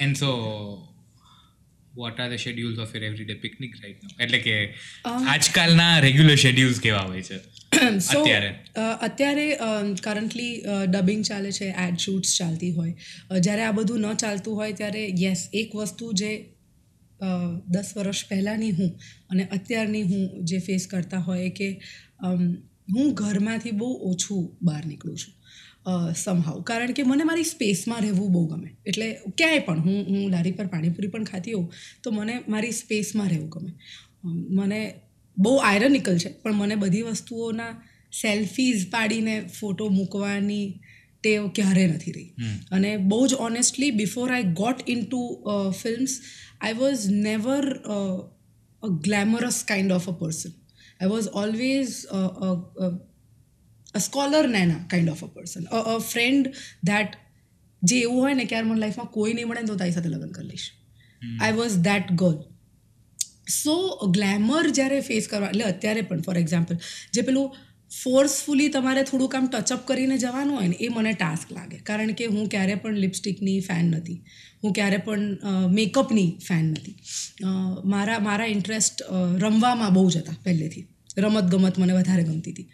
and 0.00 0.16
so 0.16 0.30
what 1.94 2.20
are 2.20 2.30
the 2.30 2.38
schedules 2.38 2.78
of 2.78 2.94
your 2.94 3.04
everyday 3.04 3.34
picnic 3.42 3.74
right 3.82 4.04
now 4.04 4.24
એટલે 4.24 4.38
કે 4.38 4.54
આજકાલના 5.26 5.90
રેગ્યુલર 5.98 6.36
શેડ્યુલ્સ 6.36 6.80
કેવા 6.80 7.04
હોય 7.08 7.22
છે? 7.22 7.38
સો 7.98 8.22
અત્યારે. 9.00 9.46
કરન્ટલી 10.02 10.62
ડબિંગ 10.90 11.24
ચાલે 11.24 11.52
છે 11.52 11.68
એડ 11.84 11.96
શૂટ્સ 11.96 12.36
ચાલતી 12.38 12.70
હોય. 12.70 12.94
જ્યારે 13.40 13.62
આ 13.62 13.72
બધું 13.72 14.00
ન 14.00 14.14
ચાલતું 14.14 14.56
હોય 14.56 14.72
ત્યારે 14.72 15.04
યસ 15.18 15.48
એક 15.54 15.76
વસ્તુ 15.76 16.12
જે 16.12 16.32
દસ 17.68 17.92
વર્ષ 17.96 18.24
પહેલાંની 18.28 18.70
હું 18.70 18.90
અને 19.30 19.44
અત્યારની 19.52 20.02
હું 20.02 20.44
જે 20.44 20.58
ફેસ 20.58 20.86
કરતા 20.86 21.18
હોય 21.18 21.50
કે 21.50 21.68
હું 22.94 23.14
ઘરમાંથી 23.14 23.70
બહુ 23.70 23.92
ઓછું 24.10 24.42
બહાર 24.62 24.86
નીકળું 24.86 25.18
છું 25.18 25.34
સમહાવ 26.14 26.62
કારણ 26.62 26.92
કે 26.92 27.02
મને 27.02 27.24
મારી 27.24 27.42
સ્પેસમાં 27.44 28.00
રહેવું 28.00 28.32
બહુ 28.32 28.46
ગમે. 28.46 28.70
એટલે 28.86 29.08
ક્યાંય 29.36 29.58
પણ 29.58 29.80
હું 29.80 29.98
હું 30.08 30.30
લારી 30.30 30.52
પર 30.52 30.66
પાણીપુરી 30.66 31.08
પણ 31.08 31.24
ખાતી 31.24 31.52
હોઉં 31.52 31.70
તો 32.02 32.10
મને 32.10 32.34
મારી 32.48 32.72
સ્પેસમાં 32.72 33.28
રહેવું 33.28 33.48
ગમે. 33.48 33.72
મને 34.54 34.80
બહુ 35.38 35.56
આયરનિકલ 35.56 36.18
છે 36.18 36.32
પણ 36.32 36.54
મને 36.54 36.74
બધી 36.74 37.02
વસ્તુઓના 37.02 37.82
સેલ્ફીઝ 38.22 38.90
પાડીને 38.90 39.50
ફોટો 39.60 39.88
મૂકવાની 39.88 40.80
ટેવ 41.22 41.48
ક્યારે 41.48 41.86
નથી 41.86 42.12
રહી. 42.12 42.34
અને 42.70 42.96
બહુ 42.96 43.26
જ 43.26 43.34
honestly 43.34 43.90
before 43.90 44.32
I 44.32 44.42
got 44.42 44.90
in 44.90 45.04
to 45.04 45.46
films 45.82 46.20
I 46.60 46.72
was 46.72 47.08
never 47.08 47.74
a 48.82 48.88
glamorous 48.88 49.64
kind 49.64 49.92
of 49.92 50.08
a 50.08 50.12
person 50.12 50.50
I 51.00 51.08
was 51.08 51.28
always 51.28 52.06
a 53.94 53.98
scholar 53.98 54.48
નેના 54.48 54.74
kind 54.90 55.10
of 55.10 55.24
a 55.24 55.26
person 55.26 55.64
a 55.64 55.98
friend 55.98 56.52
that 56.84 57.08
જે 57.82 58.00
એવું 58.00 58.20
હોય 58.20 58.34
ને 58.34 58.44
કે 58.44 58.54
યાર 58.54 58.64
મને 58.64 58.80
લાઈફમાં 58.80 59.06
કોઈ 59.06 59.32
નહીં 59.32 59.48
મળે 59.48 59.60
ને 59.60 59.66
તો 59.66 59.76
તારી 59.76 59.90
સાથે 59.90 60.08
લગ્ન 60.08 60.30
કરી 60.30 60.46
લઈશ. 60.46 60.70
I 61.40 61.52
was 61.52 61.76
that 61.76 62.12
girl 62.12 62.51
so 63.46 63.76
glamour 64.10 64.70
જ્યારે 64.70 65.00
ફેસ 65.00 65.28
કરવા, 65.28 65.48
એટલે 65.48 65.64
અત્યારે 65.64 66.02
પણ 66.02 66.22
ફોર 66.22 66.38
એક્ઝામ્પલ 66.38 66.76
જે 67.12 67.22
પેલું 67.22 67.56
ફોર્સફુલી 68.02 68.68
તમારે 68.68 69.02
થોડુંક 69.02 69.34
આમ 69.34 69.46
ટચઅપ 69.46 69.86
કરીને 69.86 70.18
જવાનું 70.18 70.56
હોય 70.56 70.68
ને, 70.68 70.76
એ 70.80 70.88
મને 70.88 71.12
ટાસ્ક 71.12 71.52
લાગે. 71.52 71.76
કારણ 71.78 72.12
કે 72.12 72.26
હું 72.26 72.48
ક્યારે 72.48 72.74
પણ 72.74 72.94
લિપસ્ટિકની 72.96 73.60
ફેન 73.60 73.90
નથી. 73.90 74.22
હું 74.64 74.72
ક્યારે 74.72 74.96
પણ 74.96 75.36
મેકઅપની 75.68 76.30
ફેન 76.48 76.70
નથી. 76.70 76.96
મારા 77.84 78.18
મારા 78.18 78.46
ઇન્ટરેસ્ટ 78.46 79.02
રમવામાં 79.38 79.94
બહુ 79.94 80.10
જ 80.10 80.16
હતા 80.16 80.36
પહેલેથી. 80.44 80.86
રમત 81.18 81.44
ગમત 81.44 81.78
મને 81.78 81.92
વધારે 81.92 82.24
ગમતી 82.24 82.50
હતી. 82.50 82.68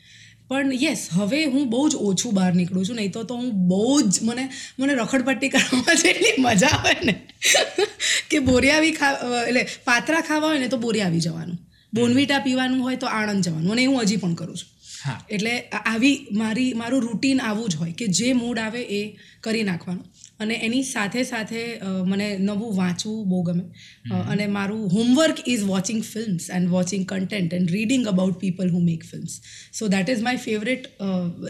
પણ 0.49 0.73
યસ 0.73 1.09
હવે 1.13 1.45
હું 1.45 1.71
બહુ 1.71 1.89
જ 1.89 1.95
ઓછું 1.95 2.35
બહાર 2.35 2.53
નીકળું 2.55 2.87
છું, 2.87 2.97
નહીં 2.97 3.13
તો 3.13 3.25
હું 3.35 3.51
બહુ 3.69 4.01
જ, 4.03 4.23
મને 4.23 4.45
મને 4.79 4.95
રખડપટ્ટી 4.95 5.49
કરવામાં 5.55 5.97
જેટલી 5.97 6.35
મજા 6.39 6.67
આવે 6.69 6.95
ને 7.05 7.15
કે 8.31 8.39
બોરિયાવી 8.39 8.93
ખા 8.93 9.13
એટલે 9.49 9.67
પાત્રા 9.85 10.21
ખાવા 10.21 10.49
હોય 10.49 10.59
ને 10.59 10.69
તો 10.69 10.77
બોરિયાવી 10.77 11.21
જવાનું. 11.21 11.59
બોનવીટા 11.95 12.39
પીવાનું 12.39 12.83
હોય 12.83 12.97
તો 12.97 13.07
આણંદ 13.07 13.45
જવાનું. 13.45 13.73
અને 13.73 13.87
હું 13.87 14.03
હજી 14.03 14.17
પણ 14.17 14.35
કરું 14.35 14.57
છું. 14.57 14.69
એટલે 15.31 15.61
આવી 15.61 16.27
મારી 16.33 16.73
મારું 16.75 17.03
રૂટીન 17.03 17.41
આવું 17.41 17.69
જ 17.69 17.77
હોય 17.77 17.93
કે 17.93 18.07
જે 18.07 18.33
મૂડ 18.33 18.59
આવે 18.59 18.83
એ 18.83 19.19
કરી 19.41 19.63
નાખવાનું. 19.63 20.05
અને 20.41 20.55
એની 20.55 20.83
સાથે 20.83 21.23
સાથે 21.23 21.81
મને 22.07 22.39
નવું 22.39 22.77
વાંચવું 22.77 23.29
બહુ 23.29 23.43
ગમે. 23.43 23.65
અને 24.15 24.47
મારું 24.47 24.89
homework 24.89 25.49
is 25.49 25.65
watching 25.65 26.03
films 26.03 26.51
and 26.51 26.69
watching 26.69 27.07
content 27.07 27.55
and 27.55 27.71
reading 27.71 28.07
about 28.07 28.39
people 28.39 28.71
who 28.71 28.79
make 28.79 29.05
films 29.05 29.41
so 29.79 29.89
that 29.89 30.11
is 30.11 30.23
my 30.23 30.37
favourite 30.37 30.89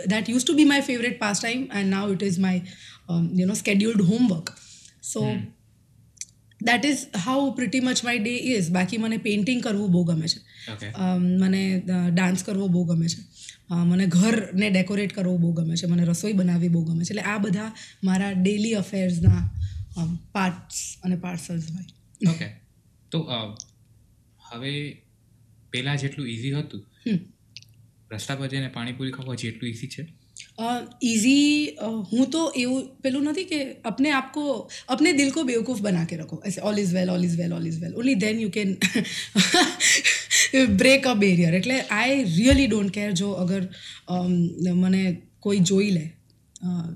that 0.06 0.30
use 0.30 0.46
to 0.46 0.54
be 0.54 0.64
my 0.64 0.80
favourite 0.80 1.18
pastime 1.40 1.68
and 1.74 1.90
now 1.90 2.12
it 2.12 2.22
is 2.22 2.38
my 2.38 2.62
you 3.34 3.46
know 3.46 3.54
scheduled 3.54 4.02
homework 4.02 4.50
so 5.02 5.28
that 6.62 6.86
is 6.86 7.06
how 7.24 7.54
pretty 7.56 7.80
much 7.80 8.04
my 8.04 8.18
day 8.18 8.30
is 8.30 8.70
બાકી 8.70 8.96
મને 8.96 9.16
painting 9.16 9.62
કરવું 9.62 9.92
બહુ 9.92 10.04
ગમે 10.04 10.26
છે. 10.26 10.40
મને 11.38 11.82
dance 12.14 12.44
કરવો 12.44 12.68
બહુ 12.68 12.84
ગમે 12.84 13.08
છે. 13.08 13.20
મને 13.84 14.06
ઘરને 14.06 14.70
ડેકોરેટ 14.70 15.12
કરવું 15.12 15.40
બહુ 15.40 15.52
ગમે 15.52 15.76
છે. 15.76 15.86
મને 15.86 16.04
રસોઈ 16.04 16.32
બનાવવી 16.32 16.68
બહુ 16.68 16.84
ગમે 16.84 17.04
છે. 17.04 17.10
એટલે 17.10 17.22
આ 17.22 17.38
બધા 17.38 17.72
મારા 18.04 18.30
ડેલી 18.32 18.74
અફેર્સના 18.74 19.50
પાર્ટ્સ 20.32 20.96
અને 21.02 21.16
પાર્સલ્સ 21.16 21.70
હોય. 21.70 21.86
ઓકે 22.30 22.48
તો 23.10 23.18
હવે 24.50 24.72
પહેલાં 25.70 25.96
જેટલું 25.96 26.28
ઇઝી 26.28 26.52
હતું 26.52 26.82
રસ્તા 28.12 28.34
પર 28.34 28.46
જઈને 28.46 28.68
પાણીપુરી 28.68 29.10
ખાવા 29.10 29.34
જેટલું 29.34 29.70
ઇઝી 29.70 29.88
છે? 29.88 30.17
ઈઝી 30.58 31.76
હું 32.10 32.30
તો 32.30 32.40
એવું 32.56 32.88
પેલું 33.02 33.28
નથી 33.30 33.44
કે 33.44 33.58
આપણે 33.84 34.10
આપકો 34.12 34.42
આપણે 34.88 35.12
દિલ 35.12 35.30
કો 35.32 35.44
બેવકૂફ 35.44 35.82
બના 35.82 36.04
કે 36.04 36.16
રખો 36.16 36.40
એસે 36.44 36.58
all 36.62 36.78
is 36.78 36.92
well 36.92 37.10
all 37.10 37.24
is 37.24 37.36
well 37.36 37.52
all 37.52 37.66
is 37.66 37.78
well 37.78 37.94
only 37.94 38.16
then 38.16 38.40
you 38.40 38.50
can 38.50 38.74
break 40.76 41.06
a 41.06 41.14
barrier 41.14 41.54
એટલે 41.54 41.78
આઈ 41.92 42.18
રિયલી 42.24 42.66
ડોન્ટ 42.66 42.90
કેર 42.90 43.10
જો 43.14 43.32
અગર 43.36 43.62
મને 44.74 45.02
કોઈ 45.40 45.60
જોઈ 45.62 45.90
લે 45.90 46.04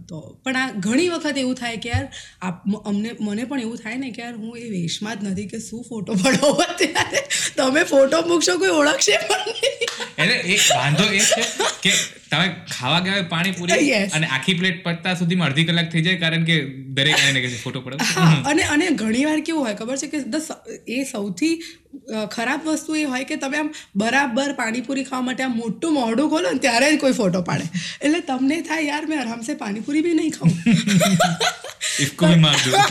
તો 0.09 0.21
પણ 0.45 0.57
આ 0.57 0.71
ઘણી 0.79 1.09
વખત 1.09 1.37
એવું 1.37 1.55
થાય 1.55 1.77
કે 1.77 1.91
યાર 1.91 2.07
આપ 2.43 2.65
અમને 2.85 3.11
મને 3.21 3.45
પણ 3.45 3.61
એવું 3.61 3.77
થાય 3.77 3.97
ને 3.97 4.11
કે 4.11 4.23
યાર 4.23 4.33
હું 4.35 4.57
એ 4.59 4.71
વેશમાં 4.71 5.21
જ 5.21 5.25
નથી 5.25 5.47
કે 5.47 5.61
શું 5.61 5.85
ફોટો 5.89 6.13
પડાવો 6.15 6.67
ત્યારે. 6.79 7.23
તમે 7.57 7.85
ફોટો 7.85 8.23
મૂકશો 8.23 8.59
કોઈ 8.59 8.75
ઓળખશે 8.79 9.21
પણ 9.29 9.55
એટલે 10.19 10.37
એક 10.55 10.61
વાંધો 10.71 11.07
એ 11.13 11.23
છે 11.29 11.45
કે 11.83 11.93
તમે 12.31 12.49
ખાવા 12.71 13.01
ગયા 13.01 13.29
પાણીપુરી 13.29 13.93
અને 14.11 14.27
આખી 14.29 14.55
પ્લેટ 14.55 14.83
પડતા 14.85 15.15
સુધીમાં 15.15 15.49
અડધી 15.49 15.65
કલાક 15.65 15.93
થઈ 15.93 16.03
જાય 16.03 16.17
કારણ 16.17 16.45
કે 16.45 16.59
દરેક 16.99 17.21
આને 17.21 17.41
કે 17.41 17.53
ફોટો 17.59 17.81
પડાવો 17.81 18.51
અને 18.51 18.63
અને 18.69 18.89
ઘણી 18.97 19.25
વાર 19.25 19.39
કેવું 19.41 19.65
હોય 19.67 19.75
ખબર 19.75 19.97
છે 19.97 20.09
કે 20.09 20.25
ધ 20.29 20.51
એ 20.89 21.05
સૌથી 21.05 21.55
ખરાબ 22.31 22.69
વસ્તુ 22.69 22.95
એ 22.95 23.03
હોય 23.05 23.25
કે 23.25 23.37
તમે 23.37 23.59
આમ 23.59 23.71
બરાબર 23.97 24.49
પાણીપુરી 24.53 25.05
ખાવા 25.05 25.27
માટે 25.27 25.43
આમ 25.43 25.57
મોટું 25.57 25.95
મોઢું 25.95 26.31
ખોલો 26.31 26.51
ને 26.51 26.59
ત્યારે 26.59 26.89
જ 26.93 27.01
કોઈ 27.01 27.13
ફોટો 27.13 27.43
પાડે. 27.43 27.67
એટલે 28.03 28.21
તમને 28.21 28.61
થાય 28.63 28.83
યાર 28.83 29.03
મેં 29.07 29.21
આરામસે 29.21 29.52
પાણીપુરી 29.55 30.03
બી 30.03 30.15
નહીં 30.15 30.31
ખાઉં 30.31 30.53
ઇફકો 32.01 32.27
બી 32.27 32.45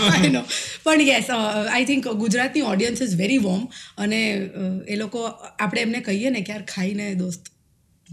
આઈ 0.10 0.30
નો 0.30 0.42
પણ 0.84 1.02
યસ 1.02 1.30
આઈ 1.30 1.86
થિંક 1.86 2.08
ગુજરાતની 2.08 2.62
ઓડિયન્સ 2.62 3.02
ઇઝ 3.02 3.16
વેરી 3.16 3.38
વોર્મ 3.38 3.64
અને 3.98 4.50
એ 4.88 4.96
લોકો 4.96 5.26
આપણે 5.60 5.82
એમને 5.82 6.00
કહીએ 6.02 6.30
ને 6.30 6.42
કે 6.42 6.52
યાર 6.52 6.66
ખાઈને 6.66 7.16
દોસ્ત 7.16 7.42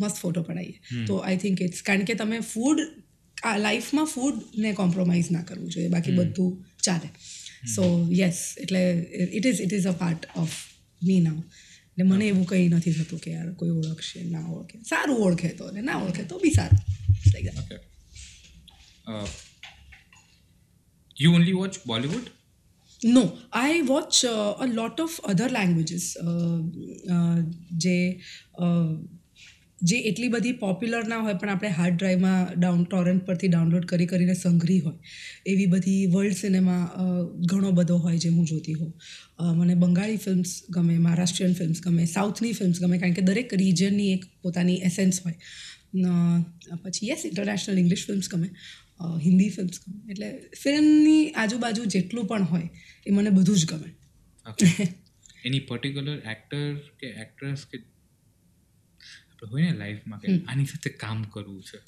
મસ્ત 0.00 0.16
ફોટો 0.16 0.42
પડાવીએ 0.42 1.04
તો 1.06 1.16
આઈ 1.16 1.36
થિંક 1.36 1.62
ઇટ્સ 1.62 1.82
કારણ 1.82 2.04
કે 2.04 2.14
તમે 2.14 2.40
ફૂડ 2.40 2.78
આ 3.44 3.56
લાઈફમાં 3.56 4.04
ફૂડને 4.04 4.72
કોમ્પ્રોમાઇઝ 4.72 5.30
ના 5.30 5.42
કરવું 5.42 5.70
જોઈએ. 5.70 5.88
બાકી 5.88 6.12
બધું 6.12 6.64
ચાલે. 6.82 7.08
સો 7.74 8.08
યસ 8.12 8.54
એટલે 8.58 9.06
it 9.32 9.46
is 9.46 9.60
it 9.60 9.72
is 9.72 9.86
a 9.86 9.92
part 9.92 10.26
of 10.36 10.54
me 11.02 11.20
now 11.20 11.36
એટલે 11.36 12.02
મને 12.02 12.26
એવું 12.26 12.46
કંઈ 12.46 12.68
નથી 12.68 12.92
થતું 12.92 13.18
કે 13.18 13.30
યાર 13.30 13.52
કોઈ 13.52 13.70
ઓળખશે 13.70 14.24
ના 14.24 14.46
ઓળખે. 14.46 14.78
સારું 14.88 15.18
ઓળખે 15.18 15.48
તો 15.48 15.64
અને 15.64 15.80
ના 15.80 15.96
ઓળખે 15.96 16.22
તો 16.22 16.38
બી 16.38 16.50
સારું. 16.50 16.80
Like. 17.32 17.87
Uh, 19.08 19.26
you 21.16 21.34
only 21.34 21.54
watch 21.54 21.84
Bollywood? 21.84 22.26
No, 23.04 23.38
a 23.52 24.66
lot 24.66 25.00
of 25.00 25.20
other 25.24 25.48
languages. 25.48 26.16
Uh, 26.22 26.58
uh, 27.10 27.38
જે 27.76 28.20
uh, 28.58 28.96
જે 29.82 29.96
એટલી 29.98 30.28
બધી 30.28 30.52
પોપ્યુલર 30.52 31.08
ના 31.08 31.18
હોય 31.18 31.34
પણ 31.34 31.48
આપણે 31.48 31.68
હાર્ડ 31.68 31.94
ડ્રાઈવમાં 31.96 32.60
ડાઉન 32.60 32.84
ટોરન્ટ 32.84 33.26
પરથી 33.26 33.48
ડાઉનલોડ 33.48 33.84
કરી 33.84 34.06
કરીને 34.06 34.34
સંઘરી 34.34 34.80
હોય 34.80 34.98
એવી 35.46 35.66
બધી 35.66 36.06
વર્લ્ડ 36.06 36.32
સિનેમા 36.32 36.92
ઘણો 37.34 37.70
બધો 37.70 37.96
હોય 37.96 38.18
જે 38.18 38.28
હું 38.28 38.44
જોતી 38.46 38.72
હોઉં 38.72 38.92
મને 39.56 39.74
બંગાળી 39.74 40.16
ફિલ્મ્સ 40.16 40.62
ગમે 40.70 40.98
મહારાષ્ટ્રીયન 40.98 41.54
ફિલ્મ્સ 41.54 41.80
ગમે 41.80 42.04
સાઉથની 42.04 42.52
ફિલ્મ્સ 42.52 42.80
ગમે 42.80 42.98
કારણ 42.98 43.12
કે 43.12 43.20
દરેક 43.20 43.54
રિજનની 43.54 44.12
એક 44.12 44.24
પોતાની 44.42 44.74
એસેન્સ 44.74 45.20
હોય 45.24 45.34
પછી 46.84 47.08
યસ 47.08 47.24
ઇન્ટરનેશનલ 47.24 47.78
ઇંગ્લિશ 47.78 48.06
ફિલ્મ્સ 48.06 48.28
ગમે 48.28 48.48
અ, 48.48 48.87
હિન્દી 49.02 49.48
ફિલ્મ્સ 49.48 49.78
ગમે. 49.78 50.12
એટલે 50.12 50.38
ફિલ્મની 50.62 51.30
આજુબાજુ 51.30 51.84
જેટલું 51.84 52.26
પણ 52.26 52.42
હોય 52.42 52.70
એ 53.06 53.10
મને 53.10 53.30
બધું 53.30 53.56
જ 53.56 53.66
ગમે. 53.66 53.94
એની 55.44 55.60
પર્ટિક્યુલર 55.60 56.18
એક્ટર 56.18 56.74
કે 56.76 57.06
એક્ટ્રેસ 57.06 57.66
કે 57.66 57.78
આપણે 59.32 59.48
હોય 59.50 59.62
ને 59.62 59.78
લાઈફમાં 59.78 60.20
કે 60.20 60.38
આની 60.48 60.64
સાથે 60.64 60.90
કામ 60.90 61.22
કરવું 61.22 61.62
છે? 61.62 61.78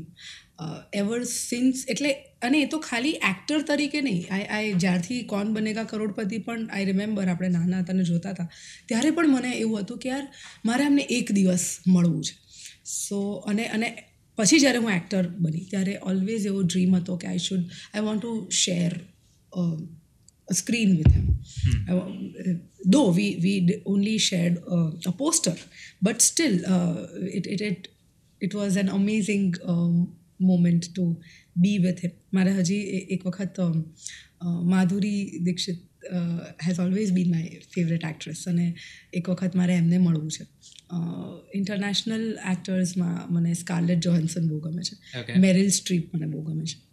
ever 1.01 1.19
since 1.25 1.83
એટલે, 1.87 2.11
અને 2.41 2.57
એ 2.61 2.67
તો 2.67 2.77
ખાલી 2.79 3.17
એક્ટર 3.29 3.59
તરીકે 3.69 3.99
નહીં. 4.01 4.23
આઈ 4.27 4.47
આઈ 4.55 4.73
જ્યારથી 4.83 5.19
કોણ 5.31 5.53
બનેગા 5.55 5.85
કરોડપતિ 5.91 6.39
પણ 6.47 6.63
આઈ 6.69 6.87
રિમેમ્બર 6.91 7.29
આપણે 7.29 7.49
નાના 7.55 7.81
હતા 7.83 7.95
અને 7.97 8.05
જોતા 8.09 8.33
હતા, 8.33 8.49
ત્યારે 8.89 9.11
પણ 9.17 9.33
મને 9.35 9.51
એવું 9.63 9.79
હતું 9.83 10.01
કે 10.03 10.09
યાર, 10.11 10.25
મારે 10.65 10.83
એમને 10.89 11.03
એક 11.17 11.27
દિવસ 11.37 11.65
મળવું 11.87 12.23
છે. 12.27 12.35
સો 12.97 13.19
અને 13.51 13.63
અને 13.75 13.89
પછી 14.37 14.61
જ્યારે 14.63 14.79
હું 14.83 14.91
એક્ટર 14.95 15.25
બની, 15.43 15.65
ત્યારે 15.71 15.93
ઓલવેઝ 16.09 16.45
એવો 16.49 16.61
ડ્રીમ 16.65 16.97
હતો 16.99 17.13
કે 17.21 17.27
I 17.27 17.45
should 17.47 17.63
I 17.93 18.05
want 18.07 18.21
to 18.23 18.33
share 18.63 18.93
screen 20.49 20.95
with 20.97 21.11
him 21.11 22.59
though 22.85 23.11
we 23.11 23.35
we 23.35 23.81
only 23.85 24.17
shared 24.19 24.57
a 25.05 25.11
poster 25.11 25.57
but 26.01 26.21
still 26.21 26.55
it 27.33 27.47
it 27.47 27.61
it 27.61 27.89
it 28.41 28.53
was 28.53 28.77
an 28.77 28.89
amazing 28.89 29.59
moment 30.39 30.89
to 30.91 31.09
be 31.57 31.77
with 31.77 31.99
him 31.99 32.15
મારે 32.33 32.55
હજી 32.61 33.03
એક 33.09 33.27
વખત 33.27 33.59
Madhuri 34.63 35.21
Dixit 35.39 35.83
has 36.65 36.79
always 36.79 37.11
been 37.11 37.29
my 37.29 37.61
favourite 37.75 38.03
actress 38.03 38.47
અને 38.47 38.67
એક 39.13 39.29
વખત 39.29 39.55
મારે 39.55 39.73
એમને 39.73 39.97
મળવું 39.97 40.31
છે 40.31 40.45
ઇન્ટરનેશનલ 41.53 42.25
એક્ટર્સમાં 42.51 43.33
મને 43.33 43.53
સ્કાર્લેટ 43.53 43.99
જોહન્સન 43.99 44.49
બહુ 44.49 44.59
ગમે 44.59 44.81
છે 44.81 45.39
મેરિલ 45.39 45.71
સ્ટ્રીપ 45.71 46.15
મને 46.15 46.27
બહુ 46.27 46.41
ગમે 46.41 46.63
છે 46.63 46.86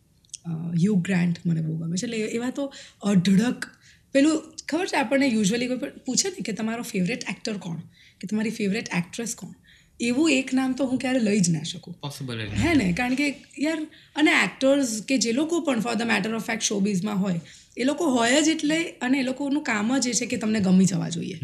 યુ 0.80 0.94
ગ્રાન્ટ 0.94 1.46
મને 1.46 1.60
બહુ 1.60 1.76
ગમે 1.76 1.96
છે. 1.96 2.06
એટલે 2.06 2.16
એવા 2.16 2.50
તો 2.50 2.72
અઢળક. 3.02 3.66
પેલું 4.12 4.54
ખબર 4.68 4.86
છે 4.86 4.96
આપણને 4.96 5.26
યુઝ્યુઅલી 5.26 5.66
કોઈ 5.66 5.76
પણ 5.76 5.90
પૂછે 6.06 6.28
ને 6.28 6.42
કે 6.42 6.52
તમારો 6.52 6.82
ફેવરેટ 6.82 7.24
એક્ટર 7.30 7.56
કોણ? 7.58 7.76
કે 8.20 8.26
તમારી 8.26 8.50
ફેવરેટ 8.50 8.88
એક્ટ્રેસ 8.96 9.34
કોણ? 9.34 9.54
એવું 10.00 10.30
એક 10.30 10.54
નામ 10.54 10.72
તો 10.72 10.86
હું 10.86 10.98
ક્યારે 10.98 11.18
લઈ 11.18 11.40
જ 11.40 11.50
ના 11.50 11.62
શકું. 11.62 11.94
પોસિબલ 11.94 12.40
હે 12.40 12.74
ને? 12.74 12.92
કારણ 12.92 13.14
કે 13.14 13.44
યાર 13.58 13.86
અને 14.16 14.30
એક્ટર્સ 14.30 15.02
કે 15.08 15.18
જે 15.18 15.32
લોકો 15.32 15.60
પણ 15.60 15.80
for 15.80 15.94
the 15.94 16.02
matter 16.02 16.34
of 16.34 16.44
fact 16.44 16.62
શોબીઝમાં 16.62 17.16
હોય 17.18 17.40
એ 17.76 17.84
લોકો 17.84 18.04
હોય 18.04 18.42
જ 18.42 18.48
એટલે 18.48 18.84
અને 18.84 19.18
એ 19.18 19.22
લોકોનું 19.22 19.62
કામ 19.62 19.98
જ 19.98 20.08
એ 20.08 20.12
છે 20.12 20.26
કે 20.26 20.36
તમને 20.36 20.60
ગમી 20.60 20.84
જવા 20.84 21.08
જોઈએ. 21.08 21.34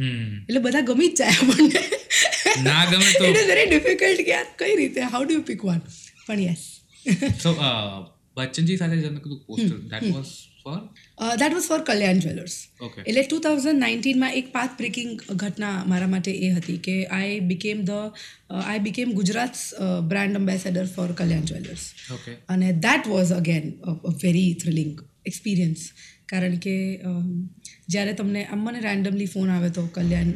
એટલે 0.42 0.58
બધા 0.58 0.80
ગમી 0.80 1.08
જ 1.08 1.16
જાય 1.16 1.30
આપણને. 1.30 1.82
ના 2.62 2.84
ગમે 2.84 3.18
તો 3.18 3.24
ઇટ 3.24 3.36
ઇઝ 3.36 3.46
વેરી 3.46 3.66
ડિફિકલ્ટ 3.66 4.20
કે 4.20 4.30
યાર 4.30 4.46
કઈ 4.58 4.76
રીતે? 4.76 5.00
How 5.00 5.24
do 5.24 5.34
you 5.34 5.42
pick 5.42 5.64
one 5.64 5.78
પણ 6.26 6.40
યસ 6.40 6.58
સો 7.42 7.54
બચ્ચનજી 8.40 8.78
સાથે 8.78 8.96
તમે 9.00 9.20
કીધું 9.20 9.42
poster 9.46 9.76
that 9.90 10.08
was 10.10 10.32
for 10.62 10.78
that 11.36 11.54
was 11.54 11.66
for 11.66 11.80
Kalyan 11.82 12.20
jewellers 12.20 12.56
એટલે 13.02 13.22
ટુ 13.22 13.40
થાઉઝન્ડ 13.40 13.82
નાઇન્ટીનમાં 13.84 14.36
એક 14.40 14.52
પાથ 14.52 14.76
બ્રેકિંગ 14.78 15.12
ઘટના 15.34 15.74
મારા 15.86 16.10
માટે 16.10 16.32
એ 16.38 16.50
હતી 16.54 16.78
કે 16.80 16.96
I 17.10 17.36
became 17.50 17.84
the 17.84 18.24
I 18.62 18.80
became 18.80 19.14
Gujarat 19.14 19.62
brand 20.06 20.40
ambassador 20.40 20.86
for 20.90 21.10
Kalyan 21.14 21.50
jewellers 21.50 21.86
અને 22.48 22.68
that 22.80 23.12
was 23.12 23.34
again 23.34 23.70
a 23.84 24.16
very 24.18 24.50
thrilling 24.56 24.96
experience 25.24 25.86
કારણ 26.26 26.58
કે 26.58 26.76
જ્યારે 27.88 28.12
તમને 28.14 28.42
આમ 28.46 28.60
મને 28.64 28.82
રેન્ડમલી 28.82 29.30
ફોન 29.30 29.50
આવે 29.50 29.70
તો 29.70 29.86
કલ્યાણ 29.94 30.34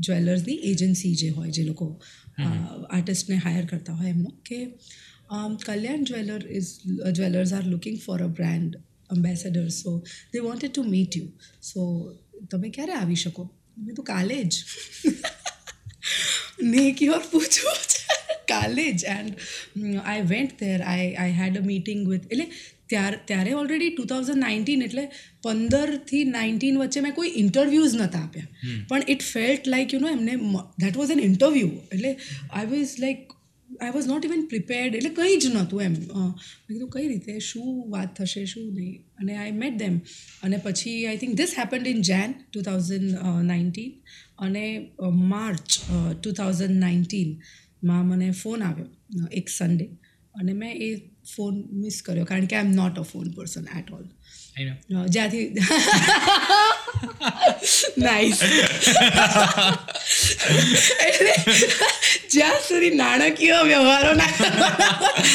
જ્વેલર્સની 0.00 0.58
એજન્સી 0.70 1.14
જે 1.16 1.28
હોય 1.32 1.52
જે 1.52 1.64
લોકો 1.64 1.88
આર્ટિસ્ટને 2.40 3.38
હાયર 3.38 3.66
કરતા 3.66 3.94
હોય 3.94 4.10
એમનો 4.10 4.34
કે 4.44 4.58
um, 5.30 5.56
Kalyan 5.64 6.04
Jeweller 6.04 6.42
uh, 6.50 7.12
Jewellers 7.12 7.52
are 7.52 7.64
looking 7.66 7.98
for 8.00 8.20
a 8.22 8.30
brand 8.38 8.78
ambassador 9.10 9.66
so 9.70 10.02
they 10.32 10.40
wanted 10.40 10.74
to 10.74 10.84
meet 10.84 11.16
you. 11.16 11.28
So 11.62 11.80
તમે 12.50 12.70
ક્યારે 12.70 12.94
આવી 12.94 13.20
શકો? 13.24 13.44
મેં 13.84 13.94
તો 13.94 14.06
કાલે 14.12 14.38
જ. 14.46 14.54
ને 16.70 16.88
એક 16.88 17.04
યોર 17.08 17.22
પૂછવું 17.32 17.84
છે. 17.92 18.18
કાલે 18.52 18.84
જ. 18.92 19.04
And 19.16 20.02
I 20.04 20.26
went 20.32 20.58
there 20.64 20.82
I 20.86 21.14
I 21.16 21.38
had 21.42 21.62
a 21.62 21.64
meeting 21.70 22.04
with 22.12 22.28
એટલે 22.30 22.46
ત્યાર 22.92 23.16
ત્યારે 23.30 23.56
ઓલરેડી 23.60 23.90
ટુ 23.94 24.06
થાઉઝન્ડ 24.12 24.42
નાઇન્ટીન 24.44 24.84
એટલે 24.88 25.06
પંદરથી 25.46 26.22
નાઇન્ટીન 26.36 26.78
વચ્ચે 26.82 27.04
મેં 27.06 27.16
કોઈ 27.18 27.32
ઇન્ટરવ્યૂઝ 27.42 27.96
નહોતા 28.02 28.22
આપ્યા. 28.26 28.52
પણ 28.88 29.10
it 29.16 29.26
felt 29.32 29.72
like 29.74 29.96
you 29.96 30.04
know 30.04 30.14
એમને 30.16 30.38
દેટ 30.84 31.02
વોઝ 31.02 31.16
એન 31.16 31.26
ઇન્ટરવ્યૂ 31.30 31.74
એટલે 31.88 32.14
I 32.50 32.70
was 32.74 32.94
like 33.04 33.37
I 33.80 33.90
was 33.90 34.06
not 34.06 34.24
even 34.24 34.46
prepared 34.46 34.94
એટલે 34.94 35.10
કંઈ 35.10 35.36
જ 35.36 35.46
નહોતું 35.46 35.82
એમ. 35.82 35.92
મેં 35.92 36.72
કીધું 36.72 36.90
કઈ 36.90 37.08
રીતે? 37.08 37.38
શું 37.38 37.90
વાત 37.90 38.16
થશે? 38.16 38.44
શું 38.44 38.74
નહીં? 38.74 39.04
અને 39.18 39.36
આઈ 39.36 39.50
મેટ 39.50 39.78
દેમ 39.78 39.98
અને 40.42 40.56
પછી 40.56 41.06
I 41.06 41.16
think 41.16 41.34
this 41.34 41.54
happened 41.58 41.86
in 41.86 42.02
Jan 42.02 42.34
two 42.52 42.62
thousand 42.62 43.18
nineteen 43.44 43.92
અને 44.38 44.90
માર્ચ 45.12 45.78
ટુ 46.22 46.32
થાઉઝન્ડ 46.32 46.80
નાઇન્ટીનમાં 46.80 48.06
મને 48.06 48.30
ફોન 48.30 48.62
આવ્યો 48.62 48.86
એક 49.32 49.48
સન્ડે 49.48 49.84
અને 50.34 50.52
મેં 50.52 50.72
એ 50.76 50.96
ફોન 51.36 51.64
મિસ 51.72 52.02
કર્યો 52.02 52.24
કારણ 52.24 52.46
કે 52.46 52.56
I 52.56 52.66
am 52.66 52.72
not 52.72 52.98
a 52.98 53.02
phone 53.02 53.30
person 53.30 53.66
at 53.78 53.90
all 53.92 54.06
જ્યાંથી 55.08 55.46
નાઇસ 57.98 58.40
એટલે 61.04 61.34
જ્યાં 62.30 62.60
સુધી 62.68 62.92
નાણાકીય 62.94 63.58
વ્યવહારો 63.64 64.12
ના 64.14 64.32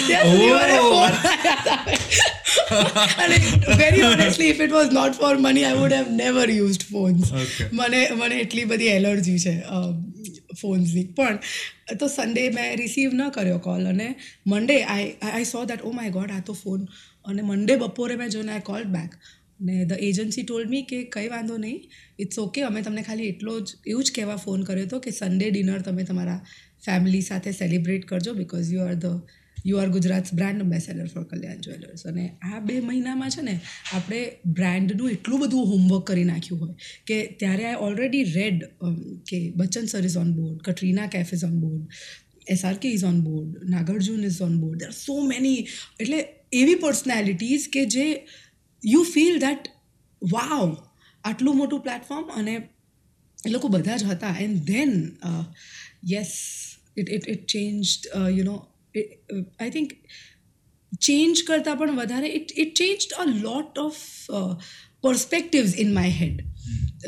ત્યાં 0.01 0.26
સુધી 0.28 0.54
મને. 0.54 0.78
ફોન 0.84 1.14
અને 3.20 3.38
very 3.78 4.04
honestly 4.06 4.49
if 4.49 4.62
it 4.62 4.72
was 4.72 4.91
not 4.91 5.14
for 5.16 5.34
money 5.39 5.66
I 5.66 5.80
would 5.80 5.93
have 5.93 6.12
never 6.16 6.49
used 6.51 6.86
phones 6.91 7.34
મને 7.74 8.01
મને 8.16 8.41
એટલી 8.41 8.66
બધી 8.66 8.91
એલર્જી 8.95 9.39
છે 9.39 9.54
ફોન્સની 10.62 11.06
પણ 11.16 11.39
તો 11.99 12.08
સન્ડે 12.10 12.43
મેં 12.51 12.76
રિસીવ 12.78 13.14
ન 13.14 13.30
કર્યો 13.32 13.60
કોલ 13.62 13.88
અને 13.88 14.10
Monday 14.45 14.78
I 14.88 15.08
I 15.30 15.47
saw 15.47 15.66
that 15.66 15.82
oh 15.84 15.93
my 15.93 16.12
god 16.12 16.32
આ 16.32 16.43
તો 16.45 16.54
ફોન 16.56 16.82
અને 17.26 17.41
મંડે 17.43 17.78
બપોરે 17.78 18.16
મેં 18.16 18.30
જોઈને 18.30 18.54
આઈ 18.54 18.66
કોલ 18.66 18.86
બેક 18.91 19.12
ને 19.62 19.86
ધ 19.86 19.91
એજન્સી 19.99 20.43
ટોલ્ડ 20.43 20.70
મી 20.70 20.82
કે 20.82 21.04
કંઈ 21.04 21.28
વાંધો 21.28 21.58
નહીં 21.58 21.89
ઇટ્સ 22.20 22.39
ઓકે 22.39 22.62
અમે 22.62 22.82
તમને 22.82 23.01
ખાલી 23.01 23.28
એટલો 23.28 23.60
જ, 23.60 23.70
એવું 23.88 24.04
જ 24.04 24.12
કહેવા 24.16 24.36
ફોન 24.36 24.64
કર્યો 24.64 24.86
હતો 24.86 24.99
કે 24.99 25.12
સન્ડે 25.12 25.49
ડિનર 25.49 25.82
તમે 25.82 26.04
તમારા 26.04 26.45
ફેમિલી 26.86 27.22
સાથે 27.22 27.51
સેલિબ્રેટ 27.51 28.06
કરજો 28.06 28.34
because 28.34 28.74
you 28.74 28.82
are 28.82 28.93
the 28.93 29.22
you 29.66 29.78
are 29.78 29.89
Gujarat 29.89 30.34
brand 30.34 30.62
ambassador 30.62 31.08
for 31.08 31.24
Kalyan 31.24 31.58
Jewellers 31.58 32.04
અને 32.06 32.38
આ 32.41 32.60
બે 32.60 32.80
મહિનામાં 32.80 33.30
છે 33.30 33.41
ને, 33.41 33.60
આપણે 33.93 34.32
બ્રાન્ડનું 34.45 35.10
એટલું 35.10 35.39
બધું 35.39 35.66
હોમવર્ક 35.66 36.08
કરી 36.08 36.24
નાખ્યું 36.24 36.60
હોય 36.60 36.74
કે 37.08 37.36
ત્યારે 37.39 37.66
આઈ 37.66 37.76
ઓલરેડી 37.76 38.24
રેડ 38.24 38.64
કે 39.30 39.54
Bachchan 39.56 39.86
sir 39.86 40.06
is 40.06 40.18
on 40.18 40.34
board 40.34 40.62
Katrina 40.62 41.08
Kaif 41.08 41.34
is 41.34 41.43
on 41.43 41.60
board 41.60 41.88
SRK 42.47 42.91
is 42.91 43.04
on 43.04 43.22
board 43.22 43.70
Nagarjuna 43.70 44.24
is 44.24 44.41
on 44.41 44.60
board 44.62 44.80
there 44.80 44.88
are 44.88 44.93
so 44.93 45.22
many 45.22 45.68
એટલે 45.99 46.26
એવી 46.54 46.76
પર્સનાલિટીઝ 46.76 47.70
કે 47.74 47.86
જે 47.86 48.28
યુ 48.86 49.03
ફીલ 49.03 49.39
દેટ 49.39 49.69
વાવ 50.34 50.77
આટલું 51.23 51.55
મોટું 51.55 51.79
પ્લેટફોર્મ 51.79 52.23
અને 52.23 52.69
એ 53.47 53.49
લોકો 53.49 53.67
બધા 53.67 53.97
જ 53.97 54.03
હતા. 54.03 54.38
And 54.39 54.57
then 54.57 55.17
yes 56.11 56.38
it 56.97 57.09
it 57.09 57.29
it 57.29 57.45
change 57.45 57.86
you 58.38 58.43
know 58.43 58.67
I 59.59 59.69
think 59.69 59.91
change 61.01 61.43
કરતાં 61.47 61.77
પણ 61.77 61.95
વધારે 61.95 62.27
it 62.27 62.47
it 62.57 62.73
change 62.73 63.07
a 63.17 63.23
lot 63.25 63.79
of 63.79 63.95
perspectives 65.01 65.75
in 65.77 65.93
my 65.93 66.09
head 66.09 66.41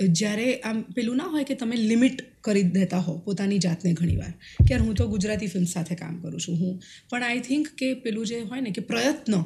જ્યારે 0.10 0.60
આમ 0.60 0.82
પેલું 0.82 1.16
ના 1.16 1.24
હોય 1.24 1.44
કે 1.44 1.56
તમે 1.56 1.76
લિમિટ 1.76 2.42
કરી 2.42 2.64
દેતા 2.64 2.98
હો 2.98 3.18
પોતાની 3.18 3.58
જાતને 3.58 3.94
ઘણીવાર 3.94 4.32
કે 4.68 4.74
યાર 4.74 4.82
હું 4.82 4.96
તો 4.96 5.08
ગુજરાતી 5.08 5.48
ફિલ્મ 5.48 5.66
સાથે 5.66 5.96
કામ 5.96 6.22
કરું 6.22 6.42
છું 6.42 6.56
હું. 6.56 6.82
પણ 7.10 7.24
આઈ 7.24 7.40
થિંક 7.40 7.68
કે 7.68 7.94
પેલું 7.94 8.26
જે 8.26 8.40
હોય 8.40 8.62
ને 8.62 8.72
કે 8.72 8.82
પ્રયત્ન 8.82 9.44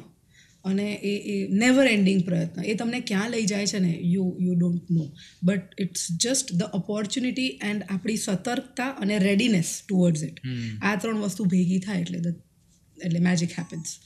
અને 0.64 0.86
એ 1.02 1.14
એ 1.34 1.48
નેવર 1.48 1.86
એન્ડિંગ 1.86 2.20
પ્રયત્ન 2.24 2.64
એ 2.64 2.74
તમને 2.74 3.00
ક્યાં 3.00 3.30
લઈ 3.30 3.46
જાય 3.46 3.66
છે 3.66 3.78
ને 3.78 3.92
you 4.02 4.26
you 4.40 4.54
don't 4.54 4.90
know 4.90 5.06
but 5.42 5.80
it's 5.80 6.06
just 6.16 6.52
the 6.52 6.62
opportunity 6.62 7.48
and 7.62 7.82
આપણી 7.88 8.16
સતર્કતા 8.16 8.90
અને 9.02 9.18
રેડીનેસ 9.18 9.82
ટુવર્ડ્સ 9.88 10.22
ઇટ 10.22 10.40
આ 10.82 10.96
ત્રણ 10.96 11.18
વસ્તુ 11.18 11.44
ભેગી 11.44 11.78
થાય 11.78 12.00
એટલે 12.00 12.34
એટલે 13.04 13.18
magic 13.18 13.58
happens 13.58 13.98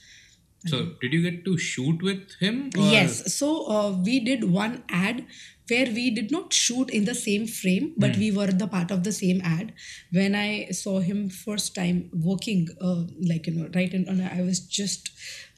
So, 0.67 0.77
did 1.01 1.13
you 1.13 1.21
get 1.21 1.45
to 1.45 1.57
shoot 1.57 2.01
with 2.01 2.31
him? 2.39 2.55
or- 2.77 2.91
Yes. 2.91 3.35
So 3.35 3.67
uh, 3.67 3.91
we 4.05 4.19
did 4.19 4.43
one 4.43 4.83
ad 4.89 5.25
where 5.67 5.85
we 5.85 6.09
did 6.11 6.31
not 6.31 6.53
shoot 6.53 6.89
in 6.89 7.05
the 7.05 7.15
same 7.15 7.45
frame, 7.47 7.93
but 7.97 8.13
mm. 8.13 8.19
we 8.19 8.31
were 8.31 8.47
the 8.47 8.67
part 8.67 8.91
of 8.91 9.03
the 9.03 9.11
same 9.11 9.41
ad. 9.43 9.73
When 10.11 10.35
I 10.35 10.67
saw 10.71 10.99
him 10.99 11.29
first 11.29 11.73
time 11.75 12.09
working, 12.13 12.67
uh, 12.81 13.03
like 13.19 13.47
you 13.47 13.55
know, 13.55 13.69
right, 13.75 13.93
and, 13.93 14.07
and 14.07 14.21
I 14.23 14.41
was 14.41 14.59
just. 14.59 15.11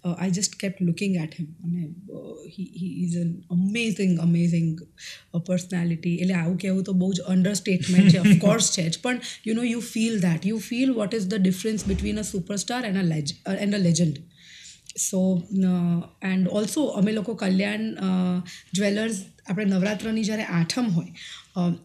Uh, 0.06 0.16
I 0.20 0.30
just 0.30 0.60
kept 0.60 0.82
looking 0.82 1.18
at 1.18 1.34
him. 1.34 1.48
અને 1.64 1.84
uh, 2.14 2.36
he, 2.46 2.64
he 2.74 2.90
is 3.06 3.16
an 3.16 3.32
amazing, 3.52 4.14
amazing 4.20 4.68
uh, 5.34 5.40
personality. 5.40 6.14
એટલે 6.22 6.34
આવું 6.34 6.58
કહેવું 6.58 6.84
તો 6.84 6.94
બહુ 6.94 7.10
જ 7.14 7.26
અંડરસ્ટેટમેન્ટ 7.28 8.10
છે 8.10 8.20
of course 8.20 8.72
છે 8.78 8.90
જ 8.90 9.02
પણ 9.02 9.22
you 9.48 9.56
know 9.56 9.64
you 9.64 9.80
feel 9.80 10.20
that 10.20 10.46
you 10.46 10.60
feel 10.60 10.94
what 10.94 11.14
is 11.14 11.28
the 11.28 11.42
difference 11.42 11.88
between 11.88 12.18
a 12.18 12.26
superstar 12.32 12.84
and 12.86 12.98
a 12.98 13.06
ledge 13.14 13.34
and 13.58 13.74
a 13.74 13.78
legend 13.78 14.22
so 15.00 15.24
and 16.24 16.54
also 16.60 16.86
અમે 17.02 17.12
લોકો 17.12 17.36
કલ્યાણ 17.36 17.90
જ્વેલર્સ 18.74 19.18
આપણે 19.50 19.66
નવરાત્રની 19.66 20.24
જ્યારે 20.24 20.44
આઠમ 20.44 20.88
હોય 20.90 21.12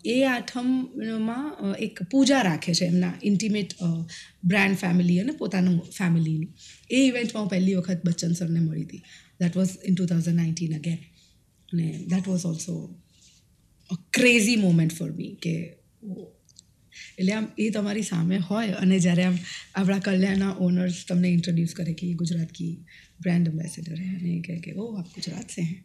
એ 0.05 0.25
આઠમમાં 0.25 1.75
એક 1.79 2.03
પૂજા 2.03 2.43
રાખે 2.43 2.75
છે 2.75 2.85
એમના 2.85 3.15
ઇન્ટિમેટ 3.23 3.75
બ્રાન્ડ 4.45 4.77
ફેમિલી 4.77 5.21
અને 5.21 5.33
પોતાનું 5.33 5.81
ફેમિલીની 5.99 6.49
એ 6.91 7.07
ઇવેન્ટમાં 7.07 7.43
હું 7.43 7.51
પહેલી 7.51 7.75
વખત 7.75 8.01
બચ્ચન 8.05 8.33
સરને 8.33 8.61
મળી 8.61 8.83
હતી. 8.83 9.03
That 9.41 9.57
was 9.57 9.71
in 9.89 9.95
two 9.95 10.07
thousand 10.07 10.37
nineteen 10.37 10.79
again 10.79 10.99
અને 11.73 12.05
that 12.09 12.29
was 12.29 12.47
also 12.47 13.01
crazy 14.13 14.57
moment 14.57 14.93
for 14.93 15.13
me 15.13 15.37
કે 15.43 15.79
એટલે 17.19 17.33
આમ 17.33 17.53
એ 17.59 17.71
તમારી 17.71 18.03
સામે 18.03 18.39
હોય 18.39 18.69
અને 18.69 18.99
જ્યારે 18.99 19.25
આમ 19.25 19.39
આપણા 19.75 19.99
કલ્યાણના 19.99 20.51
ઓનર્સ 20.51 21.05
તમને 21.09 21.29
ઇન્ટ્રોડ્યુસ 21.29 21.75
કરે 21.75 21.93
કે 21.93 22.13
ગુજરાત 22.13 22.53
કી 22.53 22.85
બ્રાન્ડ 23.21 23.49
એમ્બેસેડર 23.49 23.95
હે 23.95 24.09
અને 24.09 24.29
એ 24.29 24.41
કહે 24.41 24.59
કે 24.59 24.73
ઓ 24.73 24.95
આપ 24.95 25.07
ગુજરાત 25.07 25.51
સે 25.51 25.63
હે. 25.63 25.83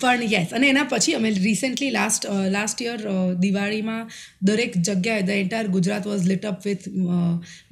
પણ 0.00 0.22
યસ 0.30 0.52
અને 0.52 0.68
એના 0.68 0.84
પછી 0.84 1.14
અમે 1.14 1.30
રિસેન્ટલી 1.30 1.90
લાસ્ટ 1.90 2.26
લાસ્ટ 2.50 2.82
યર 2.82 3.00
દિવાળીમાં 3.40 4.10
દરેક 4.42 4.78
જગ્યાએ 4.78 5.22
the 5.22 5.30
entire 5.30 5.68
Gujarat 5.68 6.06
was 6.06 6.28
lit 6.28 6.44
up 6.44 6.64
with 6.66 6.88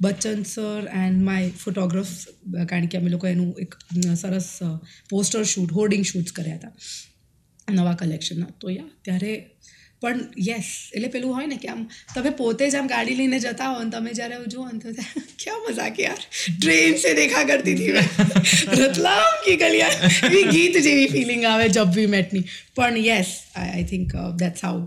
Bachchan 0.01 0.43
sir 0.43 0.89
and 0.93 1.23
my 1.23 1.49
photographs 1.63 2.27
કારણ 2.69 2.85
કે 2.85 2.97
અમે 2.97 3.09
લોકો 3.09 3.27
એનું 3.27 3.55
એક 3.59 3.75
સરસ 4.15 4.49
પોસ્ટર 5.09 5.43
શૂટ 5.43 5.71
હોર્ડિંગ 5.71 6.05
શૂટ્સ 6.05 6.31
કર્યા 6.31 6.55
હતા, 6.55 6.71
નવા 7.71 7.95
કલેક્શનના 7.95 8.51
તો 8.59 8.69
યા, 8.69 8.89
ત્યારે 9.01 9.31
પણ 10.03 10.21
યસ 10.45 10.69
એટલે 10.91 11.09
પેલું 11.09 11.35
હોય 11.35 11.47
ને 11.47 11.57
કે 11.63 11.69
આમ 11.73 11.81
તમે 12.15 12.31
પોતે 12.39 12.63
જ 12.65 12.79
આમ 12.79 12.87
ગાડી 12.93 13.17
લઈને 13.19 13.37
જતા 13.45 13.69
હો 13.69 13.81
અને 13.81 13.91
તમે 13.91 14.15
જ્યારે 14.19 14.39
જુઓ 14.53 14.65
ને 14.71 14.79
તો 14.79 14.93
ક્યાં 15.43 15.61
મજાક 15.67 15.99
યાર 15.99 16.21
ટ્રેન 16.57 16.97
સે 17.03 17.13
દેખા 17.19 17.43
કરતી 17.51 17.75
હતી 17.77 17.91
મેં. 17.91 18.07
રતલામ 18.79 19.37
કી 19.45 19.57
ગલિયા 19.57 19.93
એવી 20.29 20.43
ગીત 20.51 20.81
જેવી 20.87 21.07
ફિલિંગ 21.13 21.45
આવે 21.51 21.69
જબ 21.71 21.95
વી 21.99 22.09
મેટની 22.15 22.43
પણ 22.75 22.99
yes 23.03 23.31
I 23.61 23.85
think 23.93 24.17
that's 24.39 24.65
how 24.67 24.81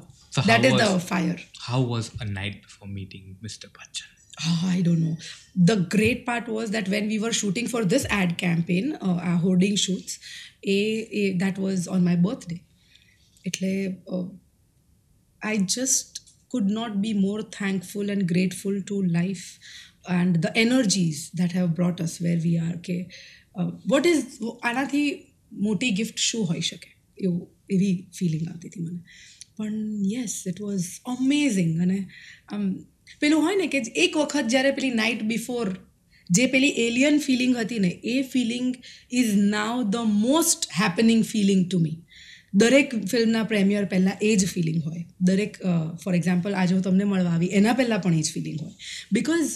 that 0.50 0.68
is 0.70 0.76
the 0.82 0.98
fire 1.08 1.38
How 1.66 1.78
was 1.92 2.08
a 2.24 2.26
night 2.32 2.56
before 2.64 2.88
meeting 2.90 3.24
Mr. 3.44 3.68
Bachchan? 3.76 4.10
Oh, 4.42 4.58
I 4.68 4.80
don't 4.86 5.00
know. 5.04 5.14
The 5.70 5.76
great 5.94 6.20
part 6.26 6.48
was 6.56 6.68
that 6.70 6.88
when 6.94 7.06
we 7.08 7.18
were 7.18 7.32
shooting 7.32 7.68
for 7.72 7.80
this 7.92 8.04
ad 8.16 8.34
campaign, 8.42 8.86
uh, 8.98 9.14
our 9.28 9.38
hoarding 9.44 9.76
shoots, 9.76 10.12
a, 10.66 10.76
a, 11.20 11.22
that 11.38 11.56
was 11.58 11.88
on 11.88 12.04
my 12.04 12.16
birthday. 12.26 12.58
એટલે 13.44 13.70
uh, 14.08 14.26
I 15.52 15.56
just 15.56 16.22
could 16.54 16.70
not 16.70 17.02
be 17.02 17.12
more 17.12 17.42
thankful 17.42 18.10
and 18.10 18.22
grateful 18.28 18.82
to 18.82 19.02
life 19.02 19.44
and 20.10 20.34
the 20.36 20.50
energies 20.66 21.30
that 21.38 21.52
have 21.54 21.74
brought 21.74 22.00
us 22.00 22.20
where 22.20 22.40
we 22.44 22.56
are. 22.68 22.78
કે 22.78 23.10
what 23.92 24.06
is 24.06 24.22
આનાથી 24.62 25.34
મોટી 25.52 25.90
gift 25.90 26.18
શું 26.18 26.44
હોઈ 26.44 26.60
શકે 26.60 26.96
એવું 27.18 27.48
એવી 27.70 28.10
feeling 28.18 28.48
આવતી 28.48 28.68
હતી 28.68 28.80
મને 28.80 29.00
પણ 29.56 29.72
યસ 30.12 30.44
ઇટ 30.46 30.60
વોઝ 30.60 30.84
અમેઝિંગ 31.04 31.80
અને 31.80 32.08
આમ 32.48 32.74
પેલું 33.20 33.42
હોય 33.42 33.56
ને 33.56 33.66
કે 33.66 33.78
એક 33.78 34.16
વખત 34.16 34.44
જ્યારે 34.48 34.70
પેલી 34.70 34.90
નાઇટ 34.90 35.22
બિફોર 35.22 35.76
જે 36.30 36.46
પેલી 36.46 36.68
એલિયન 36.68 37.18
ફિલિંગ 37.18 37.56
હતી 37.56 37.78
ને, 37.78 37.88
એ 37.88 38.22
feeling 38.22 38.76
is 39.12 39.34
now 39.34 39.90
the 39.90 39.96
most 39.96 40.68
happening 40.82 41.24
feeling 41.24 41.70
to 41.70 41.78
me 41.78 42.05
દરેક 42.56 42.94
ફિલ્મના 43.06 43.44
પ્રેમિયર 43.44 43.84
પહેલાં 43.86 44.22
એ 44.22 44.30
જ 44.36 44.48
ફિલિંગ 44.48 44.78
હોય. 44.84 45.02
દરેક 45.20 45.58
ફોર 46.02 46.14
એક્ઝામ્પલ 46.14 46.54
આજે 46.54 46.74
હું 46.74 46.82
તમને 46.82 47.04
મળવા 47.04 47.32
આવી, 47.32 47.50
એના 47.52 47.74
પહેલાં 47.74 48.02
પણ 48.02 48.14
એ 48.14 48.22
જ 48.22 48.32
ફિલિંગ 48.32 48.58
હોય. 48.60 48.74
બિકોઝ 49.12 49.50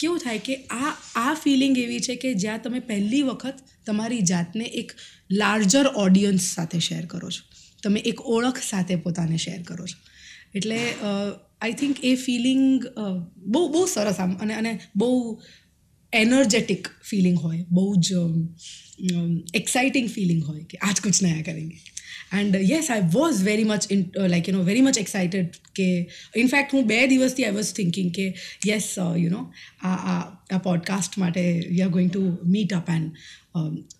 કેવું 0.00 0.18
થાય 0.24 0.42
કે 0.48 0.56
આ 0.78 0.92
આ 1.22 1.34
ફિલિંગ 1.44 1.78
એવી 1.78 2.00
છે 2.00 2.16
કે 2.16 2.34
જ્યાં 2.44 2.60
તમે 2.62 2.80
પહેલી 2.90 3.22
વખત 3.22 3.56
તમારી 3.86 4.20
જાતને 4.24 4.66
એક 4.82 4.92
લાર્જર 5.34 5.86
ઓડિયન્સ 5.96 6.50
સાથે 6.50 6.78
શેર 6.88 7.04
કરો 7.06 7.30
છો. 7.30 7.42
તમે 7.82 8.02
એક 8.10 8.18
ઓળખ 8.28 8.60
સાથે 8.64 8.94
પોતાને 9.06 9.38
શેર 9.38 9.62
કરો 9.62 9.86
છો. 9.86 9.98
એટલે 10.54 10.78
આઈ 11.60 11.74
થિંક 11.80 12.04
એ 12.04 12.12
ફિલિંગ 12.26 12.86
બહુ 13.46 13.62
બહુ 13.68 13.82
સરસ 13.86 14.18
આમ, 14.18 14.36
અને 14.42 14.54
અને 14.54 14.72
બહુ 14.96 15.10
એનર્જેટિક 16.12 16.88
ફિલિંગ 17.08 17.38
હોય. 17.38 17.62
બહુ 17.70 17.84
જ 17.98 18.08
એક્સાઇટિંગ 19.54 20.08
ફિલિંગ 20.10 20.42
હોય 20.44 20.64
કે 20.70 20.76
આજ 20.82 20.96
કુછ 21.00 21.20
નયા 21.22 21.42
કરેંગે. 21.42 21.78
And 22.32 22.56
yes 22.70 22.90
I 22.90 23.00
was 23.12 23.42
very 23.42 23.64
much 23.64 23.92
in 23.92 24.04
like 24.26 24.48
you 24.48 24.56
know 24.56 24.62
very 24.62 24.80
much 24.80 24.98
excited 24.98 25.50
કે 25.74 26.10
ઇનફેક્ટ 26.36 26.74
હું 26.74 26.86
બે 26.86 27.06
દિવસથી 27.06 27.44
આઈ 27.44 27.52
વોઝ 27.52 27.72
થિંકિંગ 27.72 28.14
કે 28.14 28.34
યસ 28.66 28.94
યુ 29.16 29.30
નો 29.30 29.52
આ 29.80 30.18
આ 30.52 30.58
પોડકાસ્ટ 30.58 31.18
માટે 31.18 31.66
we 31.70 31.82
are 31.82 31.88
going 31.88 32.10
to 32.10 32.38
meet 32.46 32.74
up 32.74 32.90
and 32.90 33.12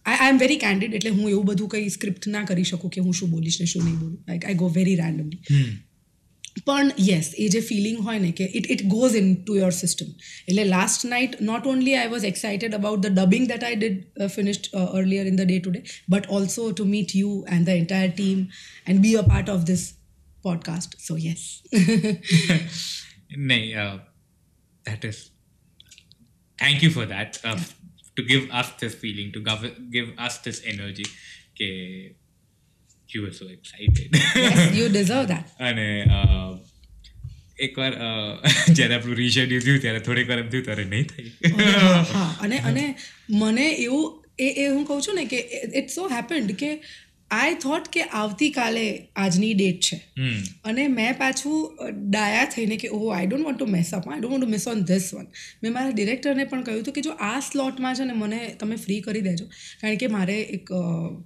I 0.05 0.17
I 0.19 0.29
am 0.29 0.39
very 0.39 0.57
candid 0.57 0.95
એટલે 0.95 1.11
હું 1.11 1.31
એવું 1.31 1.45
બધું 1.45 1.69
કંઈ 1.69 1.89
સ્ક્રિપ્ટ 1.89 2.29
ના 2.29 2.45
કરી 2.45 2.65
શકું 2.65 2.91
કે 2.91 3.01
હું 3.01 3.15
શું 3.15 3.31
બોલીશ 3.31 3.61
ને 3.61 3.67
શું 3.67 3.85
નહીં 3.85 3.95
બોલું. 3.95 4.25
Like 4.29 4.45
I 4.45 4.55
go 4.55 4.69
very 4.69 4.95
randomly 4.95 5.39
પણ 6.67 6.93
યસ 7.07 7.29
એ 7.45 7.49
જે 7.55 7.61
ફિલિંગ 7.61 7.99
હોય 8.07 8.23
ને 8.25 8.31
કે 8.33 8.49
it 8.61 8.69
it 8.75 8.83
goes 8.95 9.17
in 9.21 9.31
to 9.37 9.57
your 9.61 9.75
system 9.79 10.11
એટલે 10.49 10.65
last 10.65 11.07
night 11.13 11.39
not 11.51 11.69
only 11.73 11.97
I 12.01 12.13
was 12.15 12.27
excited 12.31 12.77
about 12.81 13.05
the 13.07 13.17
dubbing 13.19 13.49
that 13.53 13.67
I 13.69 13.81
did 13.83 14.29
finished 14.37 14.71
earlier 15.01 15.33
in 15.33 15.41
the 15.41 15.49
day 15.51 15.59
today 15.77 15.83
but 16.09 16.31
also 16.39 16.69
to 16.73 16.89
meet 16.95 17.15
you 17.15 17.33
and 17.49 17.71
the 17.71 17.83
entire 17.83 18.15
team 18.15 18.47
and 18.87 19.05
be 19.07 19.17
a 19.17 19.27
part 19.33 19.53
of 19.57 19.67
this 19.73 19.85
podcast 20.45 20.99
so 21.09 21.19
yes 21.19 21.45
Nay, 23.51 23.75
uh, 23.75 23.99
that 24.85 25.05
is. 25.05 25.19
Thank 26.59 26.83
you 26.83 26.91
for 26.91 27.07
that. 27.07 27.39
Uh, 27.45 27.61
To 28.17 28.23
give 28.27 28.51
us 28.51 28.71
this 28.81 28.95
feeling, 28.95 29.29
to 29.33 29.41
give, 29.41 29.63
give 29.91 30.09
us 30.19 30.39
this 30.39 30.59
energy. 30.65 31.05
કે 31.55 31.69
you 33.15 33.23
were 33.23 33.35
so 33.35 33.49
excited. 33.49 34.19
You 34.75 34.89
deserve 34.89 35.25
that 35.27 35.57
અને 35.61 35.87
એકવાર 37.59 37.93
જ્યારે 38.77 38.95
આપણું 38.95 39.17
રિશેડ્યુલ 39.17 39.63
થયું 39.63 39.81
ત્યારે 39.81 40.01
થોડીક 40.01 40.29
વાર 40.29 40.39
એમ 40.39 40.49
થયું 40.49 40.65
ત્યારે 40.65 40.85
નહીં 40.85 41.07
થયું 41.07 41.63
અને 42.45 42.59
અને 42.71 42.85
મને 43.35 43.69
એવું 43.77 44.09
એ 44.39 44.49
એ 44.57 44.67
હું 44.69 44.85
કહું 44.87 45.03
છું 45.03 45.21
ને 45.21 45.27
કે 45.27 45.41
ઇટ 45.75 45.95
સો 45.95 46.09
હેપન્ડ 46.09 46.57
કે 46.57 46.71
આઈ 47.31 47.55
થોટ 47.55 47.89
કે 47.89 48.03
આવતીકાલે 48.03 48.85
આજની 49.17 49.55
ડેટ 49.55 49.81
છે. 49.81 49.97
અને 50.65 50.89
મેં 50.89 51.19
પાછું 51.19 51.57
ડાયા 52.11 52.45
થઈને 52.45 52.77
કે 52.77 52.89
ઓહ 52.89 53.17
I 53.17 53.27
don't 53.27 53.45
want 53.45 53.59
to 53.59 53.67
mess 53.67 53.95
up 53.95 54.09
I 54.09 54.21
don't 54.21 54.33
want 54.33 54.45
to 54.45 54.51
miss 54.51 54.69
on 54.69 54.83
this 54.85 55.11
one 55.15 55.27
મેં 55.63 55.73
મારા 55.73 55.91
ડિરેક્ટરને 55.91 56.45
પણ 56.45 56.63
કહ્યું 56.63 56.83
હતું 56.83 56.95
કે 56.95 57.01
જો 57.01 57.11
આ 57.11 57.41
સ્લોટમાં 57.41 57.95
છે 57.95 58.05
ને 58.05 58.13
મને 58.13 58.41
તમે 58.61 58.77
ફ્રી 58.77 59.01
કરી 59.01 59.21
દેજો. 59.21 59.47
કારણ 59.81 59.97
કે 59.97 60.07
મારે 60.07 60.41
એક 60.41 60.73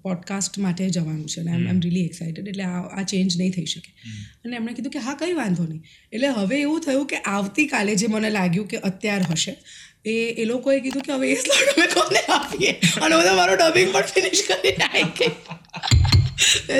પોડકાસ્ટ 0.03 0.59
માટે 0.59 0.91
જવાનું 0.91 1.29
છે 1.29 1.41
અને 1.41 1.53
આઈ 1.53 1.63
એમ 1.69 1.81
રિયલી 1.81 2.05
એક્સાઇટેડ 2.05 2.49
એટલે 2.49 2.65
આ 2.65 2.83
આ 3.01 3.03
ચેન્જ 3.03 3.39
નહીં 3.39 3.53
થઈ 3.53 3.65
શકે. 3.65 3.91
અને 4.45 4.57
એમણે 4.57 4.73
કીધું 4.73 4.93
કે 4.93 4.99
હા 4.99 5.15
કંઈ 5.15 5.33
વાંધો 5.33 5.65
નહીં. 5.65 5.83
એટલે 6.13 6.29
હવે 6.29 6.61
એવું 6.61 6.81
થયું 6.81 7.07
કે 7.07 7.17
આવતીકાલે 7.17 7.95
જે 7.95 8.07
મને 8.07 8.31
લાગ્યું 8.31 8.69
કે 8.69 8.77
અત્યાર 8.77 9.23
હશે 9.31 9.57
એ 10.05 10.15
એ 10.43 10.45
લોકોએ 10.47 10.79
કીધું 10.87 11.05
કે 11.09 11.13
હવે 11.19 11.29
એ 11.35 11.37
સ્લોટ 11.43 11.69
અમે 11.75 11.87
કોને 11.93 12.21
આપીએ. 12.39 12.73
અને 13.03 13.15
બધા 13.21 13.37
મારો 13.41 13.55
ડબિંગ 13.61 13.93
પણ 13.95 14.11
ફિનિશ 14.15 14.43
કરી 14.49 14.75
નાખે. 14.83 15.29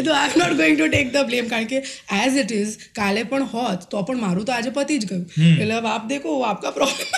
તો 0.07 0.11
I 0.15 0.31
am 0.31 0.41
not 0.41 0.57
going 0.59 0.77
to 0.79 0.89
take 0.89 1.13
the 1.15 1.29
blame 1.31 1.53
કારણ 1.53 1.71
કે 1.71 1.79
એઝ 2.19 2.41
ઇટ 2.43 2.53
ઇઝ 2.59 2.75
કાલે 2.99 3.23
પણ 3.31 3.47
હોત 3.55 3.87
તો 3.95 4.03
પણ 4.11 4.21
મારું 4.25 4.51
તો 4.51 4.57
આજે 4.57 4.71
પતી 4.81 4.99
જ 4.99 5.13
ગયું. 5.13 5.25
એટલે 5.53 5.81
આપ 5.95 6.11
દેખો 6.13 6.35
આપકા 6.51 6.75
પ્રોબ્લેમ 6.81 7.09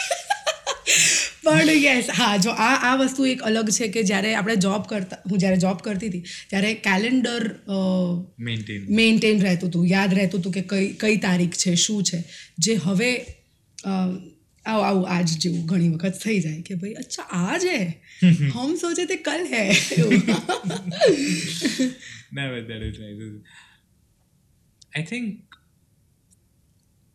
પણ 1.46 1.72
યસ 1.80 2.08
હા 2.18 2.36
જો 2.44 2.52
આ 2.66 2.70
આ 2.88 2.92
વસ્તુ 3.00 3.26
એક 3.32 3.42
અલગ 3.50 3.68
છે 3.78 3.88
કે 3.96 4.04
જ્યારે 4.10 4.30
આપણે 4.36 4.56
જોબ 4.66 4.86
કરતા 4.92 5.18
હું 5.30 5.42
જ્યારે 5.42 5.60
જોબ 5.64 5.82
કરતી 5.86 6.12
હતી 6.12 6.24
ત્યારે 6.52 6.70
કેલેન્ડર 6.86 7.42
મેન્ટેન 8.48 8.86
મેન્ટેન 9.00 9.44
રહેતું 9.46 9.72
હતું 9.72 9.90
યાદ 9.94 10.16
રહેતું 10.20 10.44
હતું 10.44 10.56
કે 10.56 10.64
કઈ 10.72 10.88
કઈ 11.02 11.20
તારીખ 11.26 11.60
છે 11.64 11.76
શું 11.84 12.00
છે. 12.10 12.22
જે 12.58 12.74
હવે 12.86 13.10
આવું 14.66 14.86
આવું 14.86 15.08
આજ 15.08 15.38
જેવું 15.38 15.66
ઘણી 15.66 15.88
વખત 15.88 16.12
થઈ 16.24 16.40
જાય 16.40 16.62
કે 16.62 16.74
ભાઈ 16.74 16.92
અચ્છા 16.92 17.22
આજ 17.22 17.64
હે? 17.64 18.02
હમ 18.54 18.74
સોચે 18.74 19.04
તે 19.04 19.16
કલ 19.16 19.46
હે. 19.52 19.70
ના 22.32 22.58
that 22.58 22.82
is 22.82 22.98
nice. 22.98 23.40
I 24.98 25.02
think 25.02 25.34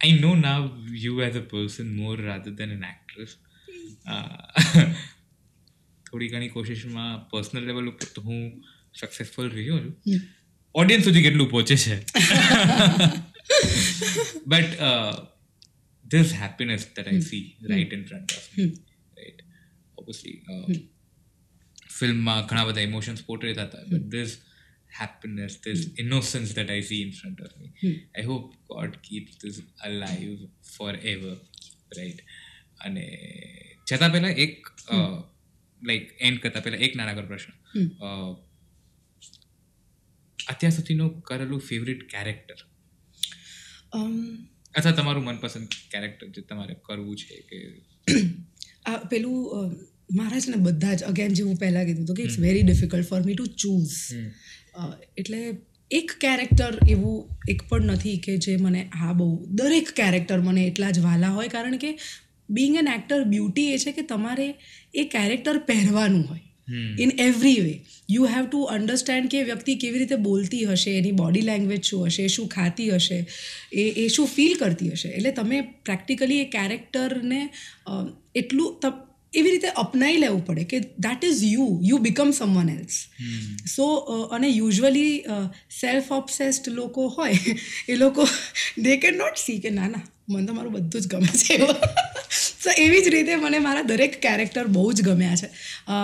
I 0.01 0.11
know 0.11 0.35
now 0.35 0.59
you 1.05 1.21
as 1.21 1.35
a 1.35 1.45
person 1.55 1.95
more 1.99 2.17
rather 2.17 2.51
than 2.51 2.71
an 2.77 2.83
actress. 2.83 3.31
થોડી 6.11 6.27
ઘણી 6.27 6.49
કોશિશમાં 6.49 7.29
પર્સનલ 7.29 7.65
લેવલ 7.65 7.87
ઉપર 7.89 8.07
તો 8.15 8.21
હું 8.21 8.63
સક્સેસફુલ 8.99 9.49
રહ્યો 9.49 9.79
છું. 9.79 9.99
ઓડિયન્સ 10.75 11.03
સુધી 11.03 11.21
કેટલું 11.21 11.49
પહોંચે 11.49 11.75
છે? 11.75 12.01
But 14.47 14.65
this 16.11 16.31
happiness 16.33 16.83
that 16.95 17.07
I 17.07 17.19
see 17.19 17.43
right 17.69 17.91
in 17.93 18.03
front 18.05 18.31
of 18.31 18.43
me, 18.57 18.65
right? 19.17 19.39
Obviously, 19.97 20.35
uh, 20.51 20.67
ફિલ્મમાં 21.89 22.47
ઘણા 22.47 22.65
બધા 22.65 22.81
ઇમોશન્સ 22.81 23.21
પોર્ટ્રે 23.23 23.53
થતા 23.53 23.83
but 23.89 24.07
this 24.15 24.31
happiness, 24.91 25.53
this 25.65 25.81
innocence 25.97 26.49
that 26.53 26.69
I 26.69 26.79
see 26.81 27.01
in 27.01 27.11
front 27.11 27.39
of 27.39 27.51
me. 27.59 27.67
I 28.19 28.23
hope 28.23 28.47
God 28.71 28.97
keeps 29.01 29.37
this 29.43 29.57
alive 29.89 30.39
forever, 30.77 31.33
right? 31.99 32.19
અને 32.85 33.05
છતાં 33.91 34.11
પહેલાં 34.11 34.39
એક 34.45 34.71
like 35.81 36.07
and 36.19 36.39
કરતાં 36.39 36.63
પહેલાં 36.63 36.85
એક 36.87 36.95
નાનકડો 36.99 37.25
પ્રશ્ન 37.31 37.53
અત્યાર 40.53 40.73
સુધીનું 40.77 41.11
કરેલું 41.21 41.61
ફેવરિટ 41.69 42.03
કેરેક્ટર 42.13 42.59
અથવા 44.75 44.91
તમારું 44.91 45.23
મનપસંદ 45.23 45.79
કેરેક્ટર 45.91 46.27
જે 46.27 46.41
તમારે 46.41 46.75
કરવું 46.83 47.15
છે 47.15 47.41
કે 47.49 47.57
આ 48.85 48.99
પેલું 49.05 49.73
મારા 50.13 50.39
છે 50.39 50.51
ને 50.51 50.61
બધા 50.67 50.93
જ 50.93 51.03
અગેન 51.03 51.33
જેવું 51.33 51.57
પહેલાં 51.57 51.85
કીધું 51.85 52.05
હતું 52.05 52.15
કે 52.15 52.23
it's 52.23 52.39
very 52.39 52.63
difficult 52.63 53.09
for 53.09 53.21
me 53.25 53.35
to 53.35 53.47
choose 53.55 53.97
એટલે 55.17 55.41
એક 55.91 56.11
કેરેક્ટર 56.19 56.73
એવું 56.89 57.17
એક 57.47 57.63
પણ 57.69 57.91
નથી 57.91 58.17
કે 58.17 58.37
જે 58.37 58.57
મને 58.57 58.81
હા 58.95 59.13
બહુ 59.13 59.27
દરેક 59.51 59.89
કેરેક્ટર 59.91 60.39
મને 60.39 60.67
એટલા 60.67 60.91
જ 60.91 60.99
વાલા 60.99 61.29
હોય. 61.29 61.47
કારણ 61.47 61.77
કે 61.77 61.91
બિંગ 62.49 62.77
એન 62.77 62.87
એક્ટર 62.87 63.19
બ્યુટી 63.23 63.67
એ 63.73 63.77
છે 63.77 63.91
કે 63.91 64.03
તમારે 64.03 64.47
એ 64.93 65.03
કેરેક્ટર 65.05 65.57
પહેરવાનું 65.59 66.23
હોય. 66.29 66.45
In 66.99 67.11
every 67.19 67.59
way 67.59 67.85
you 68.09 68.25
have 68.25 68.45
to 68.45 68.61
understand 68.61 69.29
કે 69.29 69.43
વ્યક્તિ 69.43 69.75
કેવી 69.75 69.99
રીતે 69.99 70.15
બોલતી 70.15 70.65
હશે 70.65 70.91
એની 70.97 71.11
બોડી 71.11 71.41
લેંગ્વેજ 71.41 71.83
શું 71.83 72.05
હશે 72.05 72.27
શું 72.27 72.47
ખાતી 72.47 72.89
હશે 72.89 73.27
એ 73.73 73.81
એ 73.81 74.07
શું 74.07 74.27
ફીલ 74.27 74.57
કરતી 74.57 74.89
હશે. 74.89 75.09
એટલે 75.09 75.31
તમે 75.31 75.61
પ્રેક્ટિકલી 75.61 76.39
એ 76.39 76.45
કેરેક્ટરને 76.45 77.49
એટલું 78.35 78.81
એવી 79.33 79.51
રીતે 79.51 79.67
અપનાવી 79.67 80.17
લેવું 80.17 80.45
પડે 80.45 80.63
કે 80.63 80.79
that 80.79 81.25
is 81.25 81.43
you 81.43 81.79
you 81.83 81.97
become 81.97 82.31
someone 82.31 82.69
else 82.69 83.05
so 83.75 83.95
અને 84.31 84.47
યુઝઅલી 84.47 85.19
સેલ્ફ 85.81 86.11
ઓબ્સેસ્ડ 86.11 86.69
લોકો 86.69 87.07
હોય 87.07 87.33
એ 87.89 87.95
લોકો 87.95 88.27
દે 88.77 88.97
કેન 88.97 89.17
નોટ 89.17 89.37
સી 89.37 89.59
કે 89.59 89.69
ના 89.69 89.87
ના 89.87 90.01
મને 90.28 90.46
તો 90.46 90.54
મારું 90.54 90.72
બધું 90.74 91.02
જ 91.02 91.08
ગમે 91.08 91.28
છે 91.40 91.56
સો 92.56 92.72
એવી 92.78 93.00
જ 93.00 93.10
રીતે 93.10 93.32
મને 93.38 93.58
મારા 93.60 93.84
દરેક 93.84 94.14
કેરેક્ટર 94.20 94.64
બહુ 94.70 94.86
જ 94.92 95.04
ગમ્યા 95.04 95.36
છે 95.36 95.48
અ, 95.88 95.96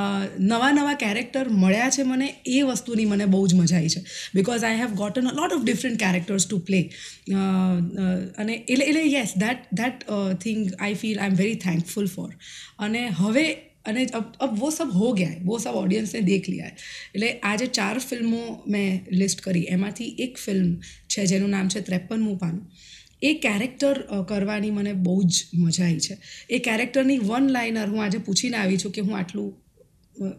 નવા 0.46 0.70
નવા 0.72 0.94
કેરેક્ટર 0.96 1.44
મળ્યા 1.57 1.90
છે 1.90 2.05
મને 2.07 2.28
એ 2.48 2.61
વસ્તુની 2.68 3.09
મને 3.09 3.26
બહુ 3.28 3.42
જ 3.46 3.57
મજા 3.57 3.78
આવી 3.78 3.94
છે 3.96 4.03
because 4.34 4.64
I 4.64 4.78
have 4.78 4.94
gotten 4.96 5.26
a 5.26 5.34
lot 5.34 5.53
of 5.53 5.64
different 5.64 5.98
characters 6.00 6.46
to 6.46 6.61
play 6.62 6.80
અને 8.36 8.55
એટલે 8.64 8.84
એટલે 8.84 9.05
yes 9.09 9.34
that 9.38 9.61
that 9.74 10.07
thing 10.40 10.62
I 10.78 10.96
feel 10.96 11.18
I 11.18 11.30
am 11.30 11.38
very 11.38 11.59
thankful 11.62 12.09
for 12.11 12.30
અને 12.80 13.03
હવે 13.18 13.46
અને 13.84 14.03
अब 14.12 14.26
अब 14.40 14.53
वो 14.57 14.68
सब 14.72 14.90
हो 14.94 15.09
गया 15.12 15.28
है 15.28 15.38
वो 15.42 15.57
सब 15.59 15.76
ऑडियंस 15.76 16.12
ने 16.12 16.22
देख 16.24 16.48
लिया 16.48 16.66
है 16.66 16.74
એટલે 17.09 17.30
આજે 17.44 17.66
ચાર 17.72 17.94
ફિલ્મો 18.05 18.42
મેં 18.68 18.90
લિસ્ટ 19.16 19.40
કરી 19.44 19.64
એમાંથી 19.72 20.11
એક 20.20 20.38
ફિલ્મ 20.38 20.68
છે 21.09 21.24
જેનું 21.28 21.50
નામ 21.53 21.68
છે 21.68 21.82
ત્રેપનમું 21.84 22.36
પાનું 22.38 22.62
એ 23.22 23.34
કેરેક્ટર 23.34 24.01
કરવાની 24.30 24.72
મને 24.72 24.93
બહુ 24.93 25.24
જ 25.24 25.45
મજા 25.53 25.86
આવી 25.86 25.99
છે. 25.99 26.18
એ 26.49 26.59
કેરેક્ટરની 26.59 27.20
વન 27.20 27.49
લાઇનર 27.49 27.88
હું 27.88 28.03
આજે 28.03 28.18
પૂછીને 28.18 28.57
આવી 28.57 28.78
છું 28.78 28.91
કે 28.91 29.01
હું 29.01 29.18
આટલું 29.18 29.68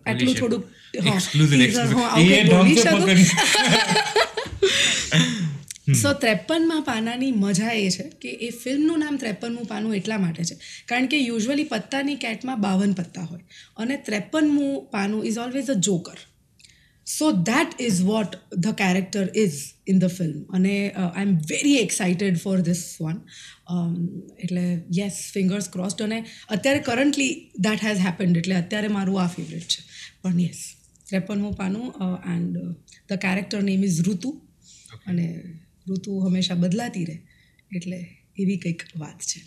આટલું 0.07 0.35
થોડુંક 0.35 0.65
બોલી 0.99 1.71
શકું? 1.71 3.17
સો 5.95 6.13
ત્રેપનમાં 6.23 6.83
પાનાની 6.83 7.33
મજા 7.33 7.71
એ 7.71 7.91
છે 7.91 8.03
કે 8.03 8.29
એ 8.29 8.51
ફિલ્મનું 8.51 8.99
નામ 8.99 9.17
ત્રેપનમું 9.17 9.65
પાનું 9.65 9.95
એટલા 9.95 10.19
માટે 10.19 10.45
છે. 10.45 10.57
કારણ 10.87 11.07
કે 11.07 11.21
યુઝ્યુઅલી 11.21 11.65
પત્તાની 11.65 12.15
કેટમાં 12.15 12.61
બાવન 12.61 12.93
પત્તા 12.93 13.23
હોય. 13.23 13.41
અને 13.77 13.97
ત્રેપનમું 13.97 14.85
પાનું 14.85 15.27
is 15.27 15.39
always 15.39 15.71
a 15.71 15.75
joker 15.75 16.17
so 17.09 17.27
that 17.49 17.81
is 17.81 18.01
what 18.03 18.33
the 18.57 18.69
character 18.81 19.25
is 19.37 19.59
in 19.87 19.99
the 19.99 20.17
film 20.19 20.41
અને 20.57 20.73
I 20.91 21.23
am 21.23 21.31
very 21.51 21.77
excited 21.77 22.41
for 22.41 22.57
this 22.61 22.83
one 23.01 23.19
એટલે 24.39 24.65
યસ 24.99 25.21
ફિંગર્સ 25.35 25.69
ક્રોસ્ડ 25.69 26.03
અને 26.03 26.19
અત્યારે 26.49 26.83
કરન્ટલી 26.89 27.31
દેટ 27.59 27.85
હેઝ 27.85 28.03
હેપન્ડ 28.07 28.43
એટલે 28.43 28.55
અત્યારે 28.55 28.89
મારું 28.89 29.23
આ 29.23 29.29
ફેવરેટ 29.37 29.69
છે. 29.75 29.81
પણ 30.23 30.41
યસ 30.41 30.61
ત્રેપનમું 31.09 31.55
પાનું 31.55 31.87
and 32.35 32.59
the 33.09 33.15
character 33.19 33.61
name 33.63 33.85
is 33.85 34.01
Ritu. 34.09 34.31
અને 35.07 35.27
ઋતુ 35.89 36.13
હંમેશા 36.19 36.55
બદલાતી 36.55 37.05
રહે. 37.05 37.19
એટલે 37.77 37.99
એવી 38.39 38.59
કંઈક 38.59 38.83
વાત 38.97 39.19
છે. 39.31 39.41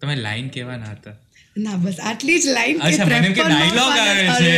તમે 0.00 0.14
લાઈન 0.16 0.48
કહેવાના 0.48 0.92
હતા? 0.92 1.16
ના 1.56 1.76
બસ 1.76 1.98
આટલી 2.02 2.38
જ 2.40 2.46
લાઈન 2.46 2.78
કે 2.78 3.42
ડાયલોગ 3.42 3.92
આવે 4.02 4.26
છે. 4.40 4.52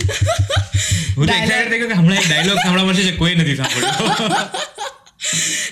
હું 1.16 1.26
તો 1.26 1.32
excited 1.34 1.70
થઈ 1.70 1.78
ગયો 1.78 1.88
કે 1.88 1.96
હમણાં 1.96 2.18
એક 2.18 2.28
ડાયલોગ 2.28 2.58
સાંભળવા 2.58 2.86
મળશે 2.86 3.04
જે 3.04 3.16
કોઈ 3.16 3.34
નથી 3.34 3.56
સાંભળ્યો. 3.56 4.68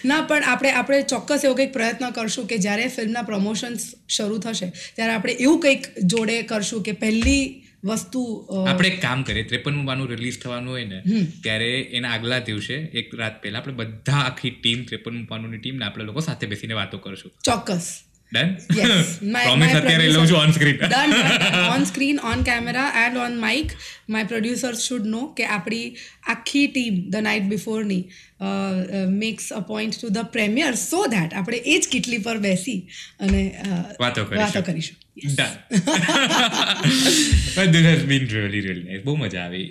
ના 0.05 0.23
પણ 0.23 0.45
આપણે 0.47 0.73
આપણે 0.73 0.99
ચોક્કસ 1.05 1.45
એવો 1.45 1.55
કંઈક 1.55 1.73
પ્રયત્ન 1.73 2.13
કરશું 2.13 2.47
કે 2.47 2.59
જ્યારે 2.59 2.91
ફિલ્મના 2.91 3.23
પ્રમોશન્સ 3.23 3.87
શરૂ 4.09 4.39
થશે 4.39 4.69
ત્યારે 4.97 5.15
આપણે 5.15 5.39
એવું 5.39 5.61
કંઈક 5.61 5.89
જોડે 6.07 6.37
કરશું 6.45 6.83
કે 6.83 6.95
પહેલી 6.97 7.43
વસ્તુ 7.85 8.23
આપણે 8.65 8.89
એક 8.89 9.01
કામ 9.01 9.25
કરીએ 9.25 9.45
ત્રેપનમું 9.45 9.87
બાનું 9.87 10.11
રિલીઝ 10.11 10.39
થવાનું 10.39 10.69
હોય 10.69 10.87
ને 10.87 10.99
ત્યારે 11.43 11.71
એના 11.93 12.13
આગલા 12.17 12.41
દિવસે 12.41 12.77
એક 12.93 13.15
રાત 13.15 13.41
પહેલા 13.43 13.63
આપણે 13.63 13.79
બધા 13.81 14.23
આખી 14.25 14.53
ટીમ 14.59 14.85
ત્રેપનમું 14.85 15.25
બાનુંની 15.27 15.59
ટીમ 15.59 15.79
ને 15.79 15.85
આપણે 15.85 16.05
લોકો 16.05 16.21
સાથે 16.21 16.47
બેસીને 16.47 16.75
વાતો 16.75 16.99
કરશું. 16.99 17.33
ચોક્કસ. 17.45 17.89
Done 18.33 18.49
Yes. 18.77 19.07
My- 19.35 19.45
પ્રોમિસ 19.45 19.75
અત્યારે 19.75 20.09
લઉં 20.09 20.27
છું 20.27 20.39
on 20.39 20.51
screen 20.51 20.77
Done, 20.77 21.13
done. 21.13 21.55
on 21.75 21.85
screen, 21.85 22.19
on 22.31 22.45
camera 22.45 22.85
and 22.95 23.19
on 23.19 23.41
mic. 23.41 23.69
My 24.09 24.25
producers 24.25 24.85
should 24.87 25.05
know 25.05 25.25
કે 25.35 25.45
આપણી 25.47 25.97
આખી 26.27 26.67
team 26.67 27.11
the 27.11 27.17
night 27.17 27.43
બિફોરની 27.43 28.01
makes 29.09 29.53
a 29.53 29.61
point 29.61 30.01
to 30.01 30.09
the 30.09 30.19
premiere 30.33 30.75
so 30.75 31.07
that 31.07 31.35
આપણે 31.35 31.57
એ 31.57 31.79
જ 31.79 31.89
કિટલી 31.89 32.19
પર 32.19 32.37
બેસી 32.39 32.79
અને 33.21 33.43
વાતો 34.01 34.25
કરીશું. 34.25 34.45
વાતો 34.45 34.63
કરીશું 34.63 34.97
done 35.37 35.53
but 37.57 37.73
this 37.73 37.85
has 37.85 38.03
really 38.05 38.31
really 38.31 38.61
really 38.61 38.99
બહુ 39.05 39.17
મજા 39.17 39.45
આવી 39.45 39.67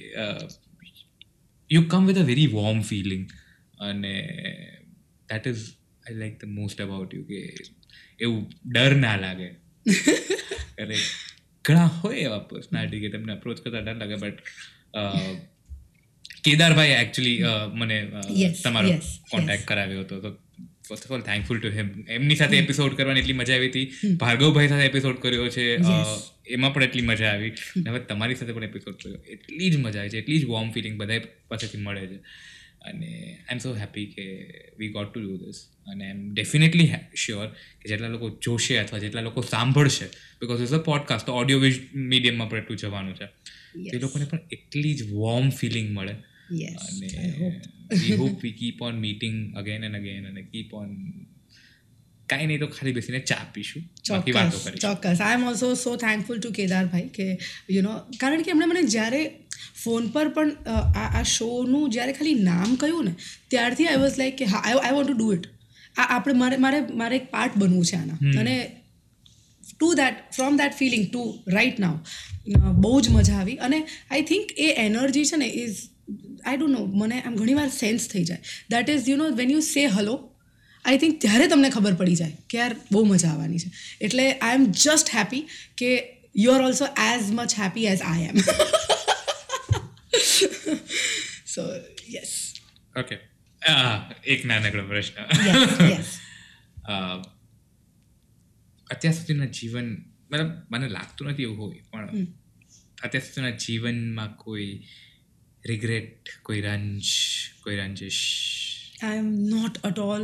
you 1.69 1.81
come 1.81 2.05
with 2.05 2.17
a 2.17 2.21
very 2.21 2.47
warm 2.47 2.81
feeling 2.81 3.29
અને 3.79 4.13
that 5.29 5.47
is 5.47 5.63
I 6.05 6.15
like 6.15 6.41
the 6.41 6.47
most 6.47 6.81
about 6.81 7.13
you 7.13 7.23
કે 7.23 7.41
એવું 8.19 8.41
ડર 8.71 8.93
ના 8.95 9.15
લાગે. 9.17 9.49
એટલે 10.79 10.97
ઘણા 11.65 11.89
હોય 11.99 12.17
એવા 12.21 12.41
પર્સનાલિટી 12.49 12.99
કે 12.99 13.09
તમને 13.09 13.33
અપ્રોચ 13.33 13.61
કરતા 13.61 13.79
ડર 13.79 13.97
લાગે 13.97 14.15
બટ 14.15 14.37
કેદારભાઈ 16.43 16.89
એકચ્યુઅલી 16.95 17.39
મને 17.73 17.97
તમારો 18.63 18.89
કોન્ટેક્ટ 19.31 19.65
કરાવ્યો 19.67 19.99
હતો. 19.99 20.19
તો 20.19 20.29
first 20.87 21.05
of 21.05 21.11
all 21.11 21.21
thankful 21.21 21.57
to 21.59 21.69
him 21.69 21.87
એમની 22.09 22.35
સાથે 22.35 22.57
એપિસોડ 22.57 22.93
કરવાની 22.95 23.19
એટલી 23.19 23.33
મજા 23.33 23.55
આવી 23.55 23.69
હતી. 23.69 24.15
ભાર્ગવભાઈ 24.15 24.67
સાથે 24.67 24.85
એપિસોડ 24.85 25.17
કર્યો 25.19 25.47
છે. 25.49 25.65
એમાં 26.47 26.73
પણ 26.73 26.83
એટલી 26.83 27.01
મજા 27.01 27.31
આવી. 27.31 27.51
હવે 27.87 27.99
તમારી 28.11 28.35
સાથે 28.35 28.53
પણ 28.53 28.63
એપિસોડ 28.63 28.95
કર્યો. 29.03 29.19
એટલી 29.27 29.69
જ 29.69 29.77
મજા 29.77 29.99
આવી 29.99 30.09
છે 30.09 30.17
એટલી 30.17 30.39
જ 30.39 30.45
વોર્મ 30.45 30.69
ફિલિંગ 30.71 30.95
બધા 30.99 31.19
પાસેથી 31.47 31.77
મળે 31.77 32.05
છે. 32.07 32.19
અને 32.87 33.11
આઈ 33.23 33.55
એમ 33.55 33.57
સો 33.57 33.75
હેપી 33.75 34.05
કે 34.05 34.25
we 34.79 34.89
got 34.89 35.13
to 35.13 35.19
do 35.21 35.37
this 35.37 35.59
અને 35.87 36.05
આઈ 36.05 36.11
એમ 36.11 36.33
ડેફિનેટલી 36.33 36.89
શ્યોર 37.15 37.47
કે 37.81 37.89
જેટલા 37.89 38.07
લોકો 38.07 38.29
જોશે 38.43 38.77
અથવા 38.77 38.99
જેટલા 38.99 39.21
લોકો 39.21 39.41
સાંભળશે 39.41 40.05
બિકોઝ 40.41 40.61
ઇઝ 40.61 40.69
અ 40.69 40.77
પોડકાસ્ટ 40.77 41.25
તો 41.25 41.33
ઓડિયો 41.33 41.59
વિઝ 41.59 41.79
મીડિયમમાં 41.95 42.49
પણ 42.49 42.57
એટલું 42.57 42.77
જવાનું 42.77 43.15
છે. 43.15 43.27
તે 43.91 43.99
લોકોને 43.99 44.25
પણ 44.25 44.39
એટલી 44.51 44.93
જ 44.93 45.11
વોર્મ 45.11 45.49
ફિલિંગ 45.49 45.89
મળે. 45.93 46.15
અને 46.67 47.07
we 47.99 48.15
hope 48.15 48.43
we 48.43 48.51
keep 48.51 48.81
on 48.81 48.99
meeting 48.99 49.55
again 49.55 49.83
and 49.83 49.95
again 49.95 50.27
અને 50.27 50.41
કીપ 50.41 50.73
ઓન 50.73 50.95
કાંઈ 52.29 52.45
નહીં 52.45 52.59
તો 52.59 52.67
ખાલી 52.67 52.93
બેસીને 52.93 53.19
ચા 53.19 53.45
પીશું. 53.53 53.83
ચોક્કસ 54.03 54.69
ચોક્કસ. 54.79 55.21
I 55.21 55.33
am 55.33 55.47
also 55.47 55.73
so 55.73 55.95
thankful 55.95 56.39
to 56.39 56.51
કેદારભાઈ 56.51 57.07
કે 57.07 57.39
યુ 57.69 57.81
નો 57.81 57.99
કારણ 58.19 58.41
કે 58.41 58.51
એમણે 58.51 58.65
મને 58.65 58.83
જ્યારે 58.83 59.21
ફોન 59.83 60.07
પર 60.07 60.27
પણ 60.29 60.51
આ 60.67 61.05
આ 61.19 61.23
શોનું 61.35 61.85
જ્યારે 61.89 62.13
ખાલી 62.13 62.39
નામ 62.49 62.75
કહ્યું 62.75 63.05
ને 63.05 63.13
ત્યારથી 63.49 63.87
આઈ 63.87 64.01
વોઝ 64.05 64.17
લાઈક 64.17 64.35
કે 64.35 64.45
હા 64.45 64.63
I 64.65 64.95
want 64.95 65.09
to 65.09 65.17
do 65.17 65.33
it 65.33 65.47
આ 65.97 66.07
આપણે 66.15 66.33
મારે 66.33 66.57
મારે 66.57 66.79
મારે 66.93 67.15
એક 67.15 67.29
પાર્ટ 67.31 67.57
બનવું 67.57 67.85
છે 67.85 67.95
આના. 67.95 68.19
અને 68.39 68.55
to 69.79 69.93
that 69.93 70.15
from 70.35 70.57
that 70.57 70.73
feeling 70.73 71.05
to 71.11 71.21
right 71.47 71.79
now 71.79 71.97
બહુ 72.81 73.01
જ 73.01 73.09
મજા 73.09 73.33
આવી. 73.33 73.55
અને 73.55 73.79
આઈ 74.11 74.21
થિંક 74.21 74.57
એ 74.57 74.73
એનર્જી 74.85 75.25
છે 75.25 75.37
ને 75.37 75.47
ઇઝ 75.63 75.77
આઈ 76.45 76.57
ડોન્ટ 76.57 76.79
નો 76.79 76.85
મને 76.85 77.21
આમ 77.21 77.35
ઘણીવાર 77.35 77.69
સેન્સ 77.69 78.07
થઈ 78.07 78.23
જાય. 78.23 78.39
That 78.69 78.89
is 78.89 79.09
you 79.09 79.17
know 79.17 79.29
when 79.29 79.51
you 79.51 79.61
say 79.61 79.85
hello 79.85 80.15
I 80.85 80.97
think 80.97 81.21
ત્યારે 81.21 81.47
તમને 81.47 81.69
ખબર 81.69 81.93
પડી 81.93 82.15
જાય 82.15 82.37
કે 82.49 82.57
યાર 82.57 82.75
બહુ 82.91 83.03
મજા 83.05 83.29
આવવાની 83.29 83.59
છે. 83.59 83.71
એટલે 84.01 84.31
આઈ 84.31 84.55
એમ 84.55 84.65
જસ્ટ 84.65 85.15
હેપી 85.15 85.43
કે 85.77 85.89
you 86.35 86.51
are 86.53 86.61
also 86.61 86.85
as 87.07 87.31
much 87.31 87.59
happy 87.59 87.85
as 87.85 88.01
I 88.05 88.23
am 88.23 88.37
so 91.57 91.65
yes 92.09 92.33
okay 92.95 93.17
એક 94.23 94.45
નાનકડો 94.45 94.83
પ્રશ્ન. 94.87 95.17
અત્યાર 98.87 99.15
સુધીના 99.15 99.49
જીવન 99.51 99.89
મતલબ 100.29 100.51
મને 100.69 100.87
લાગતું 100.87 101.27
નથી 101.27 101.43
એવું 101.43 101.57
હોય 101.59 101.81
પણ 101.91 102.27
અત્યાર 103.03 103.25
સુધીના 103.25 103.55
જીવનમાં 103.57 104.31
કોઈ 104.37 104.71
રિગ્રેટ 105.65 106.23
કોઈ 106.43 106.61
રંજ 106.61 107.07
કોઈ 107.63 107.75
રંજિશ? 107.75 108.23
આઈ 109.03 109.17
એમ 109.17 109.27
નોટ 109.45 109.77
અટ 109.83 109.99
ઓલ. 109.99 110.23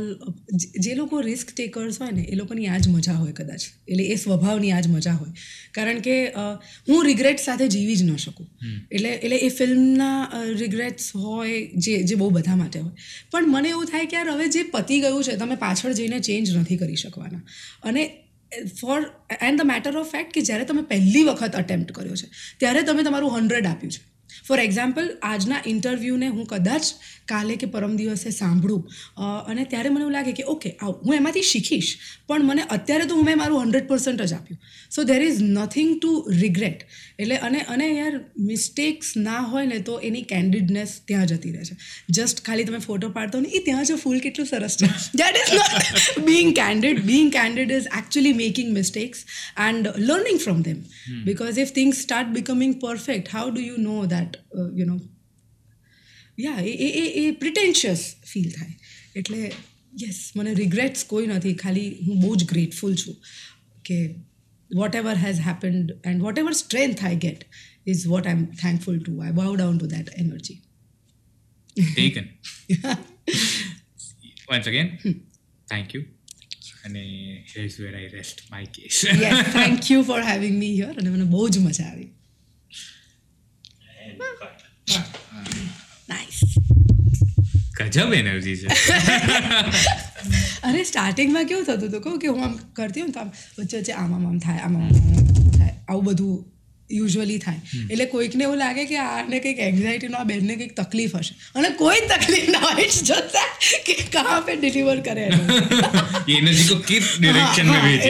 જે 0.80 0.94
લોકો 0.94 1.20
રિસ્ક 1.20 1.52
ટેકર્સ 1.56 2.00
હોય 2.00 2.10
ને 2.10 2.22
એ 2.22 2.34
લોકોની 2.34 2.66
આ 2.66 2.78
જ 2.78 2.88
મજા 2.88 3.12
હોય 3.12 3.32
કદાચ. 3.32 3.62
એટલે 3.88 4.04
એ 4.04 4.16
સ્વભાવની 4.16 4.72
આ 4.72 4.80
જ 4.80 4.88
મજા 4.88 5.12
હોય. 5.12 5.32
કારણ 5.74 6.00
કે 6.00 6.16
હું 6.88 7.04
રિગ્રેટ 7.04 7.38
સાથે 7.38 7.68
જીવી 7.68 7.96
જ 7.96 8.02
ન 8.02 8.16
શકું. 8.16 8.48
એટલે 8.92 9.08
એટલે 9.08 9.36
એ 9.36 9.48
ફિલ્મના 9.48 10.42
રિગ્રેટ્સ 10.58 11.06
હોય 11.16 11.60
જે 11.76 12.02
જે 12.02 12.14
બહુ 12.14 12.30
બધા 12.30 12.56
માટે 12.56 12.78
હોય. 12.80 12.92
પણ 13.30 13.48
મને 13.48 13.68
એવું 13.68 13.86
થાય 13.86 14.06
કે 14.06 14.16
યાર 14.16 14.30
હવે 14.30 14.48
જે 14.48 14.62
પતી 14.62 15.00
ગયું 15.00 15.24
છે 15.24 15.36
તમે 15.36 15.56
પાછળ 15.56 15.92
જઈને 15.92 16.18
ચેન્જ 16.20 16.56
નથી 16.56 16.76
કરી 16.76 16.96
શકવાના. 16.96 17.42
અને 17.82 18.02
for 18.80 18.98
and 19.42 19.62
the 19.62 19.66
matter 19.66 19.96
of 19.96 20.10
fact 20.10 20.34
કે 20.34 20.40
જ્યારે 20.40 20.64
તમે 20.64 20.82
પહેલી 20.82 21.22
વખત 21.22 21.54
અટેમ્પ્ટ 21.54 21.92
કર્યો 21.92 22.14
છે 22.14 22.28
ત્યારે 22.58 22.82
તમે 22.82 23.02
તમારું 23.02 23.38
હંડ્રેડ 23.38 23.66
આપ્યું 23.66 23.92
છે. 23.92 24.02
ફોર 24.48 24.58
એક્ઝામ્પલ 24.60 25.10
આજના 25.22 25.58
ઇન્ટરવ્યૂને 25.66 26.28
હું 26.28 26.46
કદાચ 26.46 26.84
કાલે 27.28 27.54
કે 27.56 27.66
પરમ 27.68 27.96
દિવસે 27.96 28.30
સાંભળું. 28.30 28.82
અને 29.48 29.64
ત્યારે 29.64 29.90
મને 29.90 30.00
એવું 30.00 30.12
લાગે 30.12 30.32
કે 30.32 30.44
ઓકે 30.48 30.70
આવ 30.72 30.92
હું 31.04 31.16
એમાંથી 31.16 31.44
શીખીશ. 31.44 31.90
પણ 32.28 32.44
મને 32.44 32.62
અત્યારે 32.70 33.06
તો 33.06 33.14
હું 33.14 33.24
મેં 33.24 33.38
મારું 33.38 33.62
હંડ્રેડ 33.62 33.88
પર્સન્ટ 33.88 34.22
જ 34.22 34.32
આપ્યું. 34.32 34.60
So 34.90 35.02
there 35.04 35.22
is 35.22 35.42
nothing 35.42 35.92
to 36.00 36.12
regret 36.40 36.86
એટલે 37.18 37.36
અને 37.48 37.60
અને 37.68 37.88
યાર 37.90 38.20
મિસ્ટેક્સ 38.42 39.12
ના 39.16 39.40
હોય 39.52 39.66
ને 39.66 39.78
તો 39.88 39.98
એની 40.00 40.22
કેન્ડિડનેસ 40.32 40.94
ત્યાં 41.08 41.26
જતી 41.26 41.52
રહે 41.52 41.64
છે. 41.64 41.76
જસ્ટ 42.10 42.44
ખાલી 42.44 42.64
તમે 42.64 42.78
ફોટો 42.78 43.08
પાડતો 43.10 43.40
ને 43.40 43.48
એ 43.48 43.64
ત્યાં 43.64 43.84
જો 43.84 43.96
ફૂલ 43.96 44.18
કેટલું 44.18 44.46
સરસ 44.46 44.76
છે. 44.76 44.90
That 45.14 45.40
is 45.42 45.54
not 45.54 46.24
being 46.26 46.54
candid 46.54 47.02
being 47.04 47.32
candid 47.32 47.72
is 47.72 47.90
actually 47.98 48.32
making 48.32 48.72
mistakes 48.72 49.24
and 49.68 49.92
learning 49.98 50.38
from 50.38 50.62
them 50.62 50.84
because 51.24 51.58
if 51.58 51.72
things 51.72 51.96
start 51.98 52.28
becoming 52.28 52.78
perfect 52.80 53.34
how 53.34 53.50
do 53.50 53.60
you 53.60 53.76
know 53.78 53.98
that 54.06 54.40
you 54.80 54.86
know 54.86 55.00
ya 56.38 56.60
એ 56.60 56.72
એ 56.86 56.88
એ 57.00 57.04
એ 57.22 57.30
પ્રિટેન્શિયસ 57.30 58.04
ફીલ 58.32 58.50
થાય. 58.50 58.74
એટલે 59.16 59.52
yes 60.02 60.20
મને 60.36 60.54
regrets 60.54 61.04
કોઈ 61.04 61.26
નથી. 61.26 61.54
ખાલી 61.54 61.88
હું 62.06 62.20
બહુ 62.20 62.36
જ 62.36 62.44
ગ્રેટફુલ 62.44 62.94
છું 62.94 63.16
કે 63.84 63.98
what 64.70 64.94
ever 64.94 65.16
has 65.16 65.40
happened 65.40 65.92
and 66.04 66.22
what 66.22 66.38
ever 66.38 66.52
strength 66.52 67.04
I 67.04 67.16
get 67.16 67.46
is 67.86 68.06
what 68.06 68.26
I 68.26 68.32
am 68.32 68.44
thankful 68.44 68.98
to 68.98 69.18
I 69.18 69.32
bow 69.32 69.56
down 69.56 69.78
to 69.78 69.86
that 69.86 70.08
energy 70.16 70.58
taken 71.94 72.26
once 74.48 74.66
again 74.66 74.88
thank 75.68 75.94
you 75.94 76.02
અને 76.84 77.02
here 77.54 77.64
is 77.64 77.78
where 77.80 77.94
I 77.96 78.08
rest 78.08 78.38
my 78.50 78.66
case 78.74 79.04
yes 79.22 79.38
thank 79.52 79.90
you 79.90 80.02
for 80.02 80.20
having 80.22 80.58
me 80.58 80.74
here 80.74 80.94
અને 81.00 81.10
મને 81.10 81.24
બહુ 81.24 81.48
જ 81.48 81.58
મજા 81.58 81.84
આવી. 81.84 82.10
Nice 86.08 86.38
ગજબ 87.78 88.12
energy 88.12 88.56
છે. 88.56 88.66
અરે 90.68 90.84
સ્ટાર્ટિંગમાં 90.84 91.46
કેવું 91.46 91.64
થતું 91.64 91.88
હતું? 91.88 92.00
કહું 92.00 92.18
કે 92.18 92.28
હું 92.28 92.42
આમ 92.44 92.58
કરતી 92.72 93.00
હોઉં 93.00 93.12
તો 93.12 93.20
આમ 93.20 93.30
વચ્ચે 93.58 93.78
વચ્ચે 93.78 93.92
આમ 93.92 94.12
આમ 94.14 94.38
થાય 94.38 94.58
આમ 94.58 94.76
થાય. 95.58 95.74
આવું 95.88 96.04
બધું 96.04 96.34
યુઝ્યુઅલી 96.90 97.38
થાય. 97.38 97.60
એટલે 97.90 98.04
કોઈકને 98.04 98.44
એવું 98.44 98.58
લાગે 98.58 98.84
કે 98.84 98.98
આને 98.98 99.38
કંઈક 99.38 99.58
એન્ઝાઇટીનો 99.58 100.16
આ 100.16 100.24
બેનને 100.24 100.54
કંઈક 100.54 100.76
તકલીફ 100.76 101.16
હશે. 101.16 101.34
અને 101.54 101.68
કોઈ 101.68 102.00
તકલીફ 102.08 102.48
ના 102.48 102.58
હોય 102.58 102.88
જોતા 103.04 103.48
કે 103.86 103.94
કહાં 104.12 104.46
પે 104.46 104.56
ડિલિવર 104.56 105.00
કરે 105.00 105.26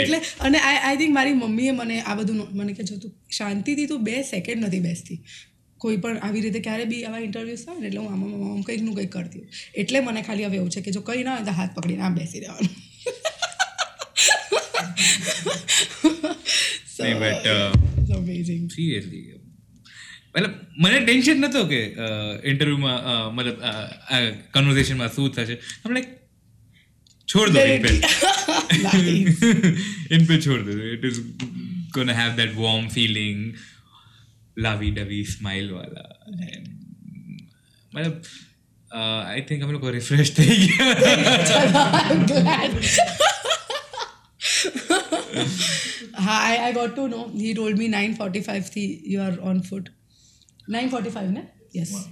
એટલે 0.01 0.21
અને 0.41 0.59
આઈ 0.59 0.79
આઈ 0.79 0.97
થિંક 0.97 1.13
મારી 1.15 1.33
મમ્મીએ 1.33 1.73
મને 1.73 2.03
આ 2.03 2.15
બધું 2.15 2.47
મને 2.53 2.73
કે 2.73 2.83
જો 2.83 2.97
તું 2.97 3.17
શાંતિથી 3.31 3.87
તું 3.87 4.05
બે 4.05 4.23
સેકન્ડ 4.23 4.65
નથી 4.65 4.81
બેસતી. 4.81 5.21
કોઈ 5.85 5.99
પણ 6.05 6.25
આવી 6.27 6.43
રીતે 6.47 6.61
ક્યારે 6.67 6.85
બી 6.93 7.03
આવા 7.05 7.23
ઇન્ટરવ્યૂઝ 7.27 7.65
થાય 7.67 7.81
ને 7.81 7.87
એટલે 7.91 8.01
હું 8.03 8.11
આમાં 8.13 8.49
આમ 8.51 8.63
કંઈકનું 8.63 8.95
કંઈક 8.95 9.13
કરતી 9.13 9.41
હોઉં. 9.41 9.51
એટલે 9.75 9.99
મને 10.01 10.21
ખાલી 10.23 10.49
હવે 10.49 10.57
એવું 10.57 10.71
છે 10.71 10.83
કે 10.87 10.97
જો 10.97 11.03
કંઈ 11.09 11.29
ના 11.29 11.37
હોય 11.37 11.47
તો 11.51 11.57
હાથ 11.61 11.73
પકડીને 11.77 12.05
આમ 12.09 12.15
બેસી 12.15 12.41
રહેવાનું. 12.41 12.75
સિરિયસલી 18.75 19.23
uh, 19.33 19.41
um, 20.41 20.53
મને 20.79 20.99
ટેન્શન 21.01 21.39
નહોતો 21.41 21.61
કે 21.67 21.81
ઇન્ટરવ્યુમાં 22.45 23.35
મતલબ 23.35 23.59
કન્વર્ઝેશનમાં 24.55 25.13
શું 25.17 25.29
થશે. 25.33 25.57
તમને 25.85 26.03
છોડ 27.29 27.55
દો 27.55 27.61
ઇન 27.67 27.83
પે 27.85 27.91
ઇન 30.15 30.27
પે 30.27 30.41
છોડ 30.47 30.67
દો. 30.69 30.73
It 30.95 31.05
is 31.05 31.21
gonna 31.95 32.11
have 32.11 32.33
that 32.37 32.53
warm 32.57 32.87
feeling 32.89 33.41
लावी 34.59 34.91
डवी 34.99 35.25
स्माइल 35.25 35.71
वाला 35.73 36.03
मतलब 37.95 38.23
आई 38.97 39.41
थिंक 39.51 39.63
हम 39.63 39.73
लोग 39.73 39.81
को 39.81 39.91
refresh 39.91 40.35
Hi, 46.25 46.67
I 46.67 46.73
got 46.73 46.95
to 46.97 47.09
know. 47.09 47.23
He 47.29 47.55
told 47.55 47.79
me 47.79 47.89
9:45 47.89 48.69
thi, 48.75 48.85
you 49.13 49.21
are 49.21 49.33
on 49.51 49.63
foot. 49.63 49.89
9:45, 50.69 51.31
ne? 51.37 51.43
Yes. 51.73 51.93
Wow. 51.95 52.05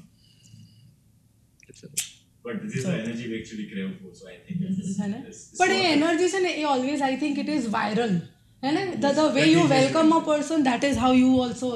But 2.45 2.63
this 2.63 2.75
is 2.75 2.83
so, 2.85 2.91
the 2.91 2.99
energy 2.99 3.29
we 3.29 3.41
actually 3.41 3.67
crave 3.73 3.91
for, 4.03 4.13
so 4.21 4.29
I 4.29 4.37
think 4.47 4.61
this 4.61 4.79
is, 4.79 4.97
this, 4.99 5.17
this 5.27 5.59
But 5.59 5.71
ये 5.71 5.93
energy 5.93 6.29
से 6.29 6.41
ना 6.41 6.49
ये 6.49 6.65
always 6.75 7.01
I 7.09 7.17
think 7.17 7.39
it 7.39 7.49
is 7.57 7.69
viral. 7.75 8.21
है 8.65 8.73
ना 8.75 9.01
the, 9.01 9.13
the 9.21 9.29
way 9.37 9.49
you 9.51 9.67
welcome 9.69 10.13
a 10.13 10.21
person 10.31 10.65
that 10.65 10.85
is 10.85 10.97
how 10.97 11.13
you 11.13 11.29
also 11.45 11.71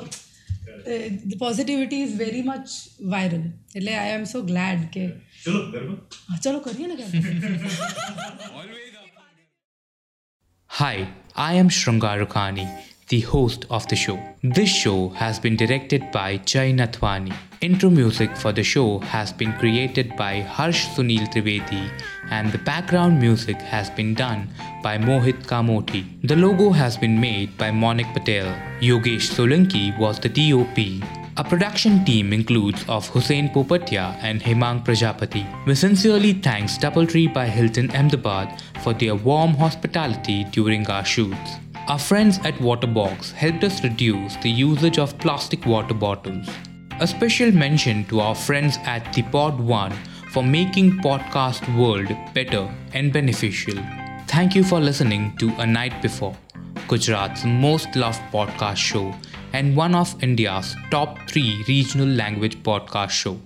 the 1.29 1.39
positivity 1.39 2.03
is 2.03 2.17
very 2.17 2.43
much 2.43 2.67
viral 3.13 3.45
એટલે 3.75 3.95
I 3.95 4.17
am 4.17 4.25
so 4.25 4.43
glad 4.43 4.83
કે 4.93 5.05
ચલો 6.43 6.59
કરીએ 6.61 6.87
ને 6.87 6.97
હાય 10.71 11.07
આઈ 11.37 11.59
એમ 11.59 11.67
am 11.67 11.75
Shrungar 11.79 12.17
Rukhani, 12.19 12.69
the 13.09 13.21
host 13.21 13.67
of 13.71 13.87
the 13.87 13.95
show. 13.95 14.19
This 14.43 14.69
show 14.69 15.11
has 15.11 15.39
been 15.39 15.57
directed 15.57 16.11
by 16.11 16.39
Jay 16.39 16.73
Nathwani. 16.73 17.33
Intro 17.61 17.89
music 17.89 18.37
for 18.37 18.53
the 18.53 18.65
show 18.65 18.99
has 18.99 19.33
been 19.33 19.53
created 19.55 20.17
by 20.17 20.41
Harsh 20.41 20.87
Sunil 20.89 21.27
Trivedi, 21.33 21.89
and 22.31 22.51
the 22.51 22.59
background 22.59 23.21
music 23.21 23.61
has 23.63 23.91
been 23.91 24.13
done 24.15 24.49
by 24.83 24.99
Mohit 24.99 25.47
Kamoti. 25.47 26.05
The 26.25 26.35
logo 26.35 26.71
has 26.71 26.97
been 26.97 27.21
made 27.21 27.57
by 27.57 27.71
Monik 27.71 28.13
Patel. 28.13 28.47
Yogesh 28.81 29.31
Solanki 29.37 29.97
was 29.99 30.19
the 30.19 30.29
DOP. 30.29 30.79
A 31.39 31.45
production 31.45 32.03
team 32.05 32.33
includes 32.33 32.83
of 32.89 33.07
Hussein 33.09 33.51
Popatia 33.51 34.17
and 34.23 34.41
Hemang 34.41 34.83
Prajapati. 34.85 35.45
We 35.67 35.75
sincerely 35.75 36.33
thanks 36.33 36.79
Doubletree 36.79 37.33
by 37.33 37.47
Hilton 37.47 37.91
Ahmedabad 37.91 38.61
for 38.83 38.95
their 38.95 39.15
warm 39.15 39.53
hospitality 39.53 40.45
during 40.45 40.87
our 40.89 41.05
shoots. 41.05 41.59
Our 41.89 42.01
friends 42.01 42.39
at 42.39 42.55
Waterbox 42.55 43.31
helped 43.31 43.63
us 43.63 43.85
reduce 43.85 44.35
the 44.39 44.51
usage 44.51 44.99
of 44.99 45.17
plastic 45.19 45.65
water 45.67 45.95
bottles. 45.95 46.49
A 46.99 47.07
special 47.07 47.53
mention 47.53 48.05
to 48.07 48.19
our 48.19 48.35
friends 48.35 48.77
at 48.83 49.13
The 49.13 49.23
Pod 49.23 49.61
One 49.61 49.93
for 50.33 50.43
making 50.43 50.99
podcast 50.99 51.63
world 51.79 52.09
better 52.35 52.69
and 52.93 53.13
beneficial. 53.13 53.79
Thank 54.27 54.57
you 54.57 54.65
for 54.65 54.81
listening 54.81 55.37
to 55.37 55.55
A 55.59 55.67
Night 55.67 56.03
Before, 56.03 56.37
Gujarat's 56.89 57.45
most 57.45 57.95
loved 57.95 58.21
podcast 58.33 58.79
show 58.79 59.15
and 59.53 59.77
one 59.77 59.95
of 59.95 60.21
India's 60.25 60.75
top 60.91 61.17
3 61.29 61.67
regional 61.69 62.09
language 62.09 62.61
podcast 62.65 63.11
show. 63.11 63.41